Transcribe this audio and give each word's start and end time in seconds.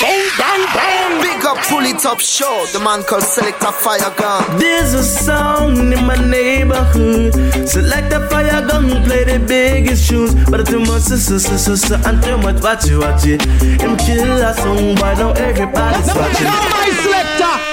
Bang, 0.00 0.28
bang, 0.38 0.64
bang. 0.74 1.20
Big 1.20 1.44
up, 1.44 1.58
pull 1.68 1.84
it 1.84 2.04
up, 2.06 2.20
show. 2.20 2.64
The 2.72 2.80
man 2.80 3.02
called 3.02 3.22
Selector 3.22 3.70
Fire 3.70 4.12
Gun. 4.16 4.58
There's 4.58 4.94
a 4.94 5.04
song 5.04 5.92
in 5.92 6.06
my 6.06 6.16
neighborhood. 6.16 7.34
Select 7.68 8.12
a 8.12 8.26
fire 8.28 8.66
gun, 8.66 8.88
play 9.04 9.24
the 9.24 9.38
biggest 9.46 10.08
tunes. 10.08 10.32
But 10.48 10.66
too 10.66 10.80
much, 10.80 11.02
so, 11.02 11.16
so, 11.16 11.36
so, 11.36 11.56
so, 11.56 11.74
so, 11.74 11.96
and 12.06 12.22
too 12.22 12.38
much, 12.38 12.62
watch 12.62 12.88
it, 12.88 12.96
watch 12.96 13.26
it. 13.26 13.42
Him 13.80 13.96
kill 13.98 14.40
a 14.40 14.54
song, 14.54 14.94
but 14.94 15.18
now 15.18 15.32
everybody's 15.32 16.06
watching. 16.14 16.46
my 16.46 16.90
selector. 17.02 17.69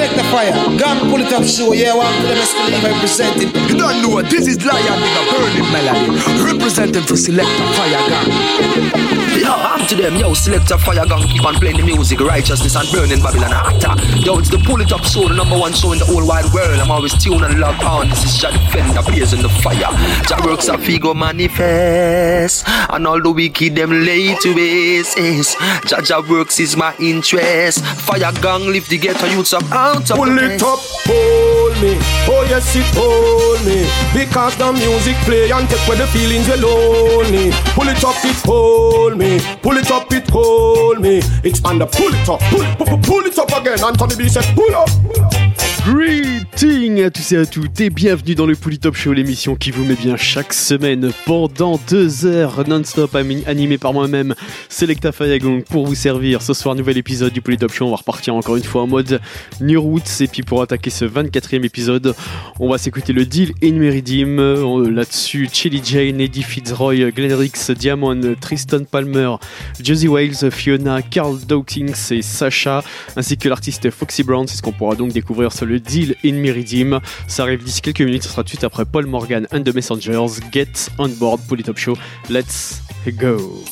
Yeah, 0.00 0.06
select 0.06 0.16
the 0.16 0.24
fire. 0.32 0.78
Gun 0.78 1.10
pull 1.10 1.20
it 1.20 1.32
up, 1.32 1.44
show. 1.44 1.72
Yeah, 1.72 1.94
one 1.94 2.14
for 2.20 2.28
the 2.28 2.34
best 2.34 2.56
believe 2.56 2.84
I 2.84 2.98
present 3.00 3.36
it. 3.36 3.54
You 3.68 3.76
don't 3.76 4.00
know 4.02 4.08
what 4.08 4.30
this 4.30 4.46
is 4.46 4.64
Lion 4.64 4.98
Nigga 4.98 5.22
Burning 5.30 5.72
Melody 5.72 6.08
representing 6.42 7.02
for 7.02 7.16
Selector 7.16 7.66
Fire 7.76 8.00
Gang. 8.08 9.20
Yo, 9.40 9.52
I'm 9.52 9.86
to 9.86 9.94
them, 9.96 10.16
yo, 10.16 10.34
Selector 10.34 10.78
Fire 10.78 11.06
Gang 11.06 11.26
keep 11.28 11.44
on 11.44 11.54
playing 11.54 11.76
the 11.76 11.82
music, 11.84 12.20
righteousness 12.20 12.76
and 12.76 12.88
burning 12.92 13.22
Babylon 13.22 13.52
actor. 13.52 13.94
Yo, 14.20 14.38
it's 14.38 14.48
the 14.48 14.58
Pull 14.58 14.80
It 14.80 14.92
Up 14.92 15.04
show, 15.04 15.28
the 15.28 15.34
number 15.34 15.58
one 15.58 15.72
show 15.72 15.92
in 15.92 15.98
the 15.98 16.04
whole 16.04 16.26
wide 16.26 16.50
world. 16.52 16.80
I'm 16.80 16.90
always 16.90 17.14
tuned 17.22 17.44
and 17.44 17.60
locked 17.60 17.84
on. 17.84 18.08
This 18.08 18.24
is 18.24 18.38
Jah 18.38 18.52
Defender, 18.52 19.02
blazing 19.02 19.42
the 19.42 19.48
fire. 19.48 19.92
Jah 20.26 20.40
works 20.44 20.68
a 20.68 20.76
figo 20.76 21.14
manifest, 21.14 22.64
and 22.68 23.06
all 23.06 23.20
the 23.20 23.30
wicked 23.30 23.76
them 23.76 23.90
lay 24.04 24.34
to 24.36 24.54
waste. 24.54 25.56
Jah 25.86 26.02
Jah 26.02 26.22
works 26.28 26.58
is 26.60 26.76
my 26.76 26.94
interest. 26.98 27.84
Fire 27.84 28.32
Gang 28.40 28.66
lift 28.66 28.88
the 28.90 28.98
ghetto 28.98 29.26
youths 29.26 29.52
up 29.52 29.64
out 29.90 30.10
of 30.10 30.16
Pull 30.16 30.38
it 30.38 30.62
up, 30.62 30.78
hold 31.06 31.74
me. 31.82 31.98
Oh 32.30 32.46
yes, 32.48 32.76
it 32.76 32.86
hold 32.94 33.60
me. 33.66 33.86
Because 34.14 34.56
the 34.56 34.72
music 34.72 35.16
play 35.26 35.50
and 35.50 35.68
take 35.68 35.86
away 35.86 35.98
the 35.98 36.06
feelings 36.08 36.46
you 36.48 36.56
lonely. 36.56 37.50
Pull 37.74 37.88
it 37.88 38.04
up, 38.04 38.16
it 38.24 38.36
hold 38.46 39.18
me. 39.18 39.40
Pull 39.62 39.76
it 39.76 39.90
up, 39.90 40.12
it 40.12 40.28
hold 40.30 41.00
me. 41.00 41.20
It's 41.42 41.64
under 41.64 41.86
pull 41.86 42.14
it 42.14 42.28
up, 42.28 42.40
pull 42.50 42.62
it, 42.62 42.78
pull, 42.78 42.98
pull 42.98 43.24
it 43.26 43.38
up 43.38 43.50
again. 43.52 43.82
Anthony 43.82 44.16
B 44.16 44.28
said 44.28 44.44
pull 44.54 44.74
up. 44.74 44.88
Pull 45.02 45.24
up. 45.24 45.39
Greeting 45.86 47.02
à 47.02 47.10
tous 47.10 47.32
et 47.32 47.36
à 47.38 47.46
toutes 47.46 47.80
et 47.80 47.88
bienvenue 47.88 48.34
dans 48.34 48.44
le 48.44 48.54
Polytop 48.54 48.94
Show, 48.94 49.14
l'émission 49.14 49.56
qui 49.56 49.70
vous 49.70 49.82
met 49.82 49.94
bien 49.94 50.18
chaque 50.18 50.52
semaine 50.52 51.10
pendant 51.24 51.80
deux 51.88 52.26
heures 52.26 52.68
non-stop 52.68 53.14
ami- 53.14 53.42
animé 53.46 53.78
par 53.78 53.94
moi-même, 53.94 54.34
Selecta 54.68 55.10
Fayagong 55.10 55.62
pour 55.64 55.86
vous 55.86 55.94
servir. 55.94 56.42
Ce 56.42 56.52
soir, 56.52 56.74
nouvel 56.74 56.98
épisode 56.98 57.32
du 57.32 57.40
Polytop 57.40 57.72
Show. 57.72 57.86
On 57.86 57.90
va 57.90 57.96
repartir 57.96 58.34
encore 58.34 58.56
une 58.56 58.62
fois 58.62 58.82
en 58.82 58.86
mode 58.88 59.20
New 59.62 59.80
Roots 59.80 60.20
et 60.20 60.26
puis 60.26 60.42
pour 60.42 60.60
attaquer 60.60 60.90
ce 60.90 61.06
24e 61.06 61.64
épisode, 61.64 62.14
on 62.58 62.68
va 62.68 62.76
s'écouter 62.76 63.14
le 63.14 63.24
deal 63.24 63.52
in 63.62 63.72
Meridim. 63.72 64.38
Euh, 64.38 64.90
Là-dessus, 64.90 65.48
Chili 65.50 65.80
Jane, 65.82 66.20
Eddie 66.20 66.42
Fitzroy, 66.42 67.10
Glenn 67.10 67.32
Rix, 67.32 67.70
Diamond, 67.70 68.20
Tristan 68.38 68.84
Palmer, 68.84 69.36
Josie 69.82 70.08
Wales, 70.08 70.50
Fiona, 70.50 71.00
Carl 71.00 71.38
Dawkins 71.40 71.94
et 72.10 72.20
Sacha, 72.20 72.84
ainsi 73.16 73.38
que 73.38 73.48
l'artiste 73.48 73.90
Foxy 73.90 74.22
Brown. 74.24 74.46
C'est 74.46 74.58
ce 74.58 74.62
qu'on 74.62 74.72
pourra 74.72 74.94
donc 74.94 75.12
découvrir 75.12 75.52
sur 75.52 75.69
le 75.70 75.80
deal 75.80 76.16
in 76.24 76.32
Meridim. 76.32 77.00
Ça 77.26 77.44
arrive 77.44 77.64
d'ici 77.64 77.80
quelques 77.80 78.02
minutes. 78.02 78.24
Ce 78.24 78.28
sera 78.28 78.42
tout 78.42 78.46
de 78.46 78.50
suite 78.50 78.64
après 78.64 78.84
Paul 78.84 79.06
Morgan 79.06 79.46
and 79.52 79.62
the 79.62 79.74
Messengers. 79.74 80.40
Get 80.52 80.90
on 80.98 81.08
board 81.08 81.40
Polytop 81.48 81.78
Show. 81.78 81.96
Let's 82.28 82.82
go. 83.18 83.64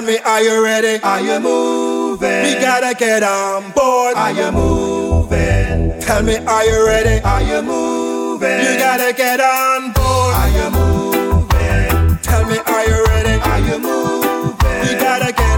Tell 0.00 0.08
me, 0.08 0.18
are 0.20 0.40
you 0.40 0.64
ready? 0.64 0.98
Are 1.02 1.20
you 1.20 1.38
moving? 1.40 2.42
We 2.42 2.54
gotta 2.54 2.94
get 2.94 3.22
on 3.22 3.70
board. 3.72 4.16
Are 4.16 4.32
you 4.32 4.50
moving? 4.50 6.00
Tell 6.00 6.22
me, 6.22 6.38
are 6.38 6.64
you 6.64 6.86
ready? 6.86 7.22
Are 7.22 7.42
you 7.42 7.60
moving? 7.60 8.60
You 8.60 8.78
gotta 8.78 9.12
get 9.12 9.42
on 9.42 9.92
board. 9.92 10.34
Are 10.40 10.48
you 10.56 10.70
moving? 10.70 12.16
Tell 12.22 12.46
me, 12.48 12.56
are 12.56 12.86
you 12.86 13.04
ready? 13.12 13.42
Are 13.42 13.60
you 13.60 13.78
moving? 13.78 14.88
You 14.88 14.98
gotta 14.98 15.34
get 15.34 15.49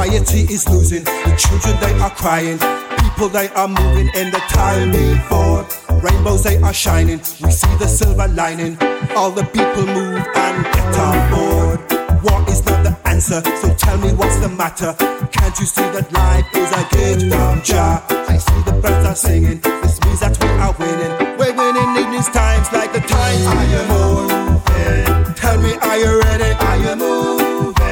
Society 0.00 0.54
is 0.54 0.66
losing, 0.66 1.04
the 1.04 1.36
children 1.36 1.76
they 1.78 1.92
are 2.00 2.08
crying. 2.08 2.56
People 3.02 3.28
they 3.28 3.50
are 3.50 3.68
moving 3.68 4.08
in 4.14 4.30
the 4.30 4.40
time 4.48 4.92
before. 4.92 5.68
Rainbows 6.00 6.42
they 6.42 6.56
are 6.56 6.72
shining, 6.72 7.18
we 7.44 7.50
see 7.50 7.74
the 7.76 7.86
silver 7.86 8.26
lining. 8.28 8.78
All 9.14 9.30
the 9.30 9.44
people 9.44 9.84
move 9.84 10.24
and 10.36 10.64
get 10.64 10.96
on 10.96 11.20
board. 11.28 11.80
War 12.24 12.40
is 12.48 12.64
not 12.64 12.82
the 12.82 12.96
answer, 13.04 13.42
so 13.60 13.74
tell 13.74 13.98
me 13.98 14.14
what's 14.14 14.38
the 14.38 14.48
matter. 14.48 14.94
Can't 15.32 15.60
you 15.60 15.66
see 15.66 15.84
that 15.92 16.10
life 16.12 16.48
is 16.56 16.72
a 16.72 16.82
gift 16.96 17.34
from 17.34 17.60
Jah? 17.60 18.02
I 18.08 18.38
see 18.38 18.62
the 18.62 18.72
birds 18.80 19.06
are 19.06 19.14
singing, 19.14 19.60
this 19.60 20.00
means 20.00 20.20
that 20.20 20.32
we 20.40 20.48
are 20.64 20.74
winning. 20.80 21.12
We're 21.36 21.52
winning 21.52 22.02
in 22.02 22.10
these 22.10 22.30
times 22.30 22.72
like 22.72 22.94
the 22.94 23.00
times 23.00 23.44
are 23.52 23.66
you 23.68 23.82
moving? 23.92 25.34
Tell 25.34 25.60
me, 25.60 25.74
are 25.76 25.98
you 25.98 26.20
ready? 26.22 26.54
Are 26.56 26.76
you 26.88 26.96
moving? 26.96 27.39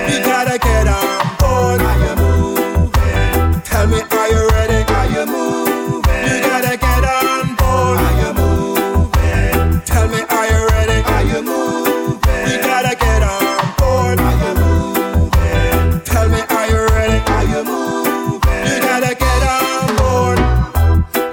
We 0.08 0.19
gotta 0.20 0.58
get 0.58 0.88
on 0.88 1.36
board. 1.38 1.80
Are 1.82 1.98
you 2.04 2.14
moving? 2.16 3.60
Tell 3.62 3.86
me, 3.86 4.00
are 4.00 4.28
you 4.32 4.48
ready? 4.56 4.80
Are 4.98 5.08
you 5.14 5.26
moving? 5.26 6.24
You 6.28 6.41
gotta 6.41 6.76
get 6.78 7.04
on 7.04 7.54
board. 7.60 7.98
Are 8.06 8.16
you 8.22 8.32
moving? 8.41 9.82
Tell 9.84 10.08
me, 10.08 10.20
are 10.36 10.47
you 10.52 10.60
ready? 10.72 10.98
Are 11.14 11.24
you 11.30 11.42
moving? 11.42 12.44
We 12.47 12.56
gotta 12.56 12.94
get 12.97 13.22
on 13.22 13.74
board. 13.76 14.18
Are 14.18 14.36
you 14.42 14.52
moving? 14.64 16.00
Tell 16.04 16.28
me, 16.28 16.41
are 16.56 16.66
you 16.72 16.80
ready? 16.97 17.20
Are 17.36 17.44
you 17.52 17.62
moving? 17.64 18.64
You 18.70 18.80
gotta 18.80 19.14
get 19.14 19.42
on 19.44 19.86
board. 20.00 20.38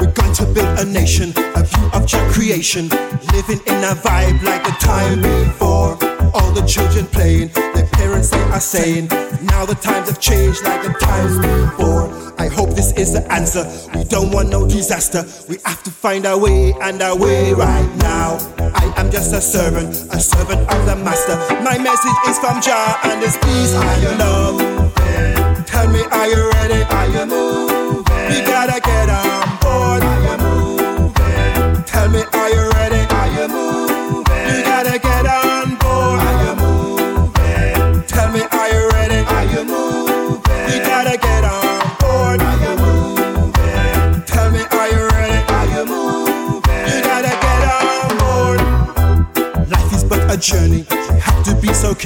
We're 0.02 0.12
going 0.12 0.34
to 0.34 0.46
build 0.53 0.80
a 0.80 0.85
nation, 0.85 1.34
a 1.56 1.64
view 1.64 1.90
of 1.94 2.12
your 2.12 2.30
creation, 2.30 2.90
living 3.31 3.62
in 3.68 3.84
a 3.84 3.96
vibe 4.03 4.44
like 4.44 4.64
the 4.66 4.75
time 4.80 5.22
before. 5.22 5.97
All 6.35 6.51
the 6.51 6.66
children 6.68 7.06
playing, 7.06 7.47
their 7.73 7.88
parents 7.94 8.29
they 8.29 8.41
are 8.51 8.59
saying, 8.59 9.07
now 9.44 9.66
the 9.66 9.78
times 9.79 10.09
have 10.09 10.19
changed 10.19 10.63
like 10.66 10.84
the 10.84 10.91
times 11.00 11.38
before. 11.40 12.12
I 12.38 12.50
hope 12.50 12.72
this 12.72 12.91
is 12.97 13.13
the 13.13 13.23
answer. 13.31 13.63
We 13.97 14.03
don't 14.03 14.31
want 14.31 14.50
no 14.50 14.68
disaster. 14.68 15.23
We 15.47 15.59
have 15.63 15.81
to 15.84 15.91
find 15.91 16.25
our 16.25 16.38
way 16.38 16.73
and 16.81 17.01
our 17.01 17.18
way 17.18 17.53
right 17.53 17.90
now. 18.00 18.38
I 18.59 18.94
am 18.97 19.09
just 19.12 19.34
a 19.34 19.40
servant, 19.40 19.96
a 20.12 20.19
servant 20.19 20.59
of 20.69 20.85
the 20.85 20.97
master. 20.97 21.38
My 21.63 21.78
message 21.78 22.19
is 22.28 22.38
from 22.40 22.62
Jah 22.62 23.00
and 23.06 23.23
it's 23.23 23.38
peace 23.38 23.73
and 23.73 24.19
love. 24.19 25.66
Tell 25.66 25.88
me, 25.90 26.03
are 26.12 26.28
you 26.28 26.52
ready? 26.52 26.84
Are 26.84 27.07
you 27.07 27.25
moving? 27.25 28.03
We 28.28 28.41
gotta 28.44 28.81
get 28.81 29.09
on 29.09 29.55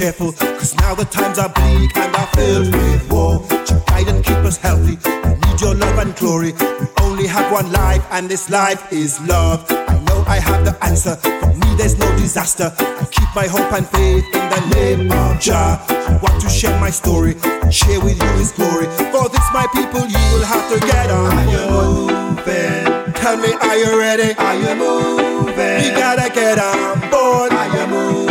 careful. 0.00 0.32
Cause 0.32 0.74
now 0.76 0.94
the 0.94 1.04
times 1.04 1.38
are 1.38 1.50
bleak 1.50 1.94
and 1.94 2.16
are 2.16 2.26
filled 2.28 2.72
with 2.72 3.12
war. 3.12 3.38
To 3.68 3.74
guide 3.86 4.08
and 4.08 4.24
keep 4.24 4.42
us 4.50 4.56
healthy. 4.56 4.96
We 5.28 5.32
need 5.44 5.60
your 5.60 5.74
love 5.74 5.98
and 5.98 6.16
glory. 6.16 6.52
We 6.80 6.86
only 7.02 7.26
have 7.26 7.52
one 7.52 7.70
life, 7.70 8.02
and 8.10 8.26
this 8.26 8.48
life 8.48 8.82
is 8.90 9.20
love. 9.28 9.60
I 9.68 9.96
know 10.06 10.24
I 10.26 10.38
have 10.48 10.64
the 10.64 10.74
answer. 10.82 11.16
For 11.40 11.52
me, 11.60 11.68
there's 11.76 11.98
no 11.98 12.08
disaster. 12.16 12.72
I 12.78 13.04
keep 13.16 13.28
my 13.36 13.46
hope 13.46 13.70
and 13.76 13.86
faith 13.86 14.24
in 14.40 14.46
the 14.54 14.62
name 14.74 15.12
of 15.12 15.38
Jah. 15.38 15.76
I 15.90 16.18
want 16.22 16.40
to 16.44 16.48
share 16.48 16.80
my 16.80 16.88
story, 16.88 17.34
and 17.44 17.72
share 17.72 18.00
with 18.00 18.16
you 18.22 18.30
His 18.40 18.52
glory. 18.52 18.86
For 19.12 19.28
this, 19.28 19.46
my 19.52 19.66
people, 19.76 20.04
you 20.14 20.22
will 20.32 20.46
have 20.54 20.66
to 20.72 20.78
get 20.80 21.10
on. 21.10 21.30
Are 21.40 21.48
you 21.54 21.62
moving? 21.76 23.12
Tell 23.20 23.36
me, 23.36 23.52
are 23.52 23.76
you 23.76 23.98
ready? 23.98 24.32
Are 24.46 24.56
you 24.64 24.74
moving? 24.76 25.76
We 25.82 25.90
gotta 25.90 26.32
get 26.32 26.58
on 26.58 27.00
board. 27.12 27.52
Are 27.52 27.68
you 27.76 27.86
moving? 27.86 28.29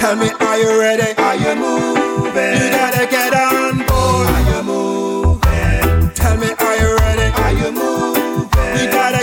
Tell 0.00 0.14
me, 0.16 0.30
are 0.40 0.58
you 0.58 0.80
ready? 0.80 1.12
Are 1.18 1.34
you 1.36 1.54
moving? 1.56 2.54
You 2.62 2.70
gotta 2.70 3.06
get 3.10 3.34
on 3.34 3.78
board. 3.78 4.28
Are 4.28 4.44
you 4.50 4.62
moving? 4.62 6.10
Tell 6.14 6.36
me, 6.36 6.50
are 6.66 6.76
you 6.76 6.96
ready? 6.96 7.28
Are 7.42 7.52
you 7.52 7.72
moving? 7.72 8.78
You 8.78 8.90
gotta 8.90 9.17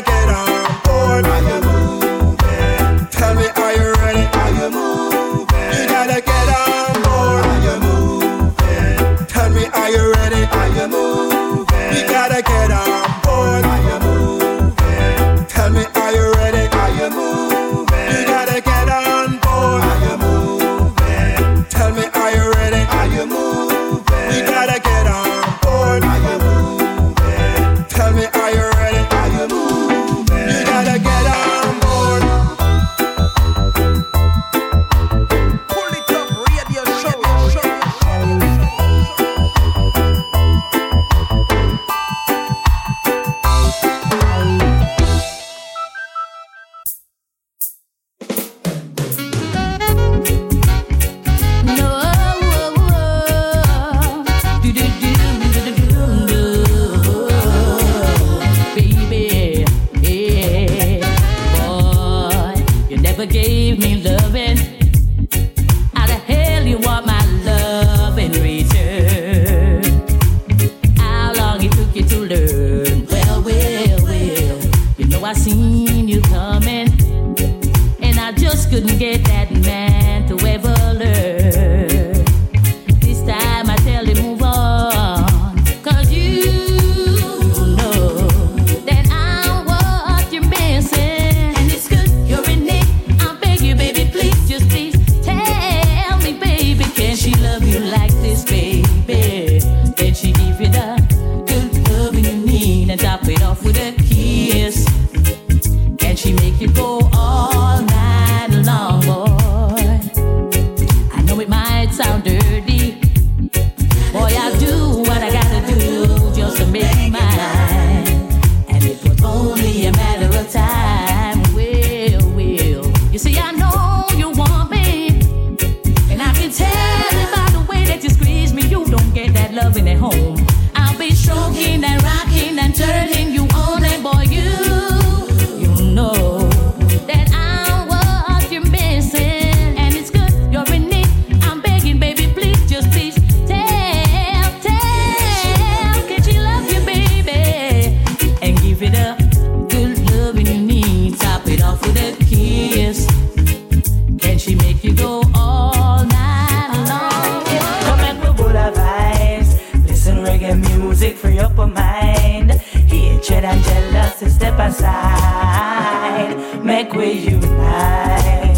we 166.96 167.12
unite. 167.12 168.56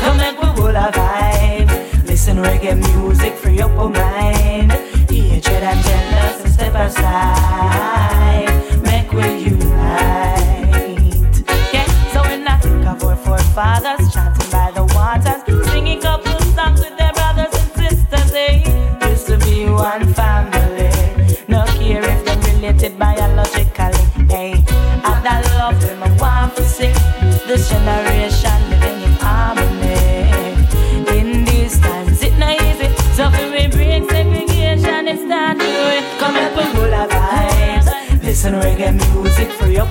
Come 0.00 0.20
and 0.20 0.36
we 0.36 0.44
full 0.56 0.76
of 0.76 0.94
vibes. 0.94 2.06
Listen 2.06 2.36
reggae 2.38 2.76
music, 2.76 3.34
free 3.34 3.60
up 3.60 3.70
your 3.72 3.88
mind. 3.88 4.72
Hatred 5.10 5.62
and 5.62 5.84
jealousy, 5.84 6.48
step 6.50 6.74
aside. 6.74 7.47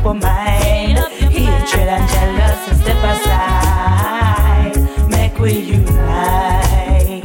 Your 0.07 0.15
mind. 0.15 0.97
Hatred 1.35 1.87
and 1.95 2.09
jealousy, 2.09 2.71
step 2.81 3.03
aside. 3.11 4.75
Make 5.09 5.37
we 5.37 5.51
unite. 5.75 7.23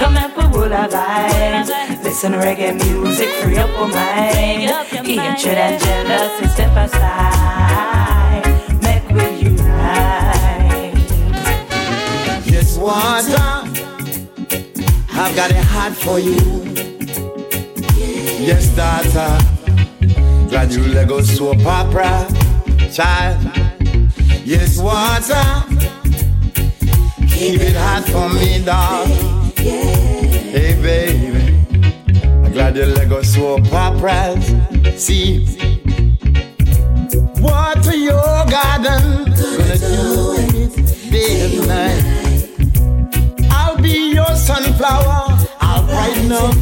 Come 0.00 0.16
and 0.18 0.34
put 0.34 0.52
full 0.52 0.72
of 0.72 0.90
vibes. 0.92 1.70
Listen 2.04 2.32
reggae 2.32 2.74
music, 2.74 3.28
free 3.40 3.56
up 3.56 3.70
your 3.70 3.88
mind. 3.88 4.70
Hatred 5.06 5.58
and 5.66 5.82
jealousy, 5.82 6.46
step 6.48 6.76
aside. 6.84 8.44
Make 8.82 9.08
we 9.16 9.26
unite. 9.48 10.92
Yes, 12.52 12.76
water. 12.76 13.50
I've 15.20 15.34
got 15.34 15.50
it 15.50 15.64
hot 15.74 15.92
for 15.92 16.18
you. 16.18 16.38
Yes, 18.44 18.66
daughter. 18.76 19.51
Glad 20.52 20.70
you 20.74 21.06
go 21.06 21.22
soap 21.22 21.64
opera, 21.64 22.28
child. 22.92 23.40
Yes, 24.44 24.78
water. 24.78 25.64
Keep 27.26 27.62
it 27.62 27.74
hot 27.74 28.04
for 28.04 28.28
me, 28.28 28.62
dog. 28.62 29.08
Hey, 29.56 30.76
baby. 30.82 31.56
I'm 32.44 32.52
glad 32.52 32.76
you 32.76 32.84
let 32.84 33.08
go 33.08 33.22
soap 33.22 33.72
operas. 33.72 34.44
See, 35.02 35.46
water 37.40 37.96
your 37.96 38.44
garden. 38.44 39.24
Gonna 39.32 39.78
do 39.78 40.34
it 40.36 40.76
day 41.10 41.46
and 41.46 41.66
night. 41.66 43.48
I'll 43.50 43.80
be 43.80 44.12
your 44.12 44.36
sunflower. 44.36 45.38
I'll 45.62 45.86
brighten 45.86 46.30
up 46.30 46.54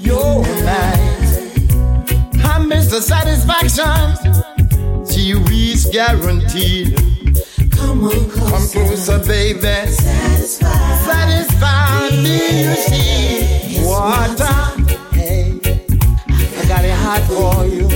your 0.00 0.42
night. 0.64 1.13
Mr. 2.74 3.00
Satisfaction. 3.00 4.04
Two 5.06 5.40
weeks 5.44 5.86
guaranteed. 5.90 6.96
Come 7.70 8.04
on, 8.04 8.30
come 8.30 8.66
closer, 8.66 9.20
baby. 9.20 9.60
Satisfy, 9.92 10.68
satisfy 11.06 12.10
me, 12.16 12.64
you 12.64 12.74
see. 12.74 13.84
Water, 13.86 14.58
hey, 15.14 15.60
I 15.62 16.64
got 16.66 16.84
it 16.84 16.98
hot 17.04 17.22
for 17.28 17.64
you. 17.64 17.88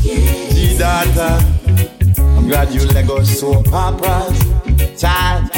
G-Data, 0.00 1.44
I'm 2.18 2.48
glad 2.48 2.72
you 2.72 2.86
let 2.88 3.06
go 3.06 3.22
soap 3.22 3.70
operas. 3.74 4.38
Child, 4.98 5.50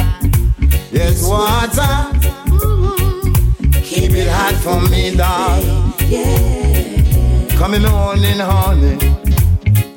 yes, 0.90 1.24
water. 1.24 1.92
Mm-hmm. 2.50 3.70
Keep 3.70 4.10
it 4.12 4.28
hot 4.28 4.54
for 4.54 4.80
me, 4.90 5.14
dog. 5.14 5.82
Coming 6.10 6.61
on 7.60 8.24
in, 8.24 8.38
honey, 8.38 8.98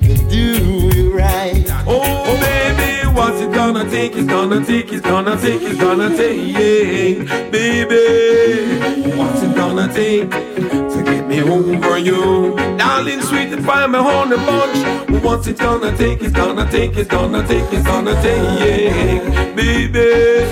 to 0.01 0.15
do 0.29 0.89
you 0.95 1.17
right. 1.17 1.65
Oh, 1.87 2.37
baby, 2.39 3.07
what's 3.15 3.41
it 3.41 3.51
gonna 3.53 3.89
take? 3.89 4.15
It's 4.15 4.27
gonna 4.27 4.63
take, 4.65 4.91
it's 4.91 5.01
gonna 5.01 5.39
take, 5.39 5.61
it's 5.61 5.79
gonna 5.79 6.15
take. 6.15 7.27
Baby, 7.51 9.15
what's 9.15 9.41
it 9.41 9.55
gonna 9.55 9.91
take 9.93 10.29
to 10.29 11.03
get 11.03 11.27
me 11.27 11.41
over 11.41 11.97
you? 11.97 12.55
Darling, 12.77 13.21
sweet 13.21 13.53
and 13.53 13.65
fine, 13.65 13.91
my 13.91 14.01
honey 14.01 14.37
bunch. 14.37 15.23
What's 15.23 15.47
it 15.47 15.57
gonna 15.57 15.95
take? 15.97 16.21
It's 16.21 16.33
gonna 16.33 16.69
take, 16.69 16.95
it's 16.97 17.09
gonna 17.09 17.47
take, 17.47 17.71
it's 17.73 17.85
gonna 17.85 18.21
take. 18.21 19.55
Baby, 19.55 20.45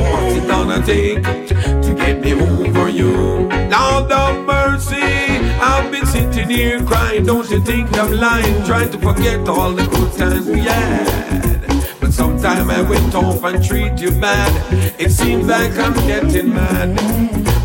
what's 0.00 0.34
it 0.36 0.46
gonna 0.46 0.84
take 0.84 1.22
to 1.82 1.94
get 1.94 2.20
me 2.20 2.34
over 2.34 2.88
you? 2.88 3.48
I've 3.74 4.08
been 4.08 4.61
sitting 6.12 6.50
here 6.50 6.84
crying. 6.84 7.24
Don't 7.24 7.48
you 7.48 7.60
think 7.64 7.88
I'm 7.94 8.12
lying? 8.12 8.62
Trying 8.64 8.90
to 8.90 8.98
forget 8.98 9.48
all 9.48 9.72
the 9.72 9.86
good 9.86 10.12
times 10.18 10.46
we 10.46 10.60
had. 10.60 11.60
But 12.00 12.12
sometime 12.12 12.70
I 12.70 12.82
went 12.82 13.14
off 13.14 13.42
and 13.44 13.64
treat 13.64 13.98
you 13.98 14.10
bad. 14.10 14.52
It 15.00 15.10
seems 15.10 15.46
like 15.46 15.72
I'm 15.78 15.94
getting 16.06 16.50
mad. 16.52 16.90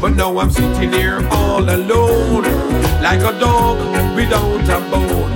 But 0.01 0.15
now 0.15 0.37
I'm 0.39 0.49
sitting 0.49 0.93
here 0.93 1.27
all 1.29 1.63
alone, 1.77 2.45
like 3.07 3.19
a 3.31 3.33
dog 3.37 3.77
without 4.15 4.69
a 4.75 4.79
bone. 4.91 5.33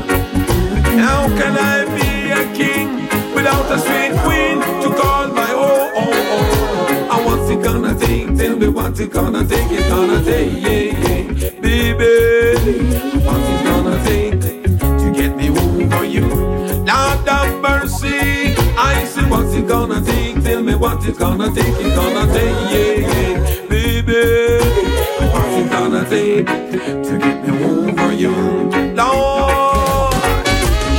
How 1.06 1.28
can 1.40 1.54
I 1.74 1.78
be 1.98 2.32
a 2.42 2.44
king 2.56 2.90
without 3.36 3.68
a 3.76 3.78
sweet 3.86 4.14
queen 4.24 4.58
to 4.84 4.88
call 5.02 5.28
my 5.42 5.52
own? 5.52 5.88
Oh, 6.00 6.12
oh. 6.36 7.14
And 7.14 7.26
what's 7.26 7.50
it 7.52 7.62
gonna 7.62 7.94
take? 8.00 8.38
Tell 8.38 8.56
me 8.56 8.68
what's 8.70 9.00
it 9.02 9.12
gonna 9.12 9.44
take? 9.46 9.70
It's 9.72 9.90
gonna 9.90 10.24
take, 10.24 10.64
yeah 10.64 11.01
baby. 11.72 12.84
What 13.26 13.40
you 13.50 13.58
gonna 13.70 13.96
take 14.04 14.42
to 15.02 15.08
get 15.16 15.36
me 15.38 15.48
over 15.50 16.04
you? 16.04 16.28
Lord 16.90 17.28
have 17.30 17.54
mercy. 17.62 18.56
I 18.78 19.06
say, 19.06 19.26
what 19.30 19.46
you 19.56 19.64
gonna 19.66 20.02
take? 20.02 20.44
Tell 20.44 20.62
me 20.64 20.76
what 20.76 21.02
you 21.06 21.14
gonna 21.14 21.48
take. 21.56 21.76
You 21.82 21.90
gonna 21.96 22.26
take, 22.34 22.58
yeah, 22.74 22.96
yeah, 23.14 23.68
baby. 23.70 24.24
What 25.34 25.48
you 25.58 25.66
gonna 25.70 26.04
take 26.10 26.46
to 27.08 27.14
get 27.24 27.38
me 27.48 27.52
over 27.64 28.12
you? 28.24 28.36
Lord. 29.00 30.14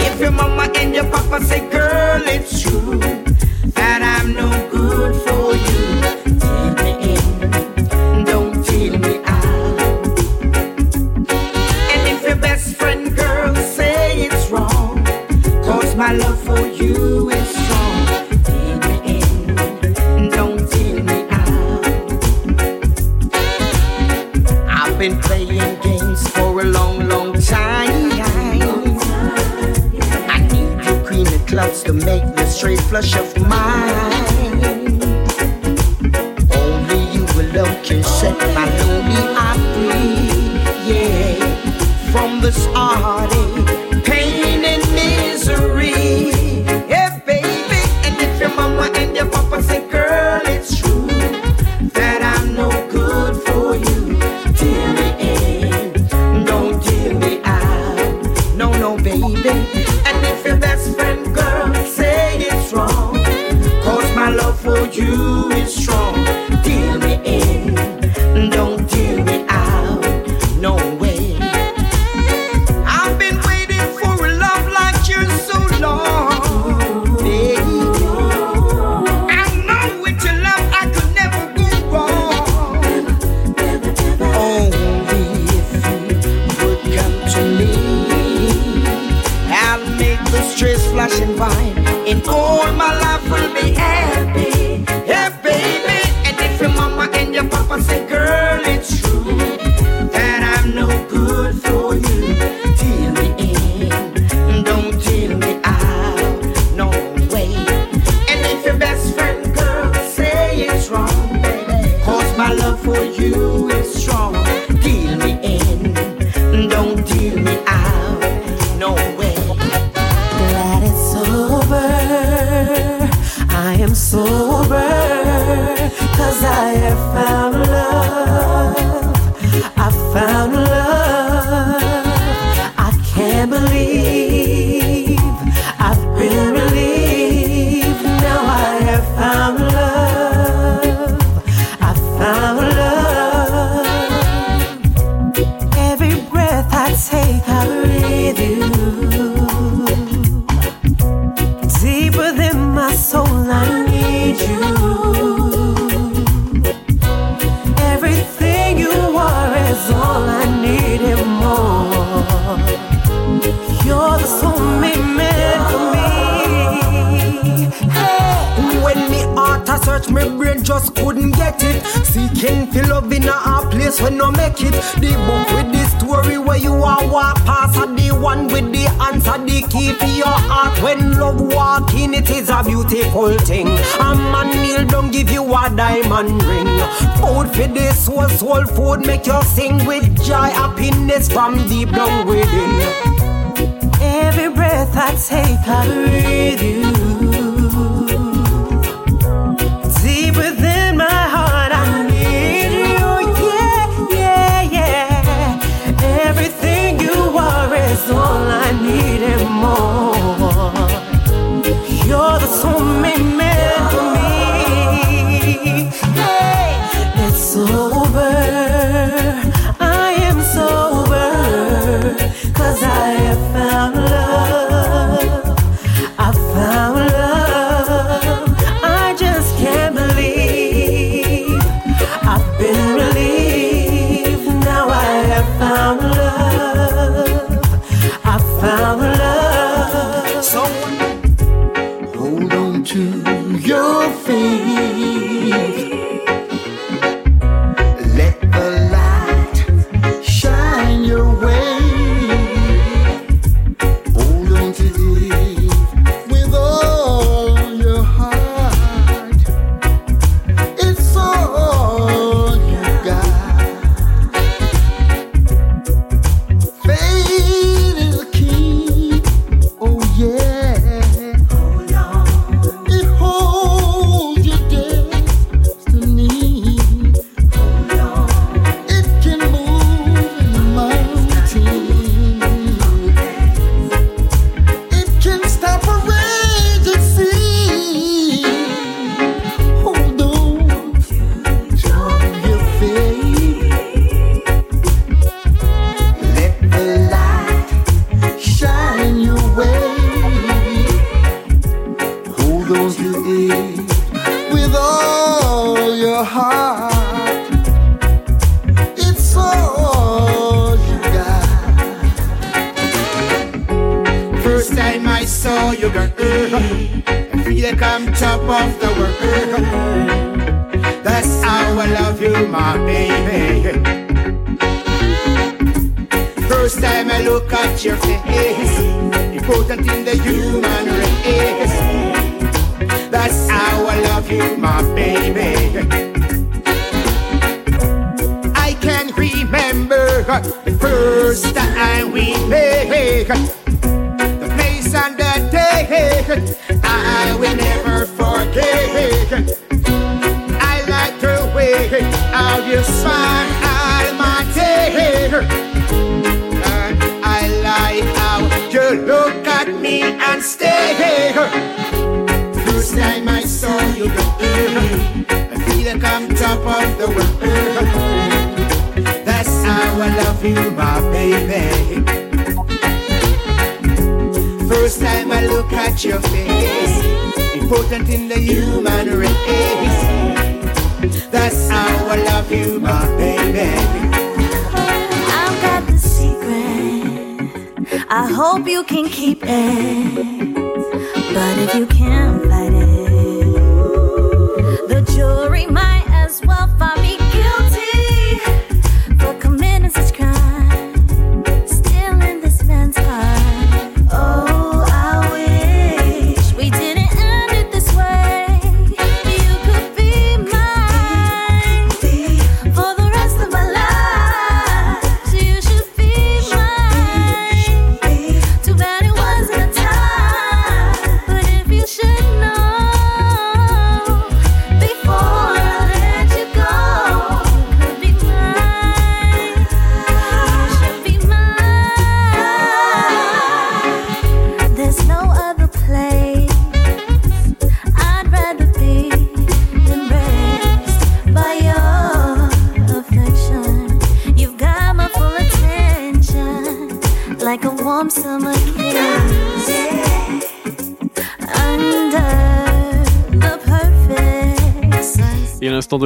If 0.06 0.20
your 0.20 0.30
mama 0.30 0.70
and 0.80 0.94
your 0.94 1.04
papa 1.10 1.44
say, 1.44 1.60
girl, 1.68 2.22
it's 2.26 2.62
true. 2.62 3.21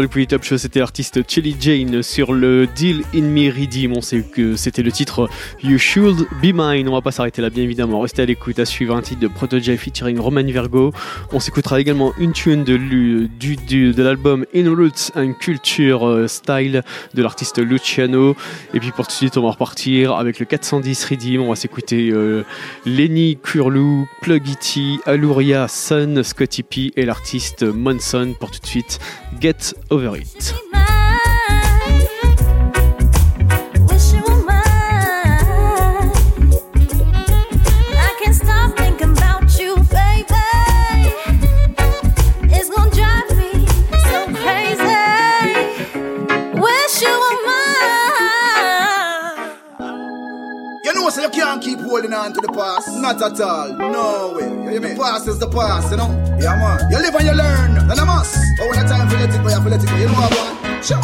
Le 0.01 0.09
Poly 0.09 0.27
Top 0.27 0.43
Show, 0.43 0.59
c'était 0.59 0.81
l'artiste 0.81 1.21
Chelly 1.29 1.57
Jane 1.59 2.03
sur 2.03 2.33
le 2.33 2.67
Deal 2.67 3.03
in 3.15 3.23
Me 3.23 3.51
Redeem. 3.51 3.93
On 3.93 4.01
sait 4.01 4.21
que 4.23 4.57
c'était 4.57 4.83
le 4.83 4.93
titre 4.93 5.29
You 5.63 5.79
Should 5.79 6.27
Be 6.43 6.53
Mine. 6.55 6.89
On 6.89 6.93
va 6.93 7.01
pas 7.01 7.13
s'arrêter 7.13 7.41
là, 7.41 7.51
bien 7.51 7.63
évidemment. 7.63 8.01
Restez 8.01 8.23
à 8.23 8.27
l'écoute. 8.27 8.59
À 8.59 8.65
suivre 8.65 8.95
un 8.95 9.03
titre 9.03 9.21
de 9.21 9.29
Protege 9.29 9.75
featuring 9.77 10.19
Roman 10.19 10.43
Virgo. 10.43 10.93
On 11.33 11.41
s'écoutera 11.41 11.81
également 11.81 12.13
une 12.19 12.33
tune 12.33 12.65
de, 12.65 14.03
l'album 14.03 14.45
In 14.55 14.75
Roots 14.75 15.13
and 15.15 15.35
Culture 15.41 16.07
euh, 16.07 16.27
Style 16.27 16.83
de 17.15 17.23
l'artiste 17.23 17.59
Luciano. 17.59 18.37
Et 18.75 18.81
puis 18.81 18.91
pour 18.91 19.07
tout 19.07 19.13
de 19.13 19.17
suite, 19.17 19.37
on 19.37 19.43
va 19.43 19.53
repartir 19.53 20.15
avec 20.15 20.39
le 20.39 20.47
410 20.47 21.05
Redeem. 21.05 21.41
On 21.41 21.51
va 21.51 21.57
s'écouter 21.57 22.11
euh, 22.11 22.45
Lenny 22.85 23.39
Curlew, 23.43 24.07
Plug 24.21 24.49
Itty, 24.49 24.99
Aluria, 25.07 25.69
Sun, 25.69 26.23
Scotty 26.23 26.63
P 26.63 26.93
et 26.97 27.05
l'artiste 27.05 27.63
Monson. 27.63 28.35
Pour 28.39 28.51
tout 28.51 28.61
de 28.61 28.67
suite, 28.67 28.99
Get 29.41 29.75
Over 29.91 30.17
It. 30.17 30.96
Keep 51.67 51.81
holding 51.81 52.15
on 52.15 52.33
to 52.33 52.41
the 52.41 52.53
past. 52.53 52.87
Not 53.03 53.21
at 53.21 53.41
all. 53.41 53.75
No 53.75 54.35
way. 54.37 54.79
The 54.79 54.95
past 54.95 55.27
is 55.27 55.39
the 55.39 55.51
past, 55.51 55.91
you 55.91 55.97
know. 55.97 56.11
Yeah, 56.39 56.55
man. 56.63 56.79
You 56.91 56.99
live 57.03 57.15
and 57.19 57.27
you 57.27 57.35
learn. 57.35 57.71
And 57.91 57.99
I 57.99 58.05
must. 58.05 58.39
But 58.57 58.71
when 58.71 58.79
the 58.79 58.87
time 58.87 59.09
for 59.11 59.19
let 59.19 59.35
it 59.35 59.43
go, 59.43 59.49
you 59.51 59.55
have 59.59 59.65
to 59.65 59.71
let 59.75 59.83
it 59.83 59.91
go. 59.91 59.97
You 59.99 60.07
know 60.07 60.15
what 60.15 60.31
I? 60.31 60.81
Sure. 60.87 61.03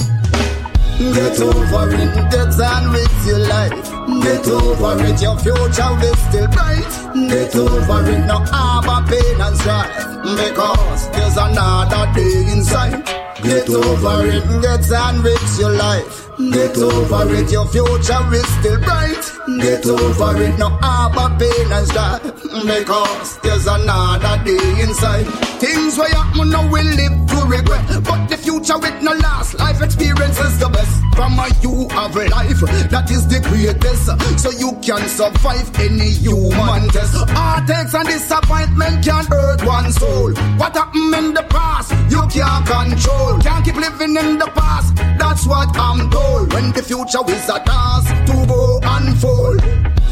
Get 1.02 1.40
over 1.42 1.90
it, 1.98 2.14
get 2.30 2.60
on 2.62 2.92
with 2.94 3.26
your 3.26 3.42
life. 3.50 3.74
Get 4.22 4.46
over 4.46 5.02
it, 5.02 5.18
your 5.18 5.36
future 5.42 5.98
is 6.06 6.18
still 6.30 6.46
bright. 6.54 6.92
Get 7.26 7.56
over 7.56 8.06
it, 8.06 8.22
no 8.30 8.38
harbor 8.46 9.02
pain 9.10 9.40
and 9.40 9.56
strife. 9.58 9.90
Because 10.22 11.10
there's 11.10 11.36
another 11.36 12.06
day 12.14 12.46
inside. 12.54 13.02
Get 13.42 13.68
over 13.68 14.26
it, 14.30 14.46
get 14.62 14.92
on 14.94 15.24
with 15.24 15.58
your 15.58 15.74
life. 15.74 16.21
Get 16.50 16.76
over 16.78 17.34
it, 17.34 17.52
your 17.52 17.66
future 17.68 18.34
is 18.34 18.46
still 18.58 18.78
bright. 18.80 19.24
Get 19.60 19.86
over 19.86 20.42
it, 20.42 20.58
no 20.58 20.70
harbor 20.82 21.36
pain 21.38 21.70
and 21.70 21.86
strife. 21.86 22.22
Because 22.22 23.38
there's 23.40 23.66
another 23.66 24.42
day 24.44 24.82
inside. 24.82 25.26
Things 25.60 25.96
where 25.96 26.08
happen 26.08 26.50
now 26.50 26.66
we 26.72 26.82
live 26.82 27.14
to 27.28 27.38
regret. 27.46 27.86
But 28.04 28.26
the 28.26 28.36
future 28.36 28.78
with 28.78 29.02
no 29.02 29.12
last 29.12 29.54
life 29.58 29.80
experience 29.82 30.38
is 30.40 30.58
the 30.58 30.68
best. 30.68 30.98
From 31.14 31.38
a 31.38 31.46
you 31.60 31.88
have 31.90 32.16
life 32.16 32.60
that 32.90 33.10
is 33.10 33.28
the 33.28 33.38
greatest. 33.40 34.10
So 34.40 34.50
you 34.50 34.72
can 34.82 35.06
survive 35.08 35.70
any 35.78 36.10
human 36.10 36.88
test. 36.88 37.14
Heartaches 37.30 37.94
and 37.94 38.08
disappointment 38.08 39.04
can 39.04 39.24
hurt 39.26 39.62
one 39.64 39.92
soul. 39.92 40.32
What 40.58 40.74
happened 40.74 41.14
in 41.14 41.34
the 41.34 41.44
past, 41.44 41.92
you 42.10 42.22
can't 42.28 42.66
control. 42.66 43.38
Can't 43.38 43.64
keep 43.64 43.76
living 43.76 44.16
in 44.16 44.38
the 44.38 44.50
past. 44.56 44.96
That's 45.18 45.46
what 45.46 45.68
I'm 45.76 46.10
told. 46.10 46.31
When 46.32 46.72
the 46.72 46.82
future 46.82 47.24
is 47.28 47.48
a 47.48 47.58
task 47.60 48.14
to 48.26 48.46
go 48.46 48.80
unfold. 48.82 49.60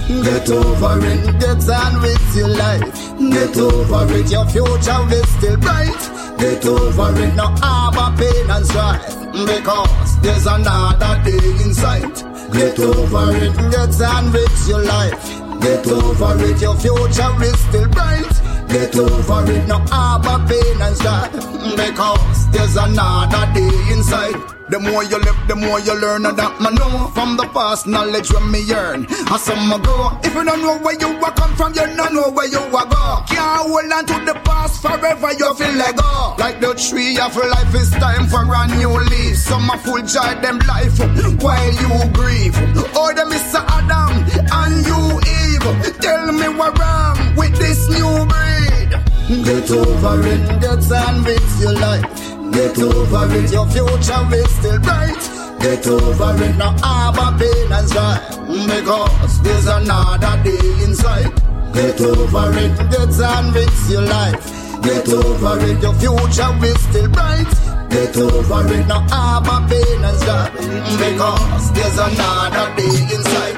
Get 0.09 0.51
over 0.51 0.99
it, 1.07 1.41
get 1.41 1.69
on 1.71 2.03
with 2.03 2.37
your 2.37 2.49
life. 2.49 2.83
Get 3.19 3.57
over 3.57 4.13
it, 4.15 4.31
your 4.31 4.47
future 4.47 5.03
is 5.15 5.29
still 5.39 5.57
bright. 5.57 6.01
Get 6.39 6.65
over 6.67 7.15
it, 7.23 7.35
no 7.35 7.47
harbor 7.63 8.17
pain 8.19 8.51
and 8.51 8.67
strife. 8.67 9.07
Because 9.33 10.21
there's 10.21 10.47
another 10.47 11.23
day 11.25 11.65
in 11.65 11.73
sight. 11.75 12.15
Get 12.53 12.79
over 12.81 13.37
it, 13.37 13.55
get 13.71 14.01
on 14.03 14.33
with 14.33 14.69
your 14.69 14.85
life. 14.85 15.23
Get 15.61 15.87
over 15.87 16.45
it, 16.45 16.61
your 16.61 16.77
future 16.77 17.43
is 17.43 17.59
still 17.69 17.89
bright. 17.89 18.60
Get 18.71 18.97
over 18.97 19.51
it, 19.51 19.67
no 19.67 19.79
harbor 19.91 20.47
pain 20.47 20.81
and 20.81 20.97
strife. 20.97 21.33
Because 21.75 22.51
there's 22.53 22.77
another 22.77 23.53
day 23.53 23.93
inside. 23.93 24.37
The 24.71 24.79
more 24.79 25.03
you 25.03 25.19
live, 25.19 25.37
the 25.49 25.57
more 25.57 25.81
you 25.81 25.99
learn, 26.01 26.25
and 26.25 26.39
that 26.39 26.61
man 26.63 26.77
know 26.77 27.11
from 27.11 27.37
the 27.37 27.43
past 27.51 27.89
knowledge 27.89 28.31
when 28.33 28.53
me 28.53 28.63
yearn. 28.63 29.09
I 29.27 29.37
some 29.39 29.75
go. 29.83 30.17
If 30.23 30.33
you 30.33 30.45
don't 30.45 30.63
know 30.63 30.79
where 30.79 30.95
you 30.95 31.09
are 31.19 31.35
come 31.35 31.57
from, 31.57 31.75
you 31.75 31.83
don't 31.99 32.15
know 32.15 32.31
where 32.31 32.47
you 32.47 32.61
are 32.61 32.87
go. 32.87 33.25
Can't 33.27 33.67
hold 33.67 33.91
on 33.91 34.07
to 34.07 34.17
the 34.25 34.39
past 34.47 34.81
forever, 34.81 35.33
you 35.35 35.53
feel 35.55 35.75
like 35.75 35.97
go. 35.97 36.37
Like 36.39 36.61
the 36.61 36.73
tree 36.79 37.19
of 37.19 37.35
life, 37.35 37.75
it's 37.75 37.91
time 37.99 38.29
for 38.31 38.47
a 38.47 38.67
new 38.79 38.95
leaf. 39.11 39.37
Some 39.37 39.69
a 39.69 39.79
full 39.79 40.07
joy 40.07 40.39
them 40.39 40.61
life 40.71 40.95
while 41.43 41.75
you 41.75 41.91
grieve. 42.15 42.55
Oh, 42.95 43.11
the 43.11 43.27
Mr. 43.27 43.59
Adam 43.67 44.23
and 44.39 44.87
you 44.87 45.19
Eve. 45.27 45.50
Tell 45.61 46.33
me 46.33 46.49
what 46.57 46.79
wrong 46.79 47.37
with 47.37 47.57
this 47.59 47.89
new 47.89 48.27
breed. 48.27 49.45
Get 49.45 49.71
over 49.71 50.27
it, 50.27 50.61
get 50.61 50.93
on 50.93 51.25
with 51.25 51.61
your 51.61 51.75
life. 51.75 52.05
Get 52.53 52.79
over 52.79 53.35
it, 53.37 53.53
your 53.53 53.67
future 53.67 54.35
is 54.35 54.51
still 54.57 54.81
bright. 54.81 55.21
Get 55.61 55.87
over 55.87 56.43
it, 56.43 56.57
now 56.57 56.75
harbor 56.79 57.39
pain 57.39 57.73
and 57.73 57.89
strife. 57.89 58.23
Because 58.49 59.43
there's 59.43 59.67
another 59.67 60.43
day 60.43 60.85
inside. 60.85 61.31
Get 61.75 62.01
over 62.01 62.51
it, 62.59 62.77
get 62.91 63.21
on 63.21 63.53
with 63.53 63.91
your 63.91 64.03
life. 64.03 64.43
Get 64.83 65.09
over 65.13 65.61
it, 65.67 65.83
your 65.83 65.95
future 65.95 66.65
is 66.65 66.81
still 66.89 67.09
bright. 67.11 67.47
Get 67.91 68.17
over 68.17 68.73
it, 68.75 68.87
now 68.87 69.07
harbor 69.11 69.69
pain 69.69 70.05
and 70.05 70.17
strife. 70.19 70.53
Because 70.99 71.73
there's 71.73 71.99
another 71.99 72.75
day 72.77 73.15
inside. 73.15 73.57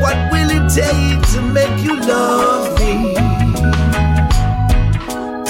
What 0.00 0.16
will 0.30 0.45
take 0.76 1.22
to 1.32 1.40
make 1.40 1.76
you 1.82 1.98
love 2.00 2.68
me? 2.78 3.14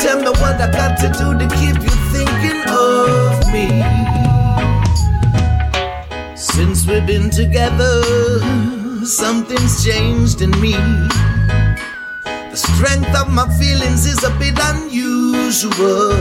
Tell 0.02 0.18
me 0.22 0.30
what 0.40 0.56
I 0.62 0.68
got 0.70 0.92
to 1.02 1.08
do 1.20 1.26
to 1.40 1.46
keep 1.58 1.76
you 1.86 1.96
thinking 2.14 2.62
of 2.70 3.34
me. 3.54 3.66
Since 6.36 6.86
we've 6.86 7.04
been 7.04 7.28
together, 7.30 7.94
something's 9.04 9.84
changed 9.84 10.42
in 10.42 10.52
me. 10.60 10.76
The 12.52 12.60
strength 12.68 13.12
of 13.20 13.28
my 13.28 13.48
feelings 13.58 14.06
is 14.06 14.22
a 14.22 14.30
bit 14.38 14.56
unusual. 14.70 16.14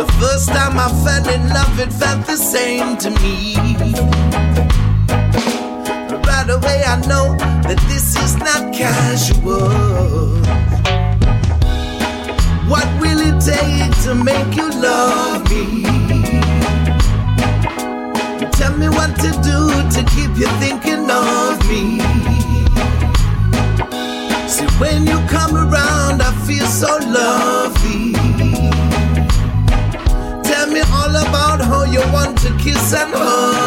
The 0.00 0.08
first 0.20 0.48
time 0.48 0.78
I 0.78 0.88
fell 1.04 1.28
in 1.34 1.50
love, 1.50 1.78
it 1.78 1.92
felt 1.92 2.26
the 2.26 2.38
same 2.38 2.96
to 3.04 3.10
me. 3.20 4.85
Right 6.46 6.62
away, 6.62 6.82
I 6.84 7.00
know 7.08 7.34
that 7.66 7.78
this 7.88 8.14
is 8.14 8.36
not 8.36 8.72
casual. 8.72 9.66
What 12.70 12.86
will 13.00 13.18
it 13.18 13.40
take 13.42 13.90
to 14.04 14.14
make 14.14 14.54
you 14.54 14.70
love 14.70 15.42
me? 15.50 15.82
Tell 18.52 18.76
me 18.78 18.88
what 18.88 19.16
to 19.22 19.30
do 19.42 19.58
to 19.90 20.04
keep 20.14 20.38
you 20.38 20.46
thinking 20.62 21.10
of 21.10 21.58
me. 21.66 21.98
See, 24.46 24.66
when 24.78 25.04
you 25.04 25.18
come 25.26 25.56
around, 25.56 26.22
I 26.22 26.30
feel 26.46 26.66
so 26.66 26.96
lovely. 26.98 28.12
Tell 30.44 30.70
me 30.70 30.80
all 30.92 31.10
about 31.10 31.60
how 31.60 31.82
you 31.82 32.02
want 32.12 32.38
to 32.38 32.56
kiss 32.58 32.94
and 32.94 33.12
hug 33.12 33.65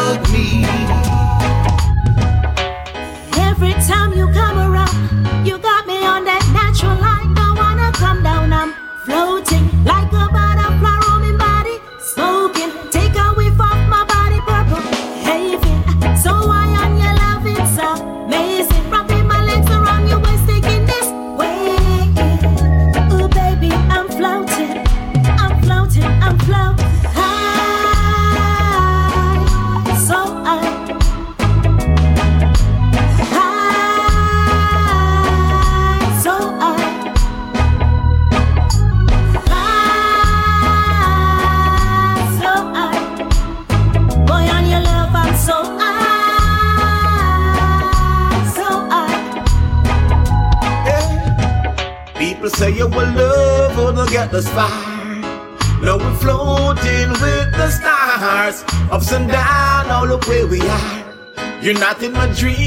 You're 61.70 61.78
not 61.78 62.02
in 62.02 62.12
my 62.12 62.26
dream, 62.34 62.59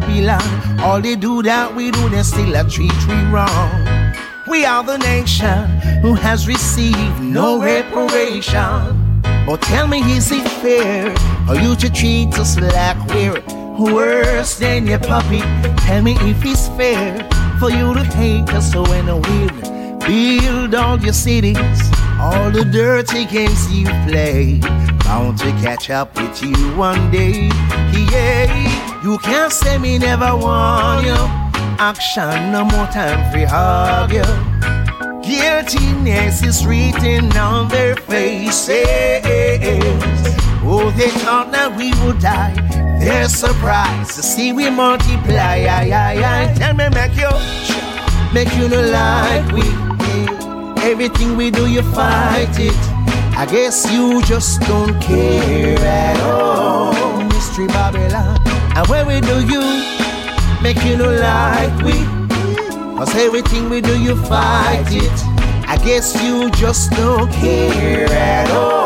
Babylon, 0.00 0.80
all 0.80 1.00
they 1.00 1.14
do 1.14 1.40
that 1.42 1.72
we 1.72 1.92
do, 1.92 2.08
they 2.08 2.24
still 2.24 2.56
a 2.56 2.68
treat 2.68 2.90
we 3.06 3.14
wrong. 3.30 4.12
We 4.48 4.64
are 4.64 4.82
the 4.82 4.98
nation 4.98 5.68
who 6.02 6.14
has 6.14 6.48
received 6.48 7.20
no 7.22 7.62
reparation. 7.62 9.22
But 9.46 9.62
tell 9.62 9.86
me, 9.86 10.00
is 10.16 10.32
it 10.32 10.48
fair 10.62 11.14
for 11.46 11.54
you 11.54 11.76
to 11.76 11.88
treat 11.88 12.36
us 12.40 12.58
like 12.58 12.98
we're 13.06 13.40
worse 13.78 14.58
than 14.58 14.88
your 14.88 14.98
puppy? 14.98 15.42
Tell 15.86 16.02
me 16.02 16.16
if 16.22 16.44
it's 16.44 16.66
fair 16.70 17.22
for 17.60 17.70
you 17.70 17.94
to 17.94 18.02
hate 18.02 18.50
us 18.50 18.74
when 18.74 19.06
we 19.06 20.40
build 20.40 20.74
all 20.74 20.98
your 20.98 21.12
cities, 21.12 21.78
all 22.18 22.50
the 22.50 22.64
dirty 22.64 23.26
games 23.26 23.72
you 23.72 23.86
play, 24.08 24.58
bound 25.04 25.38
to 25.38 25.52
catch 25.62 25.88
up 25.88 26.16
with 26.16 26.42
you 26.42 26.56
one 26.76 27.12
day. 27.12 27.48
Yeah, 28.10 28.93
you 29.04 29.18
can't 29.18 29.52
say 29.52 29.76
me 29.76 29.98
never 29.98 30.34
warn 30.34 31.04
you. 31.04 31.20
Action, 31.78 32.52
no 32.52 32.64
more 32.64 32.86
time 32.86 33.20
for 33.30 33.46
argue. 33.54 34.24
Guiltiness 35.22 36.42
is 36.42 36.66
written 36.66 37.30
on 37.36 37.68
their 37.68 37.96
faces. 37.96 38.80
Oh, 40.66 40.90
they 40.96 41.10
thought 41.10 41.52
that 41.52 41.76
we 41.76 41.92
would 42.02 42.18
die. 42.18 42.54
They're 42.98 43.28
surprised 43.28 44.12
to 44.14 44.22
see 44.22 44.54
we 44.54 44.70
multiply. 44.70 45.66
Aye, 45.68 45.90
aye, 45.92 46.22
aye. 46.24 46.54
Tell 46.56 46.72
me, 46.72 46.88
make 46.88 47.14
you, 47.14 47.28
make 48.32 48.56
you 48.56 48.70
no 48.70 48.80
like 48.80 49.46
we. 49.52 49.64
Everything 50.82 51.36
we 51.36 51.50
do, 51.50 51.66
you 51.66 51.82
fight 51.92 52.58
it. 52.58 52.74
I 53.36 53.44
guess 53.50 53.92
you 53.92 54.22
just 54.22 54.62
don't 54.62 54.98
care 55.02 55.78
at 55.78 56.20
all. 56.20 57.24
Mystery 57.24 57.66
Babylon. 57.66 58.43
And 58.76 58.86
when 58.88 59.06
we 59.06 59.20
do 59.20 59.46
you, 59.46 59.60
make 60.60 60.82
you 60.84 60.96
no 60.96 61.10
like 61.10 61.76
we. 61.82 61.92
Cause 62.96 63.14
everything 63.14 63.70
we 63.70 63.80
do, 63.80 64.00
you 64.00 64.16
fight 64.24 64.86
it. 64.90 65.18
I 65.68 65.76
guess 65.84 66.20
you 66.22 66.50
just 66.50 66.90
don't 66.92 67.30
care 67.32 68.08
at 68.10 68.50
all. 68.50 68.83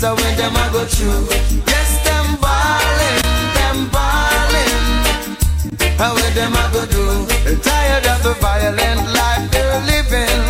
Cause 0.00 0.12
of 0.12 0.24
what 0.24 0.36
them 0.36 0.56
I 0.56 0.68
go 0.72 0.84
through, 0.84 1.26
yes 1.66 2.02
them 2.04 2.36
ballin', 2.40 3.22
them 3.58 3.88
ballin', 3.90 5.36
how 5.98 6.14
what 6.14 6.34
them 6.34 6.52
I 6.54 6.70
go 6.72 6.86
do, 6.86 7.26
tired 7.60 8.06
of 8.06 8.22
the 8.22 8.34
violent 8.40 9.12
life 9.12 9.50
they're 9.50 9.80
living. 9.92 10.42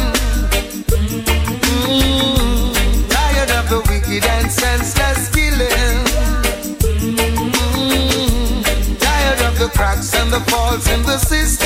Mm, 1.66 3.08
tired 3.08 3.50
of 3.58 3.68
the 3.70 3.80
wicked 3.88 4.24
and 4.24 4.50
senseless 4.50 5.28
killing. 5.30 6.04
Mm, 7.72 8.98
tired 9.00 9.40
of 9.48 9.58
the 9.58 9.68
cracks 9.76 10.14
and 10.14 10.32
the 10.32 10.40
faults 10.50 10.88
in 10.88 11.02
the 11.02 11.18
system. 11.18 11.59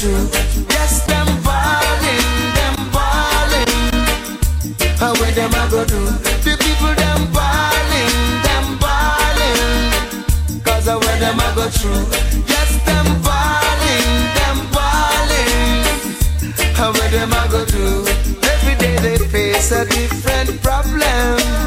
Through. 0.00 0.28
Yes, 0.70 1.04
them 1.04 1.28
ballin', 1.44 2.28
them 2.56 2.76
ballin'. 2.88 3.68
How 4.96 5.12
where 5.20 5.32
them 5.32 5.52
I 5.52 5.68
go 5.70 5.84
do? 5.84 6.00
The 6.40 6.56
people 6.56 6.94
them 7.02 7.20
ballin', 7.36 8.16
them 8.46 8.66
ballin'. 8.80 10.62
Cause 10.64 10.88
I 10.88 10.96
where 10.96 11.18
them 11.20 11.38
I 11.38 11.52
go 11.54 11.68
through. 11.68 12.04
Yes, 12.48 12.70
them 12.86 13.08
ballin', 13.28 14.08
them 14.38 14.58
ballin'. 14.72 15.84
How 16.78 16.92
where 16.94 17.10
them 17.10 17.32
I 17.34 17.46
go 17.50 17.66
do? 17.66 18.06
Every 18.54 18.76
day 18.76 18.96
they 19.04 19.18
face 19.28 19.70
a 19.70 19.84
different 19.84 20.62
problem. 20.62 21.59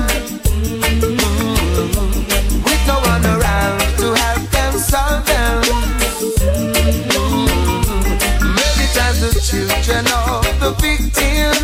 The 10.63 10.71
victims. 10.79 11.59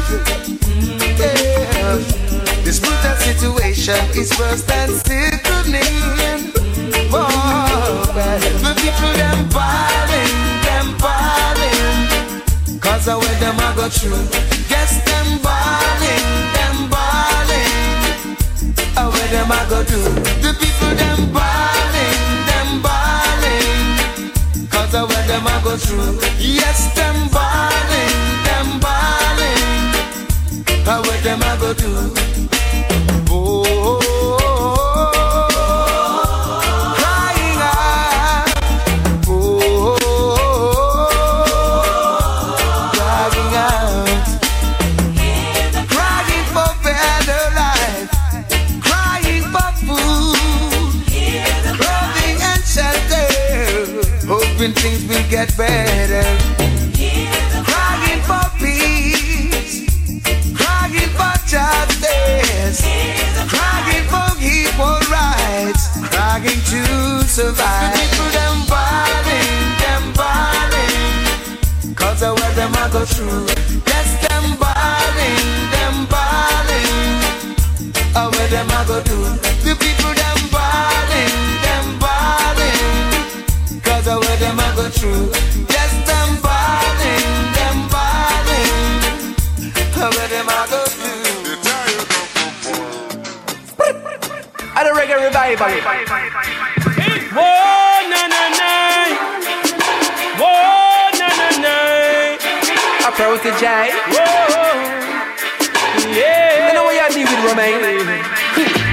This 2.65 2.79
brutal 2.79 3.15
situation 3.15 3.99
is 4.15 4.29
worse 4.37 4.63
than 4.63 4.89
sickening. 4.89 6.51
Oh, 7.11 8.03
the 8.13 8.73
people 8.81 9.13
them 9.21 9.39
ballin', 9.55 10.35
them 10.67 10.87
ballin', 10.99 12.79
cause 12.81 13.07
of 13.07 13.21
where 13.21 13.39
them 13.39 13.55
I 13.57 13.73
go 13.75 13.87
through. 13.87 14.27
Yes, 14.69 14.99
them 15.07 15.39
ballin', 15.41 16.27
them 16.57 16.77
ballin', 16.91 18.35
how 18.95 19.09
where 19.11 19.29
them 19.31 19.51
I 19.51 19.65
go 19.69 19.83
do. 19.83 20.01
The 20.43 20.51
people 20.59 20.93
them 21.01 21.31
ballin', 21.31 22.21
them 22.49 22.69
ballin', 22.83 24.67
cause 24.69 24.93
of 24.93 25.07
where 25.09 25.25
them 25.27 25.47
I 25.47 25.61
go 25.63 25.77
through. 25.77 26.19
Yes, 26.37 26.93
them 26.95 27.29
ballin', 27.29 28.28
them 28.79 28.81
ballin'. 28.81 29.93
How 30.85 31.01
what 31.01 31.23
them 31.23 31.41
I 31.43 31.57
go 31.59 31.73
do? 31.73 32.13
Oh, 33.31 33.99
crying 36.95 37.59
survive. 67.39 67.95
The 67.95 68.03
people 68.03 68.29
them 68.35 68.57
ballin', 68.67 69.63
them 69.79 70.03
ballin', 70.19 71.95
cause 71.95 72.21
of 72.27 72.35
what 72.35 72.53
them 72.59 72.75
I 72.75 72.85
go 72.91 73.01
through. 73.05 73.47
Yes, 73.87 74.07
them 74.27 74.45
ballin', 74.59 75.47
them 75.71 75.95
ballin', 76.11 77.23
how 78.11 78.27
where 78.35 78.49
them 78.51 78.67
I 78.67 78.81
go 78.89 78.97
do. 79.07 79.17
The 79.63 79.73
people 79.79 80.13
them 80.21 80.39
ballin', 80.51 81.39
them 81.63 81.87
ballin', 82.03 83.81
cause 83.87 84.07
of 84.11 84.19
what 84.19 84.37
them 84.43 84.59
I 84.59 84.69
go 84.75 84.85
through. 84.97 85.31
Yes, 85.75 85.91
them 86.09 86.29
ballin', 86.43 87.31
them 87.55 87.77
ballin'. 87.93 88.99
How 89.95 90.11
where 90.11 90.27
them 90.27 90.47
I 90.49 90.67
go 90.71 90.81
do? 90.91 91.07
And 94.77 94.87
a 94.87 94.91
reggae 94.91 95.17
revival. 95.27 96.58
Approach 103.19 103.43
the 103.43 103.51
J. 103.59 103.91
Whoa, 104.15 104.79
yeah. 106.15 106.69
You 106.69 106.73
know 106.73 106.85
what 106.85 106.95
you 106.95 107.25
do 107.25 107.35
with 107.35 107.51
Romain? 107.51 108.88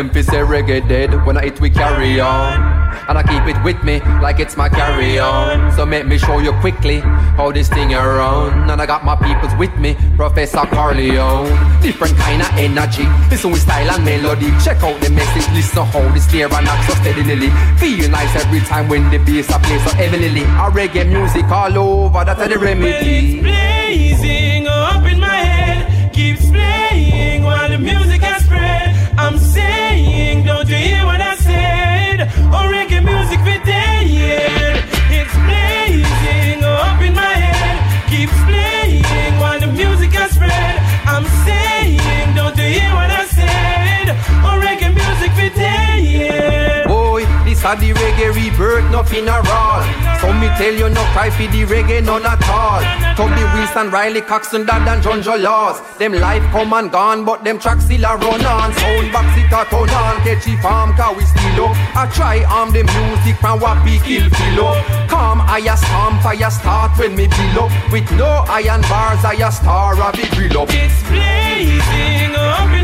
Them 0.00 0.10
fi 0.14 0.22
say 0.22 0.38
reggae 0.38 0.80
dead 0.88 1.10
when 1.26 1.36
I 1.36 1.42
hit 1.44 1.60
we 1.60 1.68
carry 1.68 2.20
on. 2.20 2.56
And 3.08 3.18
I 3.18 3.22
keep 3.22 3.44
it 3.52 3.62
with 3.62 3.82
me 3.84 4.00
like 4.24 4.40
it's 4.40 4.56
my 4.56 4.68
carry 4.68 5.18
on. 5.18 5.72
So 5.76 5.84
make 5.84 6.06
me 6.06 6.16
show 6.16 6.38
you 6.38 6.52
quickly 6.64 7.00
how 7.38 7.52
this 7.52 7.68
thing 7.68 7.92
around. 7.92 8.70
And 8.70 8.80
I 8.80 8.86
got 8.86 9.04
my 9.04 9.16
peoples 9.16 9.54
with 9.58 9.74
me, 9.76 9.96
Professor 10.16 10.64
Carleone. 10.74 11.50
Different 11.82 12.16
kind 12.16 12.40
of 12.40 12.50
energy, 12.56 13.06
listen 13.30 13.50
with 13.50 13.60
style 13.60 13.90
and 13.90 14.04
melody. 14.04 14.50
Check 14.64 14.82
out 14.82 14.98
the 15.02 15.10
message, 15.10 15.46
listen 15.54 15.84
how 15.84 16.08
this 16.14 16.28
snare 16.30 16.46
and 16.46 16.66
act 16.66 16.88
so 16.88 16.94
steadily. 17.02 17.50
Feel 17.78 18.08
nice 18.10 18.34
every 18.42 18.60
time 18.60 18.88
when 18.88 19.10
the 19.10 19.18
bass 19.18 19.50
I 19.50 19.58
play 19.60 19.78
so 19.80 19.90
heavily. 19.94 20.44
A 20.64 20.66
reggae 20.78 21.06
music 21.06 21.44
all 21.50 21.76
over, 21.78 22.24
that's 22.24 22.48
the 22.48 22.58
remedy. 22.58 23.40
blazing 23.42 24.49
a 47.64 47.76
the 47.76 47.92
reggae 47.92 48.34
rebirth, 48.34 48.90
nothing 48.90 49.28
a 49.28 49.40
wrong. 49.42 49.84
So 50.20 50.32
me 50.32 50.48
tell 50.56 50.72
you 50.72 50.88
no 50.88 51.02
cry 51.12 51.30
for 51.30 51.46
the 51.52 51.64
reggae 51.64 52.04
none 52.04 52.24
at 52.24 52.40
all. 52.48 52.80
Tubby 53.16 53.44
Wilson, 53.52 53.90
Riley 53.90 54.20
Coxon, 54.20 54.66
Dad 54.66 54.88
and 54.88 55.02
John 55.02 55.20
Laws. 55.42 55.80
Them 55.98 56.12
life 56.12 56.42
come 56.52 56.72
and 56.72 56.90
gone, 56.90 57.24
but 57.24 57.44
them 57.44 57.58
tracks 57.58 57.84
still 57.84 58.04
a 58.04 58.16
run 58.16 58.44
on. 58.44 58.72
Sound 58.72 59.12
box 59.12 59.28
it 59.36 59.52
a 59.52 59.64
turn 59.68 59.90
on, 59.90 60.16
catchy 60.22 60.56
farm 60.56 60.94
car 60.94 61.14
we 61.14 61.24
still 61.24 61.66
up. 61.66 61.76
I 61.96 62.10
try 62.14 62.44
arm 62.44 62.72
the 62.72 62.84
music 62.84 63.36
from 63.40 63.60
what 63.60 63.84
we 63.84 63.98
kill 64.00 64.28
feel 64.30 64.66
up. 64.66 65.08
Calm, 65.08 65.40
I 65.42 65.58
a 65.58 65.76
storm, 65.76 66.18
fire 66.20 66.50
start 66.50 66.98
when 66.98 67.14
me 67.14 67.28
build 67.28 67.58
up. 67.58 67.92
With 67.92 68.10
no 68.12 68.44
iron 68.48 68.80
bars, 68.82 69.24
I 69.24 69.34
a 69.34 69.52
star 69.52 70.00
of 70.00 70.16
the 70.16 70.26
grill 70.34 70.62
up. 70.62 70.68
It's 70.70 71.02
blazing 71.08 72.34
up 72.36 72.79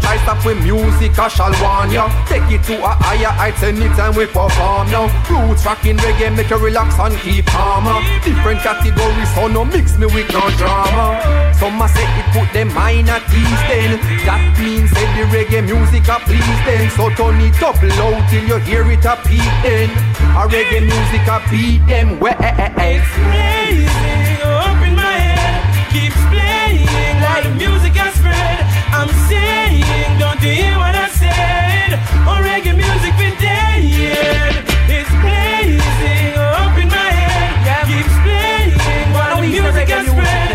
try 0.00 0.16
stop 0.24 0.44
with 0.44 0.60
music, 0.62 1.18
I 1.18 1.28
shall 1.28 1.54
warn 1.62 1.90
ya. 1.92 2.08
Take 2.26 2.50
it 2.50 2.62
to 2.68 2.74
a 2.82 2.92
higher 2.98 3.32
heights 3.32 3.62
anytime 3.62 4.14
we 4.14 4.26
perform 4.26 4.90
now. 4.90 5.06
Roots 5.28 5.64
rocking 5.64 5.96
reggae, 5.98 6.34
make 6.36 6.50
you 6.50 6.58
relax 6.58 6.98
and 6.98 7.16
keep 7.20 7.46
calm. 7.46 7.86
Different 8.24 8.60
categories, 8.60 9.30
so 9.34 9.46
no 9.48 9.64
mix 9.64 9.96
me 9.98 10.06
with 10.06 10.32
no 10.32 10.44
drama. 10.58 11.20
Some 11.54 11.80
a 11.80 11.88
say 11.88 12.08
it 12.18 12.26
put 12.32 12.48
them 12.52 12.72
mind 12.74 13.08
at 13.08 13.22
ease 13.30 13.62
then. 13.68 14.00
That 14.24 14.42
means 14.58 14.90
say 14.90 15.06
the 15.16 15.24
reggae 15.28 15.62
music 15.64 16.08
a 16.08 16.16
please 16.24 16.60
then. 16.64 16.90
So 16.90 17.10
turn 17.10 17.40
it 17.40 17.62
up 17.62 17.80
loud 17.82 18.24
till 18.30 18.44
you 18.44 18.58
hear 18.64 18.84
it 18.90 19.04
a 19.04 19.16
peak 19.28 19.52
then. 19.62 19.90
A 20.34 20.48
reggae 20.48 20.80
music 20.82 21.26
a 21.28 21.38
beat 21.50 21.84
them. 21.86 22.18
Well, 22.18 22.36
said? 31.20 31.92
On 32.26 32.40
reggae 32.42 32.74
music 32.74 33.12
for 33.20 33.32
dead. 33.44 33.80
It's 34.88 35.12
blazing 35.22 36.34
up 36.36 36.76
in 36.82 36.88
my 36.88 37.10
head, 37.20 37.86
keeps 37.86 38.16
playing 38.24 38.72
while 39.14 39.40
the 39.40 39.48
music 39.48 39.88
has 39.88 40.06
spread. 40.08 40.49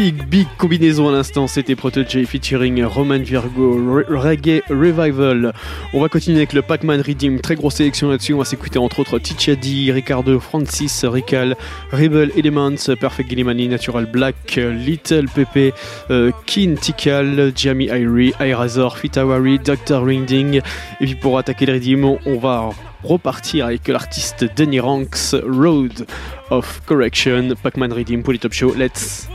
Big, 0.00 0.24
big 0.28 0.46
combinaison 0.56 1.10
à 1.10 1.12
l'instant, 1.12 1.46
c'était 1.46 1.76
Protege 1.76 2.24
featuring 2.24 2.82
Roman 2.84 3.18
Virgo, 3.18 3.76
Re- 3.76 4.06
Reggae 4.08 4.62
Revival. 4.70 5.52
On 5.92 6.00
va 6.00 6.08
continuer 6.08 6.38
avec 6.38 6.54
le 6.54 6.62
Pac-Man 6.62 7.02
Redeem, 7.02 7.38
très 7.38 7.54
grosse 7.54 7.74
sélection 7.74 8.08
là-dessus. 8.08 8.32
On 8.32 8.38
va 8.38 8.46
s'écouter 8.46 8.78
entre 8.78 9.00
autres 9.00 9.18
Tichadi, 9.18 9.92
Ricardo, 9.92 10.40
Francis, 10.40 11.04
Rical, 11.04 11.54
Rebel 11.92 12.32
Elements, 12.34 12.76
Perfect 12.98 13.28
Gillimani, 13.28 13.68
Natural 13.68 14.06
Black, 14.06 14.56
Little 14.56 15.26
Pepe, 15.28 15.74
euh, 16.10 16.32
Keen 16.46 16.76
Tikal, 16.76 17.52
Jamie 17.54 17.88
Irie, 17.88 18.32
Irazor, 18.40 18.96
Fitawari, 18.96 19.58
Dr. 19.58 20.02
Ringding. 20.02 20.62
Et 21.02 21.04
puis 21.04 21.14
pour 21.14 21.36
attaquer 21.36 21.66
le 21.66 21.74
Redeem, 21.74 22.06
on 22.06 22.38
va 22.38 22.70
repartir 23.04 23.66
avec 23.66 23.86
l'artiste 23.86 24.46
Denny 24.56 24.80
Ranks, 24.80 25.36
Road 25.46 26.06
of 26.48 26.80
Correction, 26.86 27.50
Pac-Man 27.62 27.92
Redeem 27.92 28.22
pour 28.22 28.32
les 28.32 28.38
Top 28.38 28.54
Show. 28.54 28.74
Let's 28.74 29.28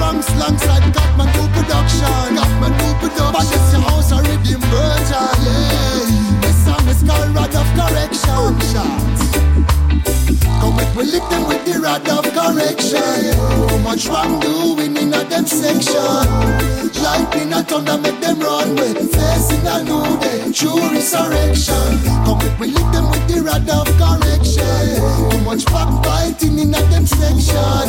Ranks 0.00 0.28
alongside 0.30 0.82
Gatman 0.92 1.32
2 1.32 1.48
Production. 1.54 2.36
Gatman 2.36 2.72
2 2.78 2.94
Production. 3.00 3.32
But 3.32 3.46
it's 3.54 3.72
your 3.72 3.82
house 3.82 4.12
in 4.12 4.60
virgin. 4.60 5.28
Yeah. 5.44 6.40
This 6.40 6.56
song 6.64 6.88
is 6.88 7.02
called 7.02 7.34
Rod 7.34 7.54
of 7.54 7.68
Correction. 7.76 8.99
We 10.96 11.04
lick 11.04 11.22
them 11.30 11.46
with 11.46 11.64
the 11.64 11.78
rod 11.78 12.08
of 12.08 12.24
correction. 12.34 13.00
Too 13.68 13.78
much 13.78 14.06
wrong 14.06 14.40
doing 14.40 14.96
in 14.96 15.14
a 15.14 15.22
them 15.24 15.46
section. 15.46 16.26
Lightning 17.00 17.52
and 17.52 17.66
thunder 17.66 17.96
make 17.96 18.20
them 18.20 18.40
run 18.40 18.74
with 18.74 18.98
facing 19.14 19.66
a 19.66 19.84
new 19.84 20.18
day. 20.18 20.50
True 20.52 20.82
resurrection. 20.90 21.94
Come 22.26 22.38
with 22.38 22.58
we 22.58 22.66
lick 22.74 22.90
them 22.92 23.08
with 23.08 23.24
the 23.28 23.40
rod 23.40 23.70
of 23.70 23.86
correction. 24.02 25.30
Too 25.30 25.40
much 25.46 25.64
backbiting 25.66 26.58
in 26.58 26.74
a 26.74 26.82
them 26.90 27.06
section. 27.06 27.86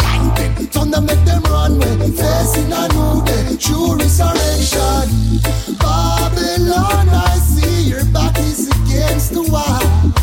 Lightning 0.00 0.66
thunder 0.72 1.02
make 1.02 1.22
them 1.24 1.42
run 1.44 1.78
with 1.78 2.16
facing 2.16 2.72
a 2.72 2.88
new 2.96 3.22
day. 3.28 3.56
True 3.60 3.96
resurrection. 3.96 5.36
Babylon, 5.78 7.08
I 7.12 7.36
see 7.44 7.90
your 7.90 8.04
back 8.06 8.38
is 8.38 8.68
against 8.68 9.34
the 9.34 9.42
wall 9.42 10.21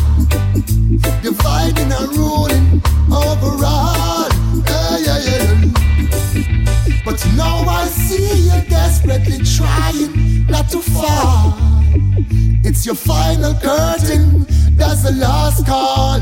dividing 1.22 1.92
and 1.92 2.16
ruling 2.16 2.82
overall. 3.10 4.28
Yeah. 5.00 5.56
But 7.04 7.24
now 7.36 7.64
I 7.66 7.86
see 7.86 8.48
you 8.48 8.60
desperately 8.68 9.38
trying 9.44 10.46
not 10.46 10.68
to 10.70 10.78
fall. 10.78 11.54
It's 12.64 12.84
your 12.86 12.94
final 12.94 13.54
curtain, 13.54 14.46
that's 14.76 15.02
the 15.02 15.12
last 15.12 15.66
call. 15.66 16.20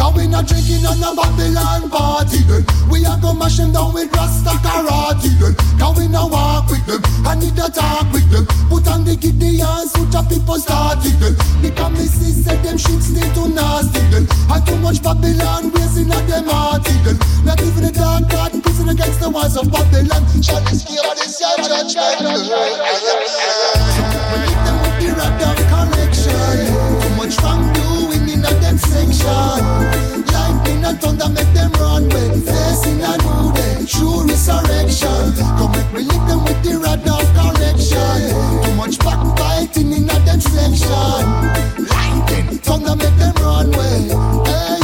Cause 0.00 0.16
we 0.16 0.24
not 0.26 0.48
drinking 0.48 0.80
on 0.88 0.96
the 0.96 1.12
Babylon 1.12 1.92
party 1.92 2.40
then. 2.48 2.64
We 2.88 3.04
are 3.04 3.20
gonna 3.20 3.36
mash 3.36 3.60
them 3.60 3.76
down 3.76 3.92
with 3.92 4.08
Rasta 4.16 4.56
karate 4.64 5.28
then. 5.36 5.52
Cause 5.76 6.00
we 6.00 6.08
not 6.08 6.32
walk 6.32 6.72
with 6.72 6.80
them, 6.88 7.04
I 7.28 7.36
need 7.36 7.52
to 7.60 7.68
talk 7.68 8.08
with 8.08 8.24
them. 8.32 8.48
Put 8.72 8.88
on 8.88 9.04
the 9.04 9.12
Gideons, 9.12 9.92
put 9.92 10.08
your 10.08 10.24
people 10.24 10.56
started 10.56 11.20
then. 11.20 11.36
Because 11.60 12.16
see 12.16 12.32
said 12.32 12.64
them 12.64 12.80
shit 12.80 13.04
still 13.04 13.28
too 13.36 13.52
nasty 13.52 14.00
then. 14.08 14.24
And 14.48 14.64
too 14.64 14.80
much 14.80 15.04
Babylon 15.04 15.68
raising 15.68 16.08
at 16.08 16.24
them 16.24 16.48
hearty 16.48 16.96
then. 17.04 17.20
Not 17.44 17.60
even 17.60 17.84
the 17.84 17.92
dark 17.92 18.24
God 18.32 18.56
prison 18.56 18.88
against 18.88 19.20
the 19.20 19.28
walls 19.28 19.52
of 19.60 19.68
Babylon. 19.68 20.24
Shall 20.40 20.64
this 20.64 20.80
be 20.88 20.96
all 20.96 21.12
this 21.12 21.36
your 21.44 21.60
judgment? 21.84 22.48
We 22.48 22.56
hit 24.48 24.60
them 24.64 24.80
with 24.80 24.96
the 24.96 25.12
rod 25.12 25.44
of 25.44 25.60
correction. 25.68 26.72
Too 27.04 27.12
much 27.20 27.36
wrongdoing 27.44 27.69
in 28.80 29.12
section. 29.12 30.24
Lightning 30.32 30.84
and 30.84 31.00
thunder 31.00 31.28
make 31.28 31.52
them 31.52 31.72
run 31.72 32.04
with 32.04 32.46
facing 32.46 33.00
a 33.02 33.16
new 33.18 33.52
day. 33.52 33.84
True 33.86 34.26
resurrection. 34.26 35.34
Come 35.58 35.72
make 35.72 35.92
me 35.92 36.02
lick 36.02 36.22
them 36.28 36.44
with 36.44 36.62
the 36.62 36.78
rod 36.78 37.06
of 37.08 37.26
correction. 37.36 38.64
Too 38.64 38.74
much 38.74 38.98
backbiting 38.98 39.92
in 39.92 40.10
a 40.10 40.18
them 40.24 40.40
section. 40.40 41.24
Lightning 41.88 42.58
thunder 42.58 42.96
make 42.96 43.16
them 43.18 43.34
run 43.42 43.70
yeah. 43.72 44.80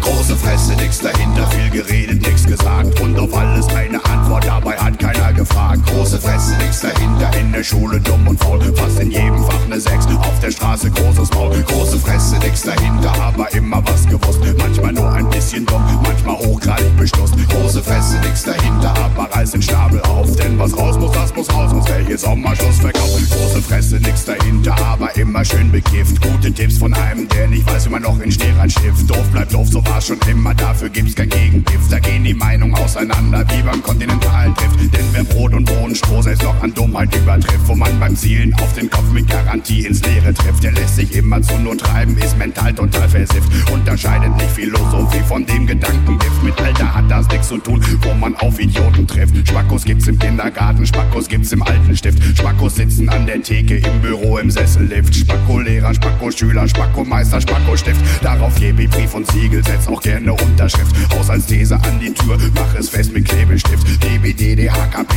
Große 0.00 0.36
Fresse, 0.36 0.74
nix 0.76 0.98
dahinter, 0.98 1.46
viel 1.48 1.70
geredet, 1.70 2.22
nix 2.22 2.44
gesagt. 2.46 3.00
Und 3.00 3.18
auf 3.18 3.34
alles 3.34 3.66
eine 3.68 4.04
Antwort, 4.04 4.44
dabei 4.44 4.76
hat 4.76 4.98
gefragt. 5.42 5.84
Große 5.86 6.20
Fresse, 6.20 6.56
nix 6.58 6.80
dahinter, 6.80 7.30
in 7.38 7.52
der 7.52 7.64
Schule 7.64 8.00
dumm 8.00 8.26
und 8.28 8.38
faul. 8.38 8.60
Fast 8.76 9.00
in 9.00 9.10
jedem 9.10 9.42
Fach 9.44 9.66
ne 9.68 9.80
Sechs, 9.80 10.06
auf 10.06 10.38
der 10.40 10.50
Straße 10.50 10.90
großes 10.90 11.30
Maul. 11.34 11.62
Große 11.62 11.98
Fresse, 11.98 12.38
nix 12.38 12.62
dahinter, 12.62 13.12
aber 13.20 13.52
immer 13.52 13.82
was 13.86 14.06
gewusst. 14.06 14.40
Manchmal 14.58 14.92
nur 14.92 15.10
ein 15.12 15.28
bisschen 15.30 15.66
dumm, 15.66 15.82
manchmal 16.02 16.36
hochgradig 16.36 16.96
bestusst. 16.96 17.34
Große 17.48 17.82
Fresse, 17.82 18.18
nix 18.20 18.44
dahinter, 18.44 18.94
aber 19.04 19.28
reiß 19.34 19.52
den 19.52 19.62
Schnabel 19.62 20.00
auf. 20.02 20.34
Denn 20.36 20.58
was 20.58 20.76
raus 20.76 20.98
muss, 20.98 21.12
das 21.12 21.34
muss 21.34 21.52
raus, 21.52 21.70
sonst 21.70 21.88
wär 21.88 21.98
hier 22.06 22.18
Sommerschluss 22.18 22.78
verkauft. 22.78 23.30
Große 23.30 23.62
Fresse, 23.62 23.96
nix 23.96 24.24
dahinter, 24.24 24.76
aber 24.84 25.14
immer 25.16 25.44
schön 25.44 25.72
bekifft. 25.72 26.20
Gute 26.22 26.52
Tipps 26.52 26.78
von 26.78 26.94
einem, 26.94 27.28
der 27.28 27.48
nicht 27.48 27.66
weiß, 27.66 27.86
wie 27.86 27.90
man 27.90 28.02
noch 28.02 28.20
in 28.20 28.30
Schnee 28.30 28.52
schifft. 28.68 29.10
Doof 29.10 29.28
bleibt 29.32 29.52
doof, 29.52 29.68
so 29.68 29.84
war 29.86 30.00
schon 30.00 30.18
immer, 30.30 30.54
dafür 30.54 30.88
gibt's 30.88 31.16
kein 31.16 31.28
Gegengift. 31.28 31.90
Da 31.90 31.98
gehen 31.98 32.22
die 32.22 32.34
Meinungen 32.34 32.74
auseinander, 32.76 33.44
wie 33.50 33.62
beim 33.62 33.82
kontinentalen 33.82 34.54
Drift. 34.54 34.80
Denn 34.80 35.06
wer 35.12 35.24
Brot 35.32 35.54
und 35.54 35.64
Bohnenstroh 35.64 36.20
selbst 36.20 36.42
noch 36.42 36.62
an 36.62 36.74
Dummheit 36.74 37.14
übertrifft, 37.14 37.66
wo 37.66 37.74
man 37.74 37.98
beim 37.98 38.14
Zielen 38.14 38.52
auf 38.54 38.72
den 38.74 38.90
Kopf 38.90 39.10
mit 39.12 39.28
Garantie 39.28 39.86
ins 39.86 40.02
Leere 40.02 40.34
trifft, 40.34 40.62
der 40.62 40.72
lässt 40.72 40.96
sich 40.96 41.14
immer 41.16 41.40
zu 41.40 41.56
nur 41.58 41.76
treiben, 41.76 42.16
ist 42.18 42.36
mental 42.38 42.74
total 42.74 43.08
versifft. 43.08 43.48
Unterscheidet 43.72 44.34
nicht 44.36 44.50
Philosophie 44.50 45.22
von 45.26 45.46
dem 45.46 45.66
Gedankengift. 45.66 46.42
Mit 46.42 46.60
Alter 46.60 46.94
hat 46.94 47.10
das 47.10 47.26
nichts 47.28 47.48
zu 47.48 47.58
tun, 47.58 47.82
wo 48.02 48.14
man 48.14 48.34
auf 48.36 48.60
Idioten 48.60 49.06
trifft. 49.06 49.48
Spackos 49.48 49.84
gibt's 49.84 50.06
im 50.06 50.18
Kindergarten, 50.18 50.86
Spackos 50.86 51.28
gibt's 51.28 51.52
im 51.52 51.62
alten 51.62 51.96
Stift. 51.96 52.22
Spackos 52.36 52.76
sitzen 52.76 53.08
an 53.08 53.26
der 53.26 53.42
Theke, 53.42 53.76
im 53.76 54.00
Büro, 54.02 54.38
im 54.38 54.50
Sessellift. 54.50 55.14
Spacko-Lehrer, 55.14 55.94
Spacko-Schüler, 55.94 56.68
Spacko-Meister, 56.68 57.40
Spacko-Stift. 57.40 58.00
Darauf 58.22 58.54
gebe 58.56 58.82
ich 58.82 58.90
Brief 58.90 59.14
und 59.14 59.30
Siegel, 59.30 59.64
setz 59.64 59.88
auch 59.88 60.02
gerne 60.02 60.32
Unterschrift. 60.34 60.94
Haushaltsthese 61.16 61.76
an 61.76 62.00
die 62.00 62.12
Tür, 62.12 62.36
mach 62.54 62.74
es 62.74 62.90
fest 62.90 63.12
mit 63.14 63.26
Klebestift. 63.26 63.86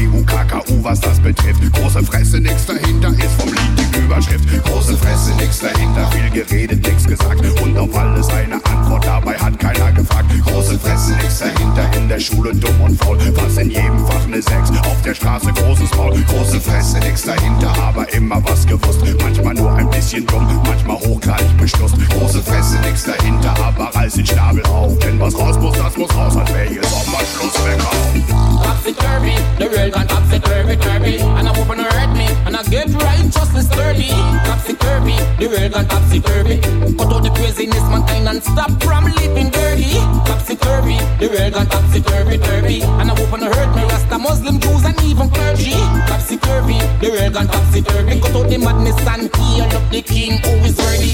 UKKU, 0.08 0.84
was 0.84 1.00
das 1.00 1.20
betrifft. 1.20 1.62
Große 1.74 2.04
Fresse, 2.04 2.40
nix 2.40 2.66
dahinter 2.66 3.10
ist 3.10 3.42
vom 3.42 3.50
Lied 3.50 3.78
die 3.78 4.00
Überschrift. 4.00 4.46
Große 4.66 4.98
Fresse, 4.98 5.32
nix 5.36 5.60
dahinter, 5.60 6.10
viel 6.12 6.30
geredet, 6.30 6.86
nix 6.88 7.06
gesagt. 7.06 7.42
Und 7.62 7.78
auf 7.78 7.96
alles 7.96 8.30
eine 8.30 8.56
Antwort, 8.56 9.06
dabei 9.06 9.36
hat 9.38 9.60
keiner 9.60 9.92
gefragt. 9.92 10.26
Große 10.46 10.78
Fresse, 10.80 11.14
nix 11.14 11.40
dahinter, 11.40 11.90
in 11.98 12.08
der 12.10 12.20
Schule 12.20 12.56
dumm 12.56 12.82
und 12.82 12.98
faul. 13.04 13.18
Was 13.36 13.58
in 13.58 13.70
jedem 13.70 14.06
Fach 14.06 14.28
ne 14.28 14.42
Sechs, 14.42 14.70
auf 14.70 15.02
der 15.04 15.16
Straße 15.16 15.52
großes 15.54 15.96
Maul. 15.96 16.22
Große 16.28 16.60
Fresse, 16.60 17.00
nix 17.00 17.24
dahinter, 17.24 17.74
aber 17.82 18.12
immer 18.14 18.42
was 18.46 18.66
gewusst. 18.66 19.00
Manchmal 19.22 19.54
nur 19.56 19.74
ein 19.74 19.90
bisschen 19.90 20.26
dumm, 20.28 20.48
manchmal 20.66 20.98
hochgradig 20.98 21.58
bestusst. 21.58 21.96
Große 22.10 22.42
Fresse, 22.42 22.80
nix 22.80 23.04
dahinter, 23.04 23.54
aber 23.60 23.96
reiß 23.96 24.14
den 24.14 24.26
Schnabel 24.26 24.64
auf. 24.66 24.98
Denn 25.00 25.20
was 25.20 25.38
raus 25.38 25.58
muss, 25.60 25.78
das 25.78 25.98
muss 25.98 26.16
raus, 26.16 26.36
als 26.38 26.54
wär 26.54 26.66
hier 26.66 26.84
Sommerschlusswecker. 26.84 27.90
Topsy-turvy, 28.86 29.36
the 29.60 29.66
world 29.96 30.08
gone 30.08 30.18
topsy-turvy, 30.18 30.76
turvy 30.78 31.18
And 31.20 31.48
I'm 31.48 31.56
hoping 31.56 31.84
to 31.84 31.84
hurt 31.84 32.14
me, 32.16 32.28
and 32.46 32.56
I 32.56 32.64
get 32.64 32.90
righteously 33.02 33.62
sturdy 33.62 34.10
Topsy-turvy, 34.46 35.16
the 35.40 35.48
world 35.48 35.72
gone 35.74 35.88
topsy-turvy 35.88 36.60
Cut 36.98 37.14
out 37.14 37.24
the 37.24 37.32
craziness, 37.36 37.84
mankind, 37.90 38.28
and 38.28 38.44
stop 38.44 38.72
from 38.84 39.06
living 39.06 39.50
dirty. 39.50 39.96
Topsy-turvy, 40.26 40.98
the 41.20 41.28
world 41.32 41.54
gone 41.54 41.68
topsy-turvy, 41.68 42.38
turvy 42.40 42.82
And 42.84 43.10
I'm 43.10 43.18
hoping 43.18 43.40
to 43.40 43.54
hurt 43.54 43.76
me, 43.76 43.84
Rasta, 43.84 44.18
Muslim, 44.18 44.60
Jews, 44.60 44.84
and 44.86 45.02
even 45.04 45.30
clergy. 45.30 45.76
Topsy-turvy, 46.08 46.80
the 47.02 47.10
world 47.12 47.34
gone 47.34 47.48
topsy-turvy 47.48 48.20
Cut 48.20 48.36
out 48.36 48.50
the 48.50 48.58
madness 48.58 49.00
and 49.08 49.36
heal 49.36 49.66
up 49.66 49.92
the 49.92 50.02
king 50.02 50.38
who 50.44 50.52
is 50.66 50.78
worthy. 50.78 51.14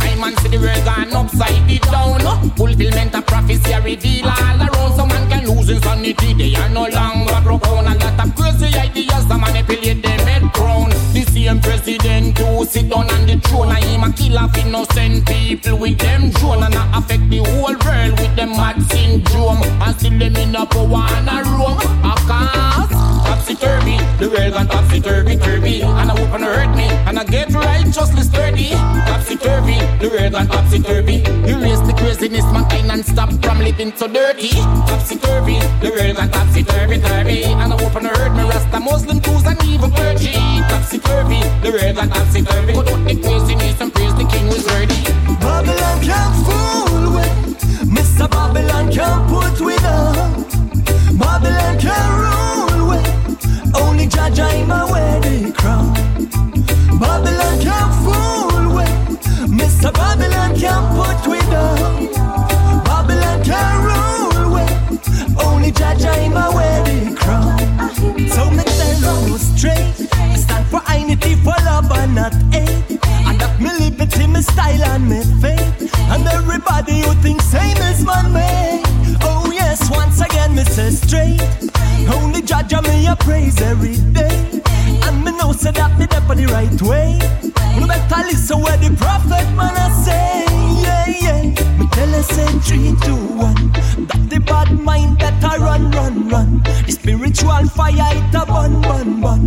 I 0.00 0.14
man 0.14 0.36
see 0.38 0.48
the 0.48 0.58
world 0.58 0.84
gone 0.84 1.12
upside 1.12 1.70
it 1.70 1.82
down. 1.82 2.20
Fulfillment 2.56 3.14
of 3.14 3.26
prophecy 3.26 3.74
reveal 3.82 4.26
all 4.26 4.60
around. 4.62 4.96
So 4.96 5.06
man 5.06 5.28
can 5.28 5.46
lose 5.48 5.68
insanity, 5.70 6.34
they 6.34 6.54
are 6.54 6.68
no 6.68 6.86
longer 6.86 7.40
profound 7.42 7.97
lot 7.98 8.26
of 8.26 8.34
crazy 8.36 8.76
ideas 8.78 9.26
that 9.28 9.38
manipulate 9.40 10.02
them 10.02 10.20
head 10.26 10.42
crown 10.52 10.90
The 11.12 11.22
same 11.32 11.60
president 11.60 12.38
who 12.38 12.64
sit 12.64 12.88
down 12.88 13.10
on 13.10 13.26
the 13.26 13.40
throne 13.40 13.70
And 13.70 13.84
him 13.84 14.04
a 14.04 14.12
kill 14.12 14.38
off 14.38 14.56
innocent 14.58 15.26
people 15.26 15.78
with 15.78 15.98
them 15.98 16.30
drone 16.30 16.62
And 16.62 16.74
I 16.74 16.98
affect 16.98 17.28
the 17.30 17.38
whole 17.38 17.76
world 17.84 18.20
with 18.20 18.36
them 18.36 18.50
mad 18.50 18.80
syndrome. 18.90 19.62
And 19.82 19.96
still 19.96 20.18
them 20.18 20.36
in 20.36 20.56
a 20.56 20.66
power 20.66 21.06
and 21.16 21.28
a 21.28 21.38
room. 21.50 21.78
A 22.04 22.14
cause 22.26 23.07
Topsy-turvy, 23.28 23.96
the 24.18 24.30
world 24.32 24.54
gone 24.54 24.68
topsy-turvy, 24.68 25.36
turvy 25.36 25.82
And 25.82 26.10
I 26.10 26.16
hope 26.16 26.32
and 26.32 26.44
hurt 26.44 26.74
me, 26.74 26.88
and 27.04 27.18
I 27.18 27.24
get 27.24 27.52
righteously 27.52 28.22
sturdy. 28.22 28.70
Topsy-turvy, 29.04 29.76
the 30.00 30.08
world 30.08 30.32
gone 30.32 30.48
topsy-turvy 30.48 31.16
Erase 31.44 31.80
the 31.84 31.94
craziness, 31.96 32.44
mankind 32.52 32.90
and 32.90 33.04
stop 33.04 33.30
from 33.44 33.58
living 33.58 33.92
so 33.96 34.08
dirty. 34.08 34.48
Topsy-turvy, 34.88 35.60
the 35.84 35.92
world 35.92 36.16
gone 36.16 36.30
topsy-turvy, 36.30 37.00
turvy 37.00 37.44
And 37.44 37.72
I 37.72 37.76
hope 37.76 37.96
and 37.96 38.06
hurt 38.06 38.32
me, 38.32 38.42
Rasta, 38.48 38.80
Muslim, 38.80 39.20
Jews 39.20 39.44
and 39.44 39.62
even 39.64 39.90
clergy. 39.90 40.32
Topsy-turvy, 40.72 41.40
the 41.60 41.70
world 41.76 41.96
gone 41.96 42.08
topsy-turvy 42.08 42.72
Put 42.72 42.88
out 42.88 43.04
the 43.04 43.14
craziness 43.20 43.80
and 43.80 43.92
praise 43.92 44.14
the 44.16 44.24
king 44.24 44.46
who's 44.48 44.64
worthy. 44.64 45.04
Babylon 45.36 46.00
can't 46.00 46.34
fool 46.48 47.12
with. 47.12 47.32
Mr. 47.92 48.24
Babylon 48.30 48.90
can't 48.90 49.28
put 49.28 49.60
with 49.60 49.77
praise 83.28 83.60
every 83.60 83.96
day. 84.16 84.36
And 85.04 85.22
me 85.22 85.30
know 85.36 85.52
say 85.52 85.70
that 85.72 85.92
me 85.98 86.06
there 86.06 86.22
for 86.22 86.34
the 86.34 86.46
right 86.46 86.80
way. 86.80 87.08
No 87.78 87.86
better 87.86 88.22
listen 88.28 88.58
where 88.64 88.78
the 88.78 88.90
prophet 88.96 89.46
man 89.58 89.76
a 89.84 89.86
say? 90.04 90.46
Yeah, 90.84 91.06
yeah. 91.24 91.42
Me 91.78 91.86
tell 91.96 92.12
her 92.16 92.22
say 92.34 92.50
three, 92.66 92.90
two, 93.04 93.20
one. 93.48 93.62
That 94.08 94.22
the 94.30 94.38
bad 94.40 94.70
mind 94.88 95.18
better 95.18 95.54
run, 95.60 95.90
run, 95.90 96.28
run. 96.30 96.62
The 96.86 96.92
spiritual 96.92 97.64
fire 97.76 98.10
it 98.18 98.34
a 98.40 98.42
burn, 98.52 98.80
burn, 98.88 99.20
burn. 99.20 99.42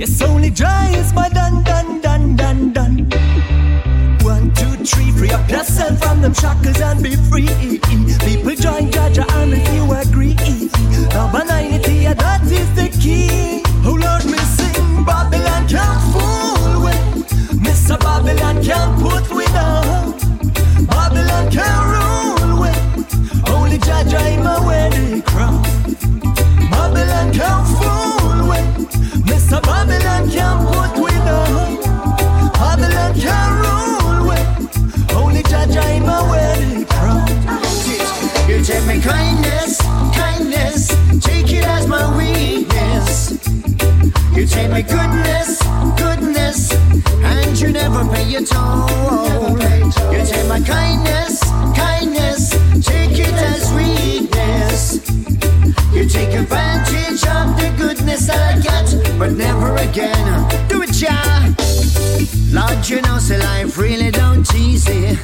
Yes, 0.00 0.22
only 0.22 0.50
joy 0.50 0.86
is 1.00 1.12
my 1.12 1.28
done, 1.28 1.62
done, 1.62 2.00
done, 2.00 2.36
done, 2.36 2.72
done 2.72 2.96
one, 4.22 4.52
two, 4.54 4.74
three, 4.84 5.10
free 5.12 5.30
up 5.30 5.48
yourself 5.50 5.98
from 5.98 6.20
them 6.22 6.34
shackles 6.34 6.80
and 6.80 7.02
be 7.02 7.16
free. 7.28 7.48
People 8.26 8.54
join 8.54 8.90
Jaja 8.94 9.24
and 9.38 9.52
if 9.54 9.74
you 9.74 9.84
agree, 9.92 10.36
unity, 11.80 12.14
that 12.14 12.42
is 12.44 12.74
the 12.74 12.89
can't 18.70 19.00
put 19.00 19.24
with 19.34 19.50
her. 19.50 19.82
Babylon 20.86 21.50
can't 21.50 21.84
rule 21.92 22.60
with, 22.62 23.50
only 23.50 23.78
Jaja 23.78 24.22
in 24.34 24.44
my 24.44 24.64
wedding 24.64 25.22
crown. 25.22 25.60
Babylon 26.70 27.32
can't 27.38 27.66
fool 27.78 28.48
with, 28.50 28.68
Mr. 29.30 29.60
Babylon 29.60 30.30
can't 30.30 30.60
put 30.70 30.92
with 31.04 31.24
her. 31.32 31.50
Babylon 32.60 33.12
can't 33.24 33.54
rule 33.62 34.28
with 34.28 34.46
Only 35.16 35.42
Jaja 35.42 35.84
in 35.96 36.04
my 36.06 36.22
wedding 36.30 36.84
crown 36.84 37.26
You 38.48 38.62
take 38.62 38.86
my 38.86 39.00
kindness, 39.00 39.80
kindness, 40.14 40.88
take 41.20 41.50
it 41.52 41.64
as 41.64 41.88
my 41.88 42.04
weakness. 42.16 43.32
You 44.36 44.46
take 44.46 44.70
my 44.70 44.82
goodness, 44.82 45.60
you 47.70 47.74
never 47.74 48.04
pay 48.12 48.28
your 48.28 48.44
toll. 48.44 48.88
You 50.10 50.26
take 50.26 50.48
my 50.48 50.60
kindness, 50.60 51.40
kindness, 51.76 52.50
take 52.84 53.16
it 53.16 53.32
as 53.32 53.72
weakness. 53.72 55.08
You 55.94 56.08
take 56.08 56.34
advantage 56.34 57.22
of 57.28 57.56
the 57.60 57.72
goodness 57.78 58.26
that 58.26 58.56
I 58.56 58.60
get, 58.60 59.18
but 59.18 59.32
never 59.32 59.76
again. 59.76 60.68
Do 60.68 60.82
it, 60.82 61.00
yeah. 61.00 61.69
Lord, 62.52 62.88
you 62.88 63.00
know, 63.02 63.18
say 63.18 63.38
life 63.38 63.78
really 63.78 64.10
don't 64.10 64.46
easy. 64.54 65.16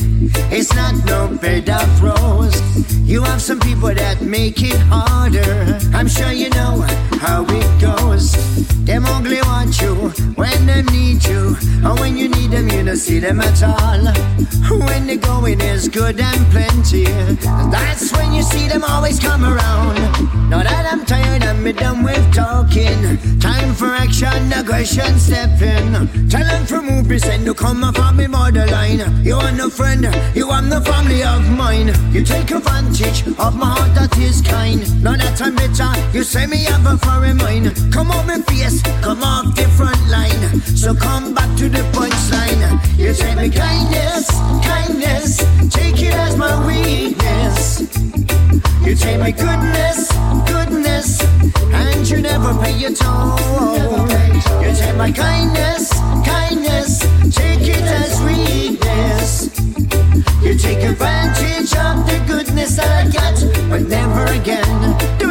It's 0.50 0.74
not 0.74 0.94
no 1.04 1.36
bed 1.36 1.68
of 1.68 2.02
rose. 2.02 2.56
You 3.02 3.22
have 3.22 3.42
some 3.42 3.60
people 3.60 3.92
that 3.94 4.22
make 4.22 4.62
it 4.62 4.78
harder. 4.88 5.78
I'm 5.94 6.08
sure 6.08 6.32
you 6.32 6.50
know 6.50 6.84
how 7.20 7.44
it 7.48 7.80
goes. 7.80 8.32
Them 8.84 9.04
ugly 9.06 9.40
want 9.42 9.80
you 9.80 9.94
when 10.36 10.66
them 10.66 10.86
need 10.86 11.24
you, 11.24 11.56
and 11.84 11.98
when 11.98 12.16
you 12.16 12.28
need 12.28 12.50
them, 12.52 12.68
you 12.68 12.84
don't 12.84 12.96
see 12.96 13.18
them 13.18 13.40
at 13.40 13.62
all. 13.62 14.04
When 14.86 15.06
the 15.06 15.16
going 15.16 15.60
is 15.60 15.88
good 15.88 16.20
and 16.20 16.46
plenty, 16.52 17.04
that's 17.70 18.12
when 18.12 18.32
you 18.32 18.42
see 18.42 18.68
them 18.68 18.84
always 18.84 19.18
come 19.18 19.44
around. 19.44 19.98
Now 20.50 20.62
that 20.62 20.86
I'm 20.92 21.04
tired 21.04 21.36
me 21.66 21.72
done 21.72 22.04
with 22.04 22.32
talking. 22.32 23.18
Time 23.40 23.74
for 23.74 23.86
action, 23.86 24.52
aggression, 24.52 25.18
step 25.18 25.60
in. 25.60 26.28
Them 26.57 26.66
from 26.66 26.86
move, 26.86 27.09
present 27.09 27.44
to 27.44 27.54
come 27.54 27.84
up 27.84 27.98
on 27.98 28.16
me 28.16 28.26
borderline. 28.26 29.00
You 29.24 29.36
are 29.36 29.52
no 29.52 29.68
friend, 29.68 30.04
you 30.34 30.48
are 30.50 30.62
no 30.62 30.80
family 30.80 31.22
of 31.22 31.42
mine. 31.50 31.88
You 32.12 32.24
take 32.24 32.50
advantage 32.50 33.26
of 33.26 33.57
my 33.57 33.70
heart 33.76 33.94
that 33.94 34.16
is 34.18 34.40
kind. 34.40 34.80
Now 35.02 35.16
that 35.16 35.40
I'm 35.42 35.54
bitter, 35.54 35.92
you 36.16 36.22
say 36.22 36.46
me 36.46 36.64
have 36.64 36.86
a 36.86 36.96
foreign 36.98 37.36
mind. 37.36 37.66
Come 37.92 38.11
on, 38.11 38.26
me 38.26 38.42
face, 38.42 38.82
come 39.02 39.22
off 39.22 39.54
different 39.54 40.02
line. 40.09 40.61
So 40.82 40.94
come 40.94 41.34
back 41.34 41.50
to 41.59 41.68
the 41.68 41.84
punchline. 41.96 42.62
You 42.98 43.12
say 43.12 43.34
me 43.34 43.50
kindness, 43.50 44.30
kindness, 44.64 45.38
take 45.74 46.00
it 46.00 46.14
as 46.14 46.36
my 46.36 46.54
weakness. 46.66 48.36
You 48.84 48.94
take 48.94 49.18
my 49.18 49.30
goodness, 49.30 50.11
goodness, 50.46 51.20
and 51.72 52.09
you 52.09 52.22
never 52.22 52.54
pay 52.62 52.76
your 52.76 52.92
toll. 52.92 53.38
You 54.62 54.72
take 54.74 54.96
my 54.96 55.12
kindness, 55.12 55.92
kindness, 56.24 57.00
take 57.34 57.62
it 57.62 57.82
as 57.82 58.20
weakness. 58.22 59.50
You 60.42 60.57
take 60.57 60.82
advantage 60.82 61.74
of 61.76 62.07
the 62.07 62.24
goodness 62.26 62.76
that 62.76 63.07
I 63.07 63.11
got, 63.11 63.70
but 63.70 63.82
never 63.88 64.24
again. 64.40 65.25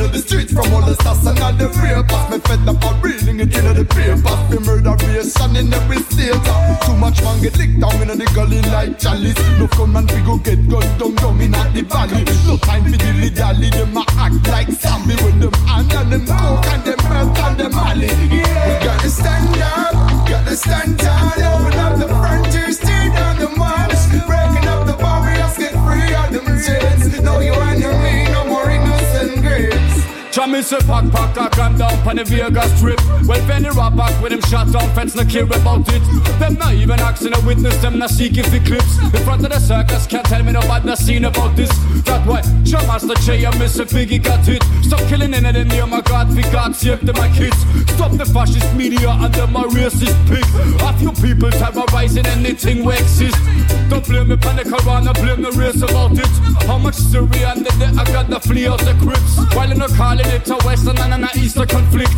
Youth, 0.00 0.06
in 0.06 0.12
the 0.12 0.18
streets 0.18 0.52
from 0.52 0.72
all 0.72 0.82
the 0.82 0.94
stars 0.94 1.26
and 1.26 1.38
all 1.40 1.52
the 1.52 1.68
rapers. 1.68 2.24
Me 2.30 2.38
fed 2.40 2.68
up 2.68 2.84
on 2.84 3.00
reading 3.00 3.40
it 3.40 3.54
in 3.56 3.64
the 3.74 3.84
papers. 3.84 4.40
Me 4.50 4.58
murderation 4.64 5.56
in 5.56 5.72
every 5.72 6.00
state. 6.08 6.40
Too 6.84 6.96
much 6.96 7.22
man 7.22 7.40
get 7.42 7.56
licked 7.58 7.80
down 7.80 8.00
in 8.02 8.18
the 8.18 8.28
gully 8.34 8.62
like 8.72 8.98
chalice. 8.98 9.38
No 9.58 9.66
gunman 9.76 10.06
we 10.06 10.20
go 10.22 10.36
get 10.38 10.60
gunned 10.68 10.92
down 10.98 11.14
down 11.14 11.40
in 11.40 11.52
the 11.52 11.82
valley. 11.88 12.24
No 12.46 12.56
time 12.56 12.84
for 12.84 12.96
dilly 12.96 13.30
dally. 13.30 13.70
Them 13.70 13.96
a 13.96 14.04
act 14.16 14.48
like 14.48 14.70
zombie 14.70 15.16
when 15.22 15.40
them 15.40 15.52
hand 15.68 15.92
and 15.92 16.12
them 16.12 16.26
coke 16.26 16.59
Try 30.60 30.78
me 30.78 30.82
say 30.82 30.86
pack 30.86 31.10
pack 31.10 31.52
a 31.52 31.56
gun 31.56 31.78
down 31.78 32.02
pon 32.02 32.16
the 32.16 32.24
Vegas 32.24 32.76
strip. 32.76 33.00
Well, 33.26 33.40
Benny 33.46 33.70
rap 33.70 33.96
back 33.96 34.12
with 34.22 34.32
him 34.32 34.42
shot 34.42 34.70
down 34.70 34.92
fence, 34.94 35.14
no 35.14 35.24
care 35.24 35.44
about 35.44 35.88
it. 35.88 36.02
Them 36.38 36.54
not 36.54 36.74
even 36.74 37.00
asking 37.00 37.34
a 37.34 37.40
witness, 37.46 37.76
them 37.80 37.98
not 37.98 38.10
seeking 38.10 38.44
for 38.44 38.58
clips. 38.60 38.98
In 38.98 39.22
front 39.24 39.44
of 39.44 39.50
the 39.50 39.58
circus, 39.58 40.06
can't 40.06 40.26
tell 40.26 40.42
me 40.42 40.52
nobody 40.52 40.86
not 40.86 40.98
seen 40.98 41.24
about 41.24 41.56
this. 41.56 41.70
That 42.04 42.26
why, 42.26 42.42
show 42.64 42.84
Master 42.86 43.14
J 43.24 43.44
and 43.44 43.54
Mr. 43.56 43.86
Biggie 43.88 44.22
got 44.22 44.46
it. 44.48 44.62
Stop 44.84 45.00
killing 45.08 45.32
in 45.32 45.46
it, 45.46 45.52
the 45.52 45.64
name 45.64 45.90
my 45.90 46.02
God, 46.02 46.28
we 46.36 46.42
got 46.52 46.74
sake, 46.76 47.00
to 47.00 47.12
my 47.14 47.28
kids. 47.32 47.56
Stop 47.94 48.12
the 48.12 48.26
fascist 48.26 48.74
media 48.74 49.10
and 49.10 49.32
them 49.32 49.52
my 49.52 49.64
racist 49.64 50.16
pig. 50.28 50.44
A 50.82 50.92
few 50.98 51.12
people 51.24 51.50
terrorizing 51.52 52.26
anything 52.26 52.84
we 52.84 52.94
exist. 52.94 53.38
Don't 53.88 54.06
blame 54.06 54.28
me 54.28 54.36
pon 54.36 54.56
the 54.56 54.64
corona, 54.64 55.12
blame 55.14 55.42
the 55.42 55.52
race 55.52 55.80
about 55.80 56.12
it. 56.12 56.28
How 56.66 56.78
much 56.78 56.96
Syrian 56.96 57.62
did 57.62 57.72
they 57.80 57.86
I 57.86 58.04
got 58.12 58.28
the 58.28 58.40
flee 58.40 58.66
out 58.66 58.80
the 58.80 58.94
crypts? 59.00 59.38
While 59.56 59.72
in 59.72 59.78
the 59.78 59.88
calling 59.96 60.26
it 60.26 60.49
a 60.50 60.56
western 60.66 60.98
and 60.98 61.14
an 61.14 61.28
eastern 61.36 61.66
conflict. 61.66 62.14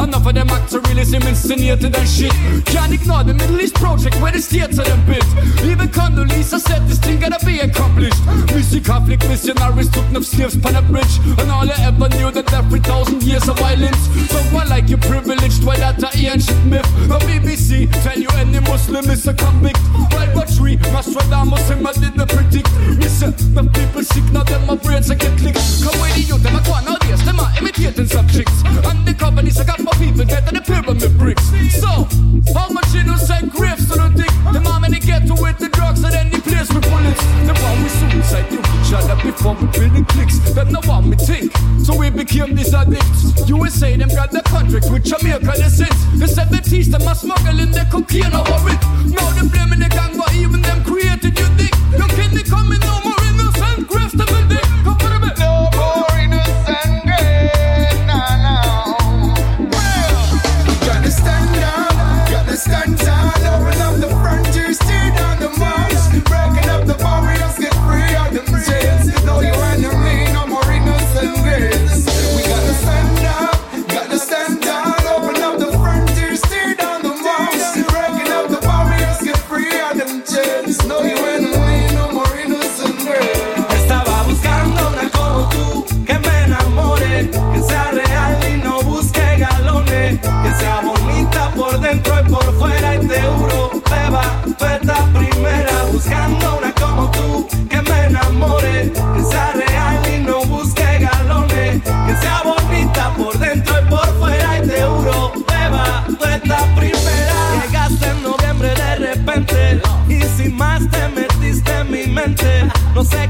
Enough 0.00 0.26
of 0.26 0.34
them 0.34 0.48
act 0.48 0.70
to 0.72 0.80
really 0.80 1.04
seem 1.04 1.22
insinuated 1.22 1.94
and 1.94 2.08
shit. 2.08 2.32
Can't 2.64 2.92
ignore 2.92 3.24
the 3.24 3.34
Middle 3.34 3.60
East 3.60 3.74
project 3.74 4.16
where 4.20 4.32
the 4.32 4.40
are 4.40 4.84
them 4.84 5.04
built. 5.06 5.26
Even 5.64 5.88
Condoleezza 5.88 6.60
said 6.60 6.86
this 6.88 6.98
thing 6.98 7.20
gotta 7.20 7.44
be 7.44 7.60
accomplished. 7.60 8.20
Missy 8.54 8.80
conflict 8.80 9.28
missionaries 9.28 9.90
took 9.90 10.06
enough 10.08 10.24
slaves 10.24 10.56
on 10.64 10.76
a 10.76 10.82
bridge. 10.82 11.18
And 11.38 11.50
all 11.50 11.68
I 11.68 11.76
ever 11.84 12.08
knew 12.16 12.30
that 12.30 12.52
every 12.52 12.80
thousand 12.80 13.22
years 13.22 13.48
of 13.48 13.58
violence. 13.58 14.00
Someone 14.30 14.68
like 14.68 14.88
you 14.88 14.96
privileged, 14.96 15.64
why 15.64 15.76
that 15.76 16.02
a 16.02 16.10
ancient 16.16 16.64
myth. 16.66 16.88
The 17.08 17.18
BBC 17.28 17.90
tell 18.02 18.18
you 18.18 18.28
any 18.36 18.60
Muslim 18.60 19.10
is 19.10 19.26
a 19.26 19.34
convict. 19.34 19.80
Right 20.14 20.32
but 20.34 20.48
three, 20.48 20.76
Nostradamus 20.94 21.68
him 21.68 21.86
I 21.86 21.92
didn't 21.92 22.28
predict. 22.28 22.70
Listen, 22.96 23.32
the 23.54 23.62
people 23.74 24.02
sick 24.02 24.24
now 24.32 24.44
them 24.44 24.66
my 24.66 24.76
brains 24.76 25.10
are 25.10 25.16
get 25.16 25.36
clicked. 25.38 25.60
Come 25.82 26.00
with 26.00 26.16
you, 26.16 26.38
them 26.38 26.56
a 26.56 26.60
go 26.64 26.80
nowadays, 26.80 27.24
them 27.24 27.38
a 27.38 27.46
imitating 27.78 28.06
subjects. 28.06 28.62
And 28.64 29.06
the 29.06 29.14
companies 29.14 29.58
I 29.58 29.64
got 29.64 29.80
more 29.80 29.94
people 29.94 30.24
get 30.24 30.44
than 30.44 30.54
the 30.54 30.60
pyramid 30.60 31.18
bricks. 31.18 31.44
So, 31.80 32.06
how 32.54 32.68
much 32.70 32.94
innocent 32.94 33.52
graves 33.52 33.86
do 33.88 34.00
you 34.00 34.10
think? 34.10 34.32
The 34.52 34.60
mom 34.60 34.84
and 34.84 34.94
they 34.94 35.00
get 35.00 35.26
to 35.26 35.34
with 35.34 35.58
the 35.58 35.68
drugs 35.68 36.02
then 36.02 36.30
they 36.30 36.40
place 36.40 36.72
with 36.72 36.84
bullets. 36.84 37.22
The 37.46 37.54
one 37.62 37.82
with 37.82 37.92
suicide, 37.92 38.50
you 38.52 38.60
each 38.60 38.92
other 38.92 39.16
before 39.22 39.54
we 39.54 39.66
building 39.78 40.04
clicks. 40.04 40.38
Them 40.54 40.72
no 40.72 40.80
one 40.86 41.10
me 41.10 41.16
think. 41.16 41.52
So 41.84 41.96
we 41.96 42.10
became 42.10 42.54
these 42.54 42.74
addicts. 42.74 43.48
USA 43.48 43.96
them 43.96 44.08
got 44.08 44.30
the 44.30 44.42
contract 44.42 44.90
with 44.90 45.04
Jamaica 45.04 45.44
the 45.44 45.70
sense. 45.70 46.00
The 46.18 46.26
70s 46.26 46.90
them 46.90 47.02
are 47.08 47.14
smuggling 47.14 47.72
the 47.72 47.86
cocaine 47.90 48.34
over 48.34 48.70
it. 48.70 48.80
Now 49.10 49.30
they 49.34 49.46
blaming 49.48 49.80
the 49.80 49.88
gang, 49.90 50.16
but 50.16 50.32
even 50.34 50.62
them 50.62 50.84
created 50.84 51.38
you 51.38 51.48
think. 51.58 51.74
Your 51.98 52.08
kidney 52.08 52.42
coming 52.42 52.80
no 52.80 53.00
more 53.02 53.23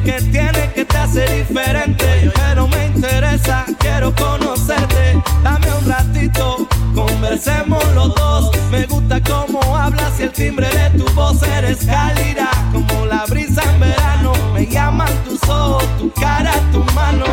Qué 0.05 0.21
tiene 0.31 0.71
que 0.75 0.85
te 0.85 0.99
hace 0.99 1.25
diferente, 1.39 2.31
pero 2.35 2.69
me 2.69 2.87
interesa, 2.89 3.65
quiero 3.79 4.15
conocerte. 4.15 5.23
Dame 5.43 5.67
un 5.81 5.89
ratito, 5.89 6.69
conversemos 6.95 7.83
los 7.95 8.15
dos. 8.15 8.51
Me 8.71 8.85
gusta 8.85 9.19
cómo 9.23 9.61
hablas 9.75 10.21
y 10.21 10.25
el 10.25 10.31
timbre 10.31 10.69
de 10.69 10.99
tu 10.99 11.11
voz 11.15 11.43
eres 11.43 11.87
cálida, 11.87 12.51
como 12.71 13.07
la 13.07 13.25
brisa 13.25 13.63
en 13.63 13.81
verano. 13.81 14.33
Me 14.53 14.67
llaman 14.67 15.09
tus 15.25 15.43
ojos, 15.49 15.85
tu 15.99 16.11
cara, 16.13 16.53
tu 16.71 16.85
mano. 16.93 17.25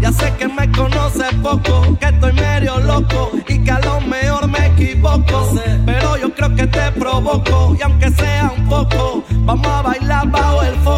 Ya 0.00 0.10
sé 0.10 0.34
que 0.36 0.48
me 0.48 0.68
conoces 0.72 1.32
poco, 1.44 1.96
que 2.00 2.06
estoy 2.06 2.32
medio 2.32 2.78
loco 2.80 3.30
y 3.46 3.58
que 3.62 3.70
a 3.70 3.78
lo 3.80 4.00
mejor 4.00 4.48
me 4.48 4.66
equivoco. 4.66 5.54
Pero 5.86 6.16
yo 6.16 6.34
creo 6.34 6.54
que 6.56 6.66
te 6.66 6.90
provoco 6.90 7.76
y 7.78 7.82
aunque 7.82 8.10
sea 8.10 8.52
un 8.56 8.68
poco, 8.68 9.22
vamos 9.44 9.66
a 9.68 9.82
bailar 9.82 10.28
bajo 10.28 10.62
el 10.64 10.74
foco. 10.76 10.95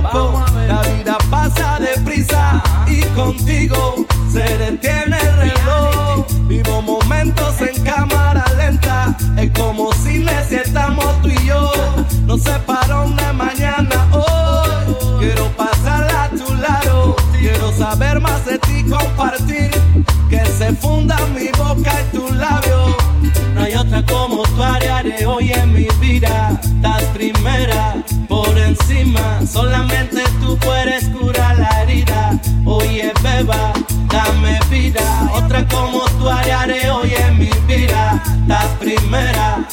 contigo 3.18 4.06
se 4.30 4.44
detiene 4.58 5.18
el 5.18 5.36
reloj. 5.38 6.24
Vivo 6.46 6.80
momentos 6.82 7.60
en 7.60 7.82
cámara 7.82 8.44
lenta, 8.56 9.16
es 9.36 9.50
como 9.58 9.92
si 9.92 10.20
necesitamos 10.20 11.20
tú 11.20 11.28
y 11.28 11.46
yo. 11.46 11.72
No 12.26 12.38
sé 12.38 12.52
para 12.64 12.86
dónde 12.86 13.32
mañana 13.32 14.06
hoy. 14.12 14.94
Quiero 15.18 15.48
pasarla 15.56 16.24
a 16.24 16.28
tu 16.30 16.54
lado, 16.54 17.16
quiero 17.32 17.72
saber 17.72 18.20
más 18.20 18.46
de 18.46 18.58
ti, 18.60 18.84
compartir. 18.84 19.70
Que 20.30 20.44
se 20.44 20.72
funda 20.74 21.18
mi 21.34 21.48
boca 21.58 21.92
y 22.00 22.16
tu 22.16 22.32
labio. 22.34 22.96
No 23.54 23.62
hay 23.62 23.74
otra 23.74 24.04
como 24.06 24.42
tu 24.42 24.62
área 24.62 25.02
de 25.02 25.26
hoy 25.26 25.52
en 25.52 25.72
mi 25.72 25.88
vida. 26.00 26.60
Estás 26.62 27.02
primera, 27.14 27.96
por 28.28 28.56
encima. 28.56 29.40
Solamente 29.44 30.22
tú 30.40 30.56
puedes 30.58 31.08
curarla 31.08 31.67
dame 33.46 34.58
vida. 34.70 35.30
Otra 35.32 35.66
como 35.68 36.00
tú 36.18 36.28
haré 36.28 36.90
hoy 36.90 37.12
en 37.14 37.38
mi 37.38 37.50
vida. 37.66 38.22
La 38.46 38.60
primera. 38.80 39.66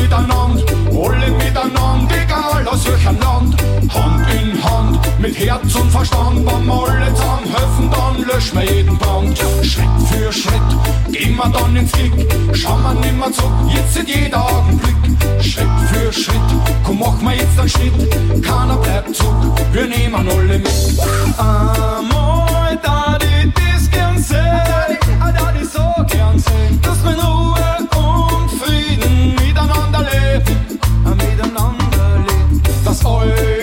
miteinander, 0.00 0.64
alle 0.90 1.30
miteinander, 1.30 2.14
egal 2.22 2.66
aus 2.68 2.86
welchem 2.86 3.18
Land. 3.20 3.56
Hand 3.92 4.26
in 4.40 4.62
Hand, 4.62 4.98
mit 5.18 5.38
Herz 5.38 5.74
und 5.74 5.90
Verstand, 5.90 6.44
beim 6.44 6.70
alle 6.70 7.12
zusammen 7.14 7.46
helfen, 7.56 7.90
dann 7.90 8.26
löschen 8.26 8.58
wir 8.58 8.72
jeden 8.72 8.98
Brand. 8.98 9.36
Schritt 9.62 9.84
für 10.10 10.32
Schritt, 10.32 10.70
gehen 11.12 11.36
wir 11.36 11.48
dann 11.48 11.76
ins 11.76 11.92
Kick, 11.92 12.12
schauen 12.54 12.82
wir 12.82 12.94
nimmer 12.94 13.32
zurück, 13.32 13.52
jetzt 13.74 13.94
sind 13.94 14.08
jeder 14.08 14.44
Augenblick. 14.44 14.96
Schritt 15.42 15.68
für 15.92 16.12
Schritt, 16.12 16.48
komm, 16.84 16.98
mach 17.00 17.20
mal 17.20 17.34
jetzt 17.34 17.58
einen 17.58 17.68
Schritt, 17.68 18.44
keiner 18.44 18.76
bleibt 18.76 19.14
zurück, 19.14 19.60
wir 19.72 19.86
nehmen 19.86 20.14
alle 20.14 20.58
mit. 20.58 20.68
Einmal 21.38 22.78
da 22.82 23.18
die 23.18 23.52
das 23.52 23.90
gern 23.90 24.18
sehen, 24.22 24.98
ah, 25.20 25.32
da 25.32 25.52
die 25.52 25.64
so 25.64 25.82
gern 26.06 26.38
sehen, 26.38 26.80
dass 26.82 27.02
wir 27.02 27.12
in 27.12 27.20
Ruhe 27.20 27.88
away. 33.22 33.59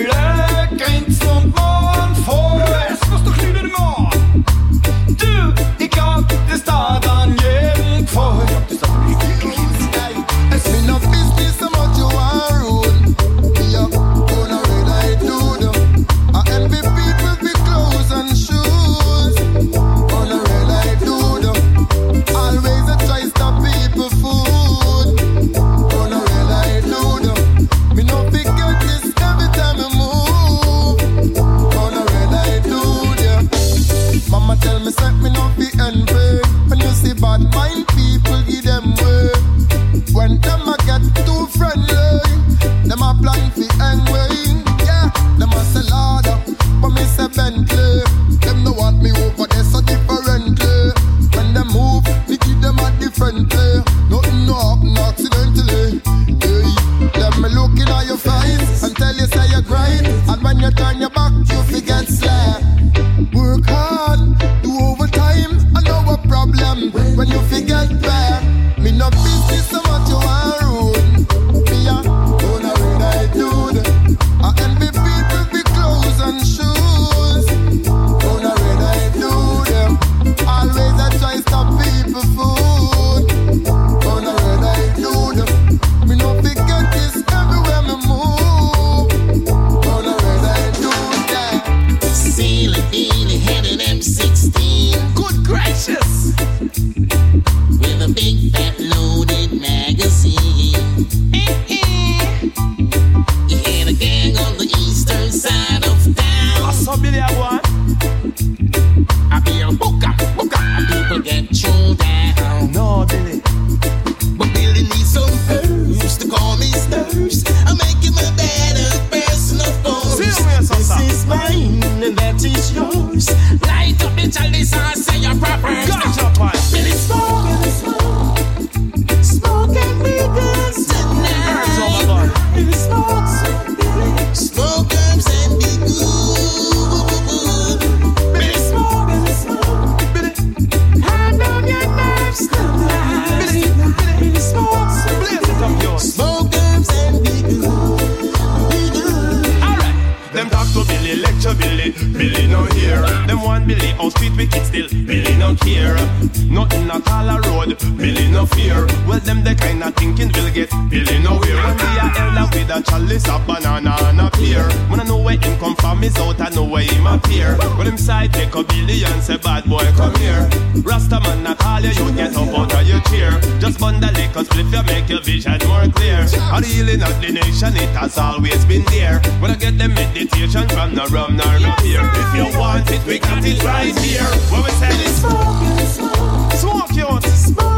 here. 158.86 159.06
Well, 159.06 159.20
them 159.20 159.42
the 159.44 159.54
kind 159.54 159.82
of 159.82 159.94
thinking 159.94 160.30
will 160.32 160.50
get 160.52 160.70
Billy 160.90 161.18
nowhere. 161.18 161.56
When 161.56 161.76
we 161.76 161.98
are 161.98 162.12
elder 162.16 162.46
with 162.52 162.70
a 162.70 162.82
chalice, 162.82 163.26
a 163.28 163.38
banana 163.38 163.96
and 164.08 164.20
a 164.20 164.30
beer, 164.36 164.68
When 164.90 165.00
I 165.00 165.04
know 165.04 165.18
where 165.18 165.38
him 165.38 165.58
come 165.58 165.76
from, 165.76 166.02
is 166.04 166.16
out, 166.18 166.40
I 166.40 166.50
know 166.50 166.64
where 166.64 166.82
him 166.82 167.06
appear. 167.06 167.56
When 167.76 167.86
them 167.86 167.98
side 167.98 168.32
take 168.32 168.54
a 168.54 168.62
Billy 168.62 169.04
and 169.04 169.22
say, 169.22 169.36
bad 169.36 169.64
boy, 169.64 169.86
come 169.96 170.14
here. 170.16 170.48
Rasta 170.82 171.20
man, 171.20 171.46
I 171.46 171.54
call 171.54 171.80
you, 171.80 171.90
you 171.90 172.14
get 172.14 172.36
up 172.36 172.48
out 172.48 172.74
of 172.74 172.88
your 172.88 173.00
chair. 173.10 173.32
Just 173.60 173.80
bundle 173.80 174.10
it, 174.10 174.32
cause 174.32 174.48
if 174.52 174.72
you 174.72 174.82
make 174.84 175.08
your 175.08 175.22
vision 175.22 175.58
more 175.66 175.86
clear. 175.88 176.26
A 176.52 176.64
healing 176.64 177.02
of 177.02 177.14
the 177.20 177.32
nation, 177.32 177.76
it 177.76 177.92
has 177.96 178.18
always 178.18 178.64
been 178.64 178.84
there. 178.86 179.20
When 179.40 179.50
I 179.50 179.56
get 179.56 179.78
the 179.78 179.88
meditation 179.88 180.68
from 180.68 180.94
the 180.94 181.06
rum, 181.12 181.36
nor 181.36 181.58
no 181.58 181.74
beer. 181.82 182.04
If 182.04 182.30
you 182.36 182.58
want 182.58 182.90
it, 182.90 183.04
we 183.06 183.18
got 183.18 183.44
it 183.44 183.62
right 183.64 183.96
here. 183.98 184.28
What 184.50 184.64
we 184.64 184.70
say? 184.72 184.88
Smoke, 185.18 185.80
smoke, 185.88 186.52
smoke, 186.52 186.90
smoke, 186.92 187.24
smoke. 187.24 187.77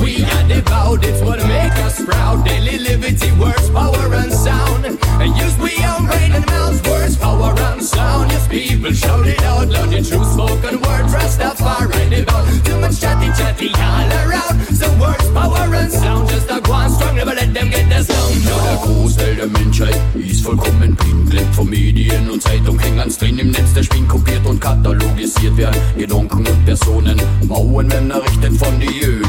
We 0.00 0.24
are 0.24 0.48
devout, 0.48 1.04
it's 1.04 1.20
what 1.20 1.38
make 1.46 1.76
us 1.84 2.02
proud. 2.02 2.44
Daily 2.44 2.78
liberty, 2.78 3.30
words, 3.32 3.68
power 3.70 4.14
and 4.14 4.32
sound. 4.32 4.86
And 4.86 5.36
use 5.36 5.56
we 5.58 5.76
own 5.84 6.06
brain 6.06 6.32
and 6.32 6.46
mouths, 6.46 6.82
words, 6.88 7.16
power 7.16 7.54
and 7.68 7.82
sound. 7.82 8.30
Yes, 8.30 8.48
people 8.48 8.92
shout 8.92 9.26
it 9.26 9.42
out 9.42 9.68
loud. 9.68 9.90
The 9.90 10.00
true 10.02 10.24
spoken 10.24 10.80
word, 10.80 11.08
trust 11.10 11.40
up 11.40 11.58
far 11.58 11.86
right 11.86 12.18
about. 12.18 12.48
Too 12.64 12.80
much 12.80 12.98
chatty 12.98 13.28
chatty 13.36 13.68
all 13.76 14.10
around. 14.24 14.56
So 14.74 14.88
words, 14.98 15.28
power 15.32 15.74
and 15.74 15.92
sound. 15.92 16.30
Just 16.30 16.50
a 16.50 16.60
one 16.68 16.90
strong, 16.90 17.16
never 17.16 17.34
let 17.34 17.52
them 17.52 17.68
get 17.68 17.92
us 17.92 18.06
down. 18.06 18.30
Ja, 18.42 18.56
der 18.64 18.76
Großteil 18.82 19.36
der 19.36 19.48
Menschheit 19.48 20.00
ist 20.14 20.42
vollkommen 20.42 20.94
blind. 20.94 21.32
Lebt 21.34 21.54
von 21.54 21.68
Medien 21.68 22.30
und 22.30 22.42
Zeitung, 22.42 22.78
hängen 22.78 23.00
ans 23.00 23.18
drin 23.18 23.38
im 23.38 23.50
Netz. 23.50 23.74
Der 23.74 23.82
Spin 23.82 24.08
kopiert 24.08 24.46
und 24.46 24.60
katalogisiert 24.60 25.56
werden. 25.58 25.76
Gedanken 25.96 26.46
und 26.46 26.64
Personen. 26.64 27.20
Mauern 27.46 27.86
Männer 27.86 28.22
richten 28.22 28.58
von 28.58 28.80
die 28.80 29.02
Öl. 29.04 29.20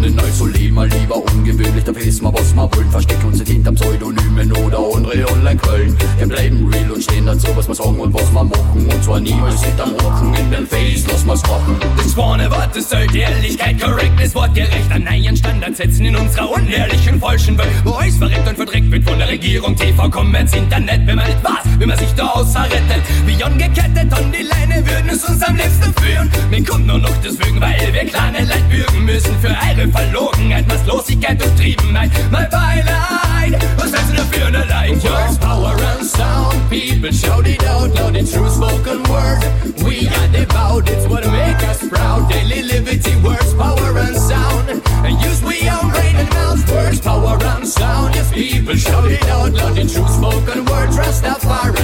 Drohnen, 0.00 0.18
also 0.18 0.46
leben 0.46 0.74
wir 0.74 0.86
lieber 0.86 1.16
ungewöhnlich, 1.16 1.84
da 1.84 1.94
wissen 1.94 2.24
wir, 2.24 2.32
was 2.32 2.54
wir 2.54 2.70
wollen, 2.74 2.90
verstecken 2.90 3.26
uns 3.26 3.38
nicht 3.38 3.50
hinterm 3.50 3.74
Pseudonymen 3.74 4.52
oder 4.52 4.78
andere 4.94 5.30
Online-Quellen. 5.30 5.96
Wir 6.18 6.26
bleiben 6.26 6.70
real 6.72 6.90
und 6.90 7.02
stehen 7.02 7.26
dazu, 7.26 7.48
was 7.54 7.68
wir 7.68 7.74
sagen 7.74 8.00
und 8.00 8.14
was 8.14 8.32
wir 8.32 8.44
machen, 8.44 8.86
und 8.90 9.04
zwar 9.04 9.20
niemals 9.20 9.62
hinterm 9.62 9.90
Rocken 9.90 10.34
in 10.34 10.50
den 10.50 10.66
Face, 10.66 11.04
lass 11.06 11.24
mal's 11.26 11.42
machen. 11.42 11.76
Das 11.96 12.14
vorne 12.14 12.50
Wort, 12.50 12.74
das 12.74 12.88
sollte 12.88 13.18
Ehrlichkeit, 13.18 13.80
Correctness, 13.80 14.34
wortgerecht 14.34 14.90
an 14.90 15.04
neuen 15.04 15.36
Standard 15.36 15.76
setzen 15.76 16.06
in 16.06 16.16
unserer 16.16 16.50
unehrlichen 16.50 17.20
falschen 17.20 17.58
Welt, 17.58 17.68
wo 17.84 17.90
euch 17.92 18.14
verreckt 18.14 18.48
und 18.48 18.56
verdreckt 18.56 18.90
wird 18.90 19.08
von 19.08 19.18
der 19.18 19.28
Regierung, 19.28 19.76
TV, 19.76 20.08
Kommerz, 20.08 20.54
Internet, 20.54 21.06
wenn 21.06 21.16
man 21.16 21.26
nicht 21.26 21.44
weiß, 21.44 21.78
wie 21.78 21.86
man 21.86 21.98
sich 21.98 22.12
da 22.14 22.26
außer 22.28 22.62
rettet. 22.62 23.02
Wie 23.26 23.42
angekettet 23.42 24.12
an 24.12 24.32
die 24.32 24.44
Leine 24.44 24.86
würden 24.86 25.10
es 25.10 25.24
uns 25.24 25.42
am 25.42 25.56
liebsten 25.56 25.92
führen. 26.00 26.30
Mir 26.50 26.64
kommt 26.64 26.86
nur 26.86 26.98
noch 26.98 27.16
deswegen, 27.22 27.60
weil 27.60 27.92
wir 27.92 28.04
kleine 28.06 28.44
Leid 28.44 28.68
bürgen 28.70 29.04
müssen 29.04 29.34
für 29.40 29.48
eure 29.48 29.89
Verlogenheit, 29.92 30.66
Maßlosigkeit 30.68 31.42
und 31.42 31.56
Triebenheit. 31.56 32.10
Mein 32.30 32.48
Beileid, 32.50 33.62
was 33.76 33.92
heißt 33.92 34.12
denn 34.12 34.26
für 34.26 34.46
eine 34.46 34.64
Leid? 34.64 35.02
Words, 35.02 35.38
power 35.38 35.74
and 35.96 36.04
sound, 36.04 36.70
people 36.70 37.12
shout 37.12 37.46
it 37.46 37.64
out 37.66 37.94
loud 37.94 38.16
in 38.16 38.26
true 38.26 38.48
spoken 38.50 39.02
word. 39.08 39.42
We 39.84 40.08
are 40.08 40.28
devout, 40.28 40.88
it's 40.88 41.06
what 41.08 41.24
make 41.30 41.62
us 41.68 41.88
proud. 41.88 42.28
Daily 42.28 42.62
liberty, 42.62 43.16
words, 43.16 43.54
power 43.54 43.98
and 43.98 44.16
sound. 44.16 44.68
And 45.04 45.20
use 45.22 45.42
we 45.42 45.68
own 45.68 45.90
brain 45.90 46.16
and 46.16 46.30
mouth, 46.30 46.70
words, 46.70 47.00
power 47.00 47.38
and 47.42 47.66
sound. 47.66 48.14
Yes, 48.14 48.32
people 48.32 48.76
shout 48.76 49.10
it 49.10 49.26
out 49.28 49.52
loud 49.52 49.78
in 49.78 49.88
true 49.88 50.08
spoken 50.08 50.64
words. 50.66 50.96
Rastafari 50.96 51.80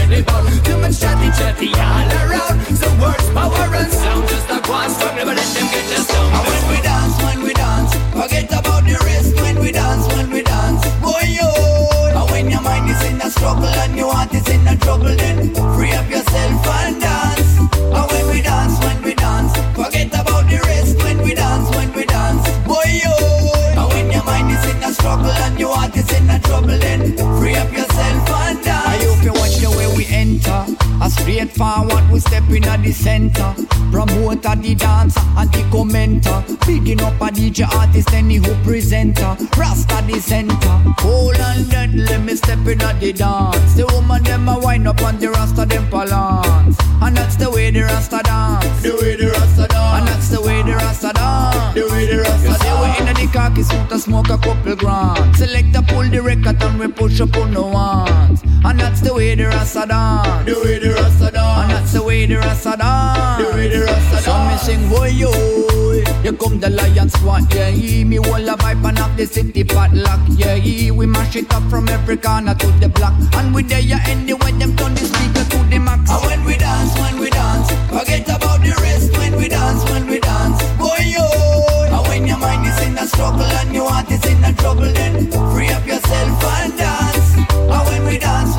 too 0.64 0.78
much 0.78 1.00
chatty 1.00 1.30
chatty 1.38 1.68
all 1.74 2.08
around. 2.22 2.60
So 2.76 2.88
words, 3.00 3.28
power 3.30 3.74
and 3.74 3.92
sound, 3.92 4.28
just 4.28 4.50
a 4.50 4.70
one 4.70 4.90
strong, 4.90 5.16
never 5.16 5.34
let 5.34 5.48
them 5.54 5.66
get 5.72 5.98
us 5.98 6.06
down. 6.08 6.85
Forget 8.16 8.50
about 8.52 8.82
the 8.84 8.96
rest 9.04 9.34
when 9.42 9.60
we 9.60 9.70
dance, 9.72 10.06
when 10.14 10.30
we 10.30 10.42
dance. 10.42 10.82
Boy, 11.04 11.24
yo. 11.38 11.48
And 12.16 12.30
when 12.30 12.50
your 12.50 12.62
mind 12.62 12.88
is 12.90 13.02
in 13.04 13.20
a 13.20 13.30
struggle 13.30 13.66
and 13.84 13.96
your 13.96 14.12
heart 14.12 14.32
is 14.34 14.48
in 14.48 14.66
a 14.66 14.76
trouble, 14.76 15.14
then 15.14 15.54
free 15.76 15.92
up 15.92 16.08
yourself 16.08 16.66
and 16.80 17.00
dance. 17.00 17.52
And 17.96 18.06
when 18.10 18.26
we 18.32 18.40
dance, 18.40 18.74
when 18.84 19.02
we 19.02 19.14
dance, 19.14 19.52
forget 19.76 20.08
about 20.08 20.48
the 20.48 20.58
rest 20.64 20.96
when 21.04 21.18
we 21.22 21.34
dance, 21.34 21.68
when 21.76 21.92
we 21.92 22.04
dance. 22.06 22.44
Boy, 22.64 22.88
yo. 23.04 23.14
And 23.80 23.88
when 23.92 24.06
your 24.10 24.24
mind 24.24 24.50
is 24.50 24.64
in 24.70 24.82
a 24.82 24.92
struggle 24.92 25.36
and 25.46 25.58
your 25.60 25.76
heart 25.76 25.94
is 25.96 26.10
in 26.16 26.30
a 26.30 26.38
trouble, 26.40 26.78
then 26.78 27.16
free 27.38 27.56
up 27.56 27.70
yourself 27.72 28.25
A 31.06 31.08
straight 31.08 31.52
forward, 31.52 32.10
we 32.10 32.18
step 32.18 32.50
in 32.50 32.64
at 32.64 32.82
the 32.82 32.90
center. 32.90 33.54
Promoter, 33.92 34.56
the 34.56 34.74
dancer, 34.74 35.20
and 35.38 35.52
the 35.52 35.62
commenter. 35.70 36.42
Picking 36.62 37.00
up 37.00 37.14
a 37.20 37.30
DJ 37.30 37.64
artist, 37.78 38.12
any 38.12 38.36
who 38.36 38.52
presenter. 38.64 39.36
Rasta 39.56 40.02
the 40.04 40.18
center. 40.18 40.56
Hold 40.98 41.38
on 41.38 41.62
that, 41.68 41.94
let 41.94 42.22
me 42.22 42.34
step 42.34 42.58
in 42.66 42.82
at 42.82 42.98
the 42.98 43.12
dance. 43.12 43.74
The 43.74 43.86
woman 43.86 44.24
them 44.24 44.48
a 44.48 44.58
wind 44.58 44.88
up 44.88 45.00
on 45.02 45.20
the 45.20 45.30
Rasta 45.30 45.64
them 45.64 45.88
balance. 45.90 46.76
And 47.00 47.16
that's 47.16 47.36
the 47.36 47.52
way 47.52 47.70
the 47.70 47.82
Rasta 47.82 48.20
dance. 48.24 48.82
The 48.82 48.98
way 49.00 49.14
the 49.14 49.28
Rasta 49.28 49.68
dance. 49.68 49.98
And 50.00 50.08
that's 50.08 50.28
the 50.30 50.40
way 50.40 50.62
the 50.62 50.72
Rasta 50.72 51.12
dance. 51.14 51.74
The 51.74 51.86
way 51.86 52.06
the 52.06 52.18
Rasta 52.18 52.45
You 53.36 53.42
in 53.42 53.64
suit 53.64 53.92
and 53.92 54.00
smoke 54.00 54.30
a 54.30 54.38
couple 54.38 54.74
grand. 54.76 55.36
Select 55.36 55.76
a 55.76 55.82
pull 55.82 56.08
the 56.08 56.22
record 56.22 56.56
and 56.62 56.80
we 56.80 56.88
push 56.88 57.20
up 57.20 57.36
on 57.36 57.52
the 57.52 57.60
ones. 57.60 58.42
And 58.64 58.80
that's 58.80 59.02
the 59.02 59.12
way 59.12 59.34
the 59.34 59.48
Rasta 59.48 59.84
dance. 59.86 60.46
The 60.46 60.58
way 60.64 60.78
the 60.78 60.94
Rasta 60.94 61.30
dance. 61.32 61.62
And 61.62 61.70
that's 61.70 61.92
the 61.92 62.02
way 62.02 62.24
the 62.24 62.36
Rasta 62.36 62.76
dance. 62.78 63.44
The 63.44 63.54
way 63.54 63.68
the 63.68 63.80
Rasta 63.84 64.24
dance. 64.24 64.62
So 64.62 64.72
me 64.72 64.78
sing, 64.78 64.88
boy, 64.88 65.08
yo. 65.08 65.30
Here 66.22 66.32
come 66.32 66.60
the 66.60 66.70
lion 66.70 67.10
squad, 67.10 67.54
yeah. 67.54 67.68
he. 67.68 68.04
Me 68.04 68.18
wall 68.18 68.48
a 68.48 68.56
vibe 68.56 68.88
and 68.88 68.98
up 69.00 69.14
the 69.18 69.26
city 69.26 69.64
padlock, 69.64 70.20
yeah. 70.30 70.54
he. 70.54 70.90
We 70.90 71.04
mash 71.04 71.36
it 71.36 71.52
up 71.52 71.68
from 71.68 71.90
every 71.90 72.16
corner 72.16 72.54
to 72.54 72.66
the 72.80 72.88
block. 72.88 73.12
And 73.34 73.54
we 73.54 73.64
there 73.64 73.80
yeah, 73.80 74.00
anyway, 74.06 74.52
them 74.52 74.74
turn 74.76 74.94
the 74.94 75.04
speaker 75.04 75.44
to 75.44 75.58
the 75.68 75.78
max. 75.78 76.10
And 76.10 76.24
when 76.24 76.44
we 76.46 76.56
dance, 76.56 76.98
when 76.98 77.18
we 77.20 77.28
dance, 77.28 77.68
forget 77.92 78.26
about 78.30 78.62
the 78.62 78.72
rest 78.80 79.12
when 79.18 79.36
we 79.36 79.48
dance, 79.48 79.84
when 79.90 80.06
we 80.06 80.20
dance. 80.20 80.35
Struggle 83.06 83.42
and 83.42 83.74
your 83.74 83.88
heart 83.88 84.10
is 84.10 84.24
in 84.26 84.42
a 84.44 84.52
trouble, 84.54 84.90
then 84.92 85.30
free 85.52 85.68
up 85.68 85.86
yourself 85.86 86.44
and 86.44 86.76
dance. 86.76 87.36
And 87.36 87.86
when 87.88 88.04
we 88.06 88.18
dance, 88.18 88.55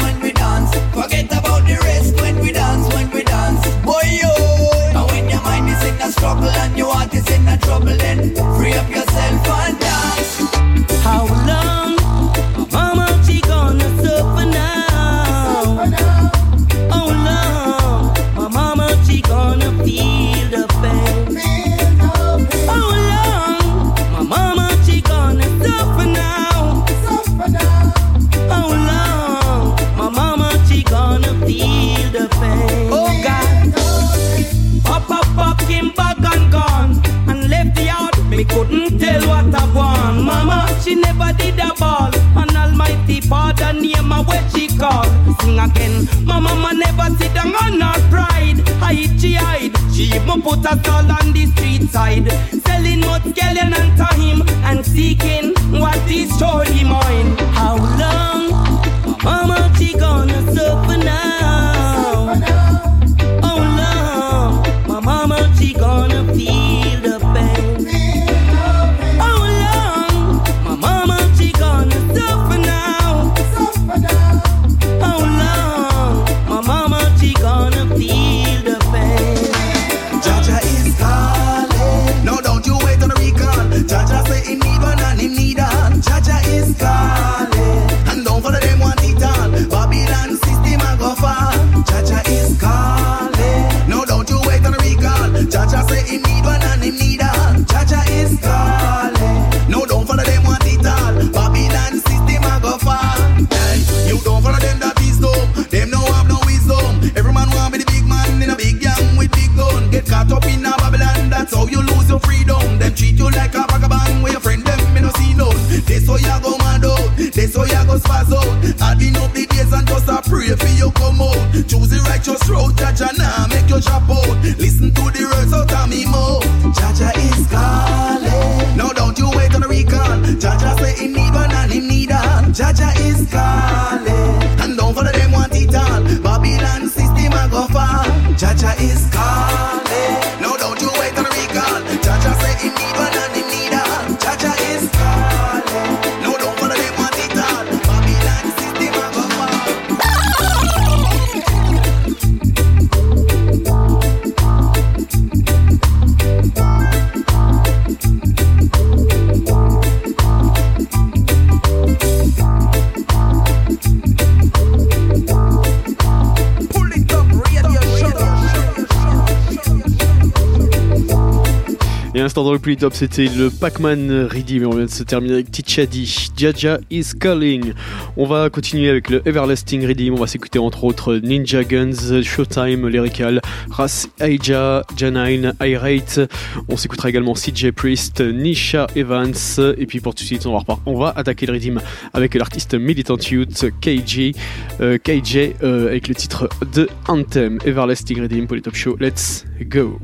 plus 172.67 172.75
top, 172.75 172.93
c'était 172.95 173.27
le 173.27 173.49
Pac-Man 173.49 174.27
Ready, 174.29 174.59
mais 174.59 174.65
on 174.65 174.71
vient 174.71 174.83
de 174.83 174.89
se 174.89 175.03
terminer 175.03 175.35
avec 175.35 175.51
Tichadi. 175.51 176.27
Jaja 176.35 176.79
is 176.91 177.13
calling. 177.17 177.71
On 178.17 178.25
va 178.25 178.49
continuer 178.49 178.89
avec 178.89 179.09
le 179.09 179.25
Everlasting 179.25 179.85
Ready. 179.85 180.11
On 180.11 180.15
va 180.15 180.27
s'écouter 180.27 180.59
entre 180.59 180.83
autres 180.83 181.15
Ninja 181.15 181.63
Guns, 181.63 182.21
Showtime, 182.21 182.89
Lyrical, 182.89 183.39
Ras 183.69 184.09
Aija, 184.19 184.83
Janine, 184.97 185.53
Irate. 185.61 186.19
On 186.67 186.75
s'écoutera 186.75 187.07
également 187.07 187.35
CJ 187.35 187.71
Priest, 187.71 188.19
Nisha 188.19 188.87
Evans. 188.97 189.31
Et 189.77 189.85
puis 189.85 190.01
pour 190.01 190.13
tout 190.13 190.23
de 190.23 190.27
suite, 190.27 190.45
on 190.45 190.51
va, 190.51 190.59
repart- 190.59 190.81
on 190.85 190.99
va 190.99 191.13
attaquer 191.15 191.45
le 191.45 191.53
Redeem 191.53 191.79
avec 192.13 192.33
l'artiste 192.35 192.73
Militant 192.73 193.15
Youth, 193.31 193.63
KJ, 193.79 194.33
euh, 194.81 194.97
KJ 194.97 195.53
euh, 195.63 195.87
avec 195.87 196.09
le 196.09 196.15
titre 196.15 196.49
de 196.73 196.89
Anthem. 197.07 197.59
Everlasting 197.65 198.19
Redeem 198.21 198.45
pour 198.45 198.57
les 198.57 198.61
top 198.61 198.75
show. 198.75 198.97
Let's 198.99 199.45
go. 199.61 199.99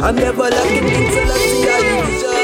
I'm 0.00 0.16
never 0.16 0.42
lacking 0.42 0.82
things 0.82 1.14
till 1.14 1.30
I 1.30 1.38
see 1.38 1.68
I 1.68 2.10
vision. 2.10 2.41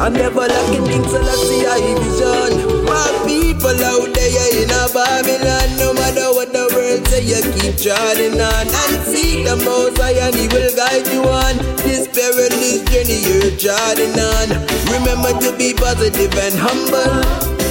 I'm 0.00 0.14
never 0.14 0.48
lacking 0.48 0.84
things 0.88 1.12
till 1.12 1.20
I 1.20 1.36
see 1.44 1.60
I 1.68 1.76
vision. 2.00 2.88
My 2.88 3.04
people 3.28 3.76
out 3.84 4.08
there 4.16 4.48
in 4.56 4.72
a 4.72 4.88
Babylon, 4.88 5.68
no 5.76 5.92
matter 5.92 6.32
what 6.32 6.56
the 6.56 6.72
world 6.72 7.04
say, 7.04 7.20
you 7.20 7.36
keep 7.60 7.76
trotting 7.76 8.40
on 8.40 8.64
and 8.64 8.96
seek 9.04 9.44
the 9.44 9.60
most 9.60 10.00
high 10.00 10.16
and 10.24 10.32
he 10.34 10.48
will 10.48 10.72
guide 10.72 11.04
you 11.12 11.20
on 11.28 11.60
this 11.84 12.08
perilous 12.08 12.80
journey 12.88 13.20
you're 13.28 13.52
trotting 13.60 14.16
on. 14.16 14.48
Remember 14.88 15.36
to 15.36 15.52
be 15.60 15.76
positive 15.76 16.32
and 16.32 16.56
humble. 16.56 17.20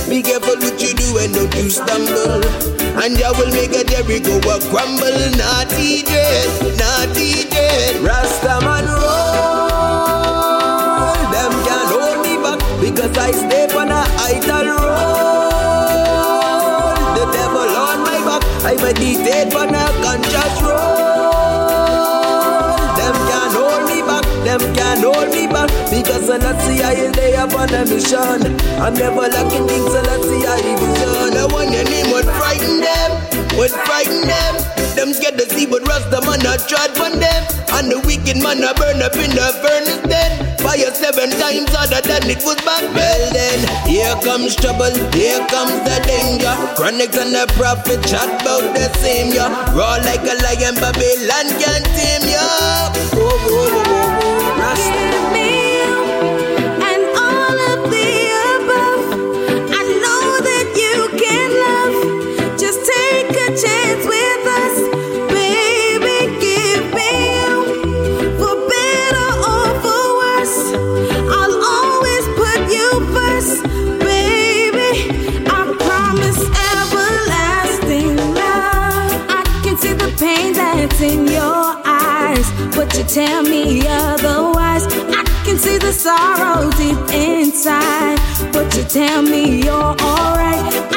Be 0.05 0.21
careful 0.21 0.53
what 0.61 0.77
you 0.77 0.93
do 0.93 1.17
and 1.17 1.33
don't 1.33 1.49
you 1.57 1.73
stumble. 1.73 2.45
And 3.01 3.17
I 3.17 3.33
will 3.41 3.49
make 3.49 3.73
a 3.73 3.81
Jericho 3.81 4.37
a 4.37 4.61
crumble. 4.69 5.17
Naughty 5.33 6.05
dread, 6.05 6.77
naughty 6.77 7.49
dread. 7.49 8.05
Rastaman 8.05 8.85
roll. 8.85 9.18
Idle 14.49 14.77
roll. 14.81 16.09
The 17.15 17.25
devil 17.31 17.69
on 17.85 17.99
my 18.03 18.17
back. 18.27 18.43
I 18.65 18.75
meditate 18.81 19.53
on 19.55 19.73
a 19.73 19.85
conscious 20.03 20.55
roll. 20.65 21.69
Them 22.97 23.15
can't 23.29 23.53
hold 23.55 23.83
me 23.89 23.99
back. 24.01 24.25
Them 24.43 24.61
can't 24.75 25.03
hold 25.05 25.29
me 25.31 25.47
back 25.47 25.69
because 25.89 26.27
when 26.29 26.43
I 26.43 26.53
see 26.65 26.81
I 26.81 26.93
is 26.93 27.11
there 27.13 27.45
upon 27.45 27.73
a 27.73 27.85
mission. 27.85 28.57
I'm 28.79 28.93
never 28.93 29.27
lacking 29.27 29.67
things 29.67 29.89
till 29.91 30.09
I 30.09 30.17
see 30.21 30.45
I 30.45 30.57
vision. 30.61 31.37
I 31.37 31.45
want 31.51 31.71
your 31.71 31.85
name 31.85 32.09
would 32.11 32.25
frighten 32.39 32.81
them, 32.81 33.09
would 33.57 33.71
frighten 33.87 34.21
them. 34.27 34.53
Them 34.95 35.13
scared 35.13 35.37
to 35.37 35.45
see 35.49 35.65
but 35.65 35.87
Rasta 35.87 36.19
man 36.25 36.43
a 36.45 36.57
trod 36.67 36.97
on 36.99 37.19
them. 37.19 37.41
And 37.71 37.91
the 37.91 37.99
wicked 38.05 38.41
man 38.41 38.63
a 38.63 38.73
burn 38.73 39.01
up 39.01 39.15
in 39.15 39.31
the 39.31 39.47
furnace 39.63 40.01
then. 40.09 40.28
Fire 40.69 40.93
seven 40.93 41.31
times 41.31 41.73
harder 41.73 41.99
than 42.07 42.29
it 42.29 42.43
was 42.45 42.53
back 42.61 42.83
Well 42.93 43.33
then, 43.33 43.57
here 43.87 44.13
comes 44.21 44.55
trouble, 44.55 44.93
here 45.17 45.43
comes 45.47 45.81
the 45.81 45.97
danger. 46.05 46.53
Chronics 46.77 47.17
and 47.17 47.33
the 47.33 47.51
prophet 47.57 48.05
chat 48.05 48.39
about 48.39 48.75
the 48.75 48.93
same, 48.99 49.33
yeah. 49.33 49.49
Raw 49.73 49.97
like 50.05 50.21
a 50.21 50.37
lion, 50.45 50.75
Babylon 50.75 51.49
can't 51.57 51.85
tame 51.97 52.29
ya. 52.29 52.45
Oh, 53.17 53.17
oh, 53.17 53.49
oh, 53.49 53.83
oh, 53.87 54.21
oh. 54.21 54.59
Rasta. 54.61 55.28
Tell 83.13 83.41
me 83.41 83.87
otherwise. 83.87 84.85
I 84.85 85.23
can 85.43 85.57
see 85.57 85.77
the 85.79 85.91
sorrow 85.91 86.69
deep 86.71 86.99
inside, 87.11 88.19
but 88.53 88.75
you 88.77 88.83
tell 88.83 89.23
me 89.23 89.63
you're 89.63 89.73
alright. 89.73 90.88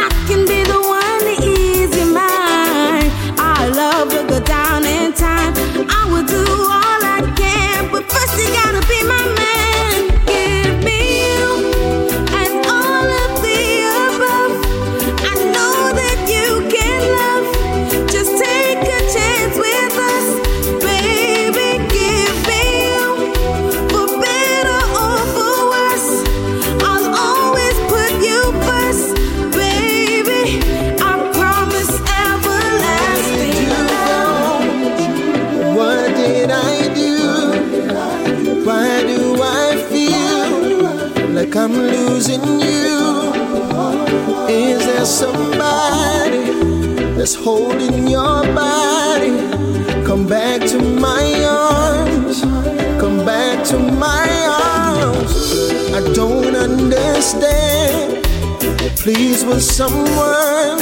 Please, 59.02 59.44
will 59.44 59.58
someone 59.58 60.78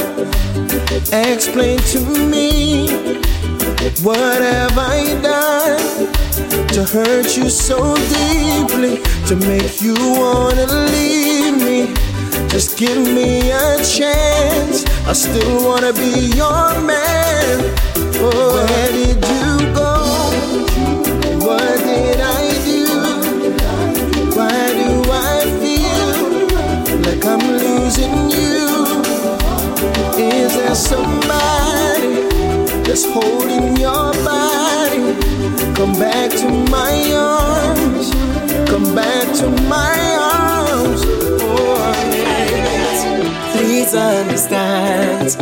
explain 1.10 1.78
to 1.78 2.00
me 2.28 2.86
what 4.02 4.42
have 4.42 4.76
I 4.76 5.18
done 5.22 6.12
to 6.68 6.84
hurt 6.84 7.34
you 7.34 7.48
so 7.48 7.96
deeply, 7.96 8.98
to 9.26 9.36
make 9.36 9.80
you 9.80 9.94
wanna 10.20 10.66
leave 10.92 11.56
me? 11.64 11.94
Just 12.50 12.76
give 12.76 12.98
me 12.98 13.52
a 13.52 13.78
chance. 13.82 14.84
I 15.06 15.14
still 15.14 15.64
wanna 15.64 15.94
be 15.94 16.28
your 16.36 16.78
man. 16.82 17.74
Oh, 18.20 18.66
where 18.68 18.92
did 18.92 19.16
you 19.16 19.72
go? 19.72 19.96
What 21.46 21.78
did 21.78 22.20
I 22.20 22.49
I'm 27.24 27.40
losing 27.58 28.30
you? 28.30 29.02
Is 30.18 30.54
there 30.54 30.74
somebody 30.74 32.14
that's 32.84 33.04
holding 33.04 33.76
your 33.76 34.12
body? 34.24 35.14
Come 35.74 35.92
back 35.98 36.30
to 36.30 36.48
my 36.70 37.12
arms. 37.14 38.10
Come 38.68 38.94
back 38.94 39.26
to 39.38 39.48
my 39.68 39.96
arms. 40.20 41.02
Oh. 41.42 41.92
Please 43.52 43.94
understand, 43.94 45.36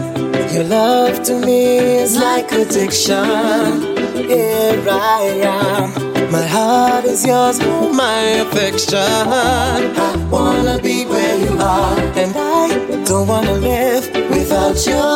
your 0.52 0.64
love 0.64 1.22
to 1.24 1.38
me 1.40 1.78
is 1.78 2.16
like 2.16 2.50
addiction. 2.52 3.96
Here 4.28 4.84
I 4.88 5.22
am, 5.42 6.07
my 6.30 6.46
heart 6.46 7.04
is 7.04 7.24
yours, 7.24 7.58
my 7.60 8.20
affection. 8.44 8.98
I 8.98 10.16
wanna 10.30 10.78
be 10.82 11.06
where 11.06 11.36
you 11.38 11.56
are, 11.58 11.98
and 12.22 12.34
I 12.36 13.04
don't 13.04 13.26
wanna 13.26 13.54
live 13.54 14.04
without 14.30 14.76
your 14.86 15.12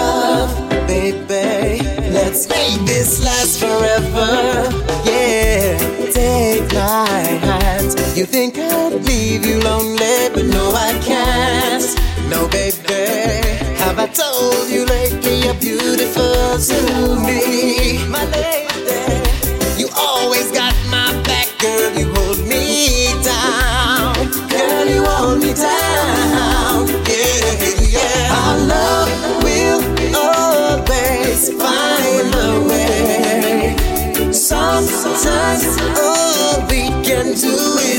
love, 0.00 0.50
baby. 0.86 1.82
Let's 2.10 2.48
make 2.48 2.80
this 2.86 3.22
last 3.24 3.60
forever. 3.60 4.30
Yeah, 5.04 5.78
take 6.10 6.72
my 6.72 7.08
hand. 7.46 7.90
You 8.16 8.24
think 8.24 8.58
I'd 8.58 9.04
leave 9.04 9.44
you 9.44 9.60
lonely, 9.60 10.30
but 10.34 10.46
no, 10.46 10.64
I 10.74 10.92
can't. 11.04 11.86
No, 12.30 12.48
baby. 12.48 13.04
Have 13.82 13.98
I 13.98 14.06
told 14.06 14.68
you 14.68 14.84
lately 14.86 15.44
you're 15.44 15.60
beautiful 15.60 16.58
to 16.58 17.16
me, 17.26 17.98
my 18.08 18.24
lady? 18.30 18.65
Our 28.38 28.58
love 28.66 29.10
will 29.44 29.82
always 30.16 31.50
find 31.50 32.34
a 32.34 32.50
way. 32.68 33.76
Sometimes 34.32 35.64
all 35.98 36.60
we 36.68 36.82
can 37.04 37.34
do 37.34 37.54
is. 37.92 37.96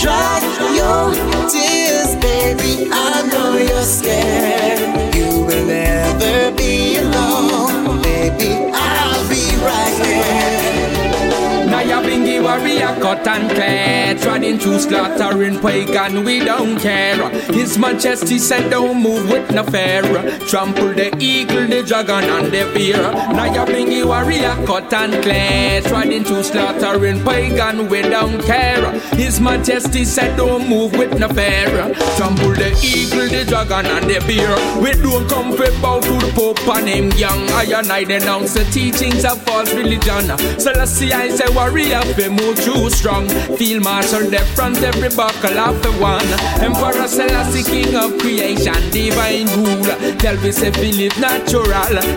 Dry 0.00 0.38
your 0.76 1.12
tears, 1.50 2.14
baby. 2.22 2.88
I 2.92 3.26
know 3.32 3.56
you're 3.56 3.82
scared. 3.82 5.14
You 5.14 5.40
will 5.44 5.66
never 5.66 6.52
be 6.56 6.98
alone, 6.98 8.00
baby. 8.02 8.70
I'll 8.72 9.28
be 9.28 9.42
right 9.66 9.98
here. 10.06 11.66
Now 11.66 11.80
you 11.80 11.98
bingy 12.06 12.40
warrior 12.40 12.94
cut 13.00 13.26
and 13.26 13.50
clear 13.50 14.14
Treading 14.22 14.58
through 14.58 14.80
slaughtering 14.80 15.60
pagan 15.60 16.24
we 16.24 16.40
don't 16.40 16.78
care. 16.78 17.28
His 17.52 17.78
majesty 17.78 18.38
said 18.38 18.70
don't 18.70 19.02
move 19.02 19.30
with 19.30 19.50
no 19.52 19.64
fear. 19.64 20.02
Trample 20.46 20.94
the 20.94 21.16
eagle, 21.18 21.66
the 21.66 21.82
dragon 21.82 22.24
and 22.24 22.46
the 22.46 22.64
bear. 22.74 23.12
Now 23.32 23.44
you 23.44 23.64
bingy 23.72 24.04
warrior 24.04 24.54
cut 24.66 24.92
and 24.92 25.22
clear. 25.22 25.80
Treading 25.82 26.24
through 26.24 26.42
slaughtering 26.44 27.24
pagan 27.24 27.88
we 27.88 28.02
don't 28.02 28.42
care. 28.42 28.90
His 29.16 29.40
majesty 29.40 30.04
said 30.04 30.36
don't 30.36 30.68
move 30.68 30.92
with 30.92 31.18
no 31.18 31.28
fear. 31.28 31.94
Trample 32.16 32.54
the 32.54 32.70
eagle, 32.82 33.28
the 33.28 33.44
dragon 33.44 33.86
and 33.86 34.06
the 34.06 34.20
bear. 34.26 34.54
We 34.82 34.92
don't 34.92 35.28
come 35.28 35.52
for 35.52 35.70
bow 35.80 36.00
to 36.00 36.26
the 36.26 36.32
pope 36.34 36.76
and 36.76 36.88
him 36.88 37.12
young 37.12 37.48
I 37.50 37.64
and 37.64 37.90
I 37.90 38.04
denounce 38.04 38.54
the 38.54 38.64
teachings 38.64 39.24
of 39.24 39.40
false 39.42 39.72
religion. 39.74 40.36
So 40.58 40.72
let's 40.72 40.92
see 40.92 41.12
I 41.12 41.28
say 41.28 41.48
warrior 41.54 42.02
fi 42.14 42.28
move 42.28 42.56
too 42.60 42.90
strong. 42.90 43.28
Feel 43.56 43.80
the 44.24 44.38
front 44.56 44.82
every 44.82 45.10
buckle 45.14 45.58
of 45.58 45.82
the 45.82 45.92
one. 46.00 46.26
Emperor 46.60 47.06
Selassie 47.06 47.62
king 47.62 47.94
of 47.94 48.18
creation 48.18 48.74
Divine 48.90 49.46
rule. 49.54 49.84
Tell 50.18 50.36
me 50.40 50.50
say 50.50 50.70
live 50.70 51.18
natural. 51.20 51.64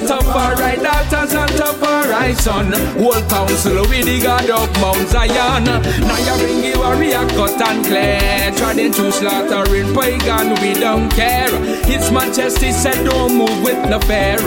Tough 0.07 0.25
for 0.25 0.55
right 0.61 0.81
daughters 0.81 1.33
and 1.33 1.51
tough 1.57 1.77
for 1.77 2.09
right 2.09 2.37
son 2.37 2.71
Whole 2.97 3.21
council 3.29 3.81
with 3.89 4.05
the 4.05 4.19
god 4.21 4.49
of 4.49 4.71
Mount 4.81 5.07
Zion. 5.09 5.65
Now 5.65 6.17
you 6.25 6.35
bring 6.41 6.63
you 6.63 6.79
warrior 6.79 7.27
cut 7.35 7.61
and 7.61 7.85
clear. 7.85 8.51
Trying 8.55 8.91
to 8.91 9.11
slaughtering 9.11 9.93
pagan 9.93 10.55
we 10.61 10.73
don't 10.73 11.09
care. 11.11 11.51
His 11.85 12.11
majesty 12.11 12.71
said 12.71 13.05
don't 13.05 13.35
move 13.35 13.61
with 13.63 13.81
no 13.89 13.99
fear. 13.99 14.37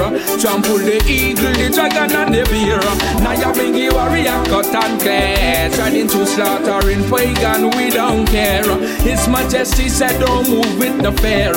Trample 0.40 0.78
the 0.78 1.02
eagle, 1.06 1.52
the 1.52 1.70
dragon 1.70 2.16
and 2.16 2.34
the 2.34 2.42
bear. 2.50 2.80
Now 3.22 3.32
you 3.32 3.52
bring 3.52 3.74
you 3.74 3.92
warrior 3.92 4.42
cut 4.46 4.74
and 4.74 5.00
clear. 5.00 5.70
Trying 5.70 6.08
to 6.08 6.26
slaughtering 6.26 7.04
pagan 7.10 7.33
we 7.76 7.90
don't 7.90 8.26
care 8.26 8.62
His 9.02 9.26
majesty 9.28 9.88
said 9.88 10.18
don't 10.20 10.48
move 10.48 10.78
with 10.78 11.02
the 11.02 11.12
fear 11.20 11.52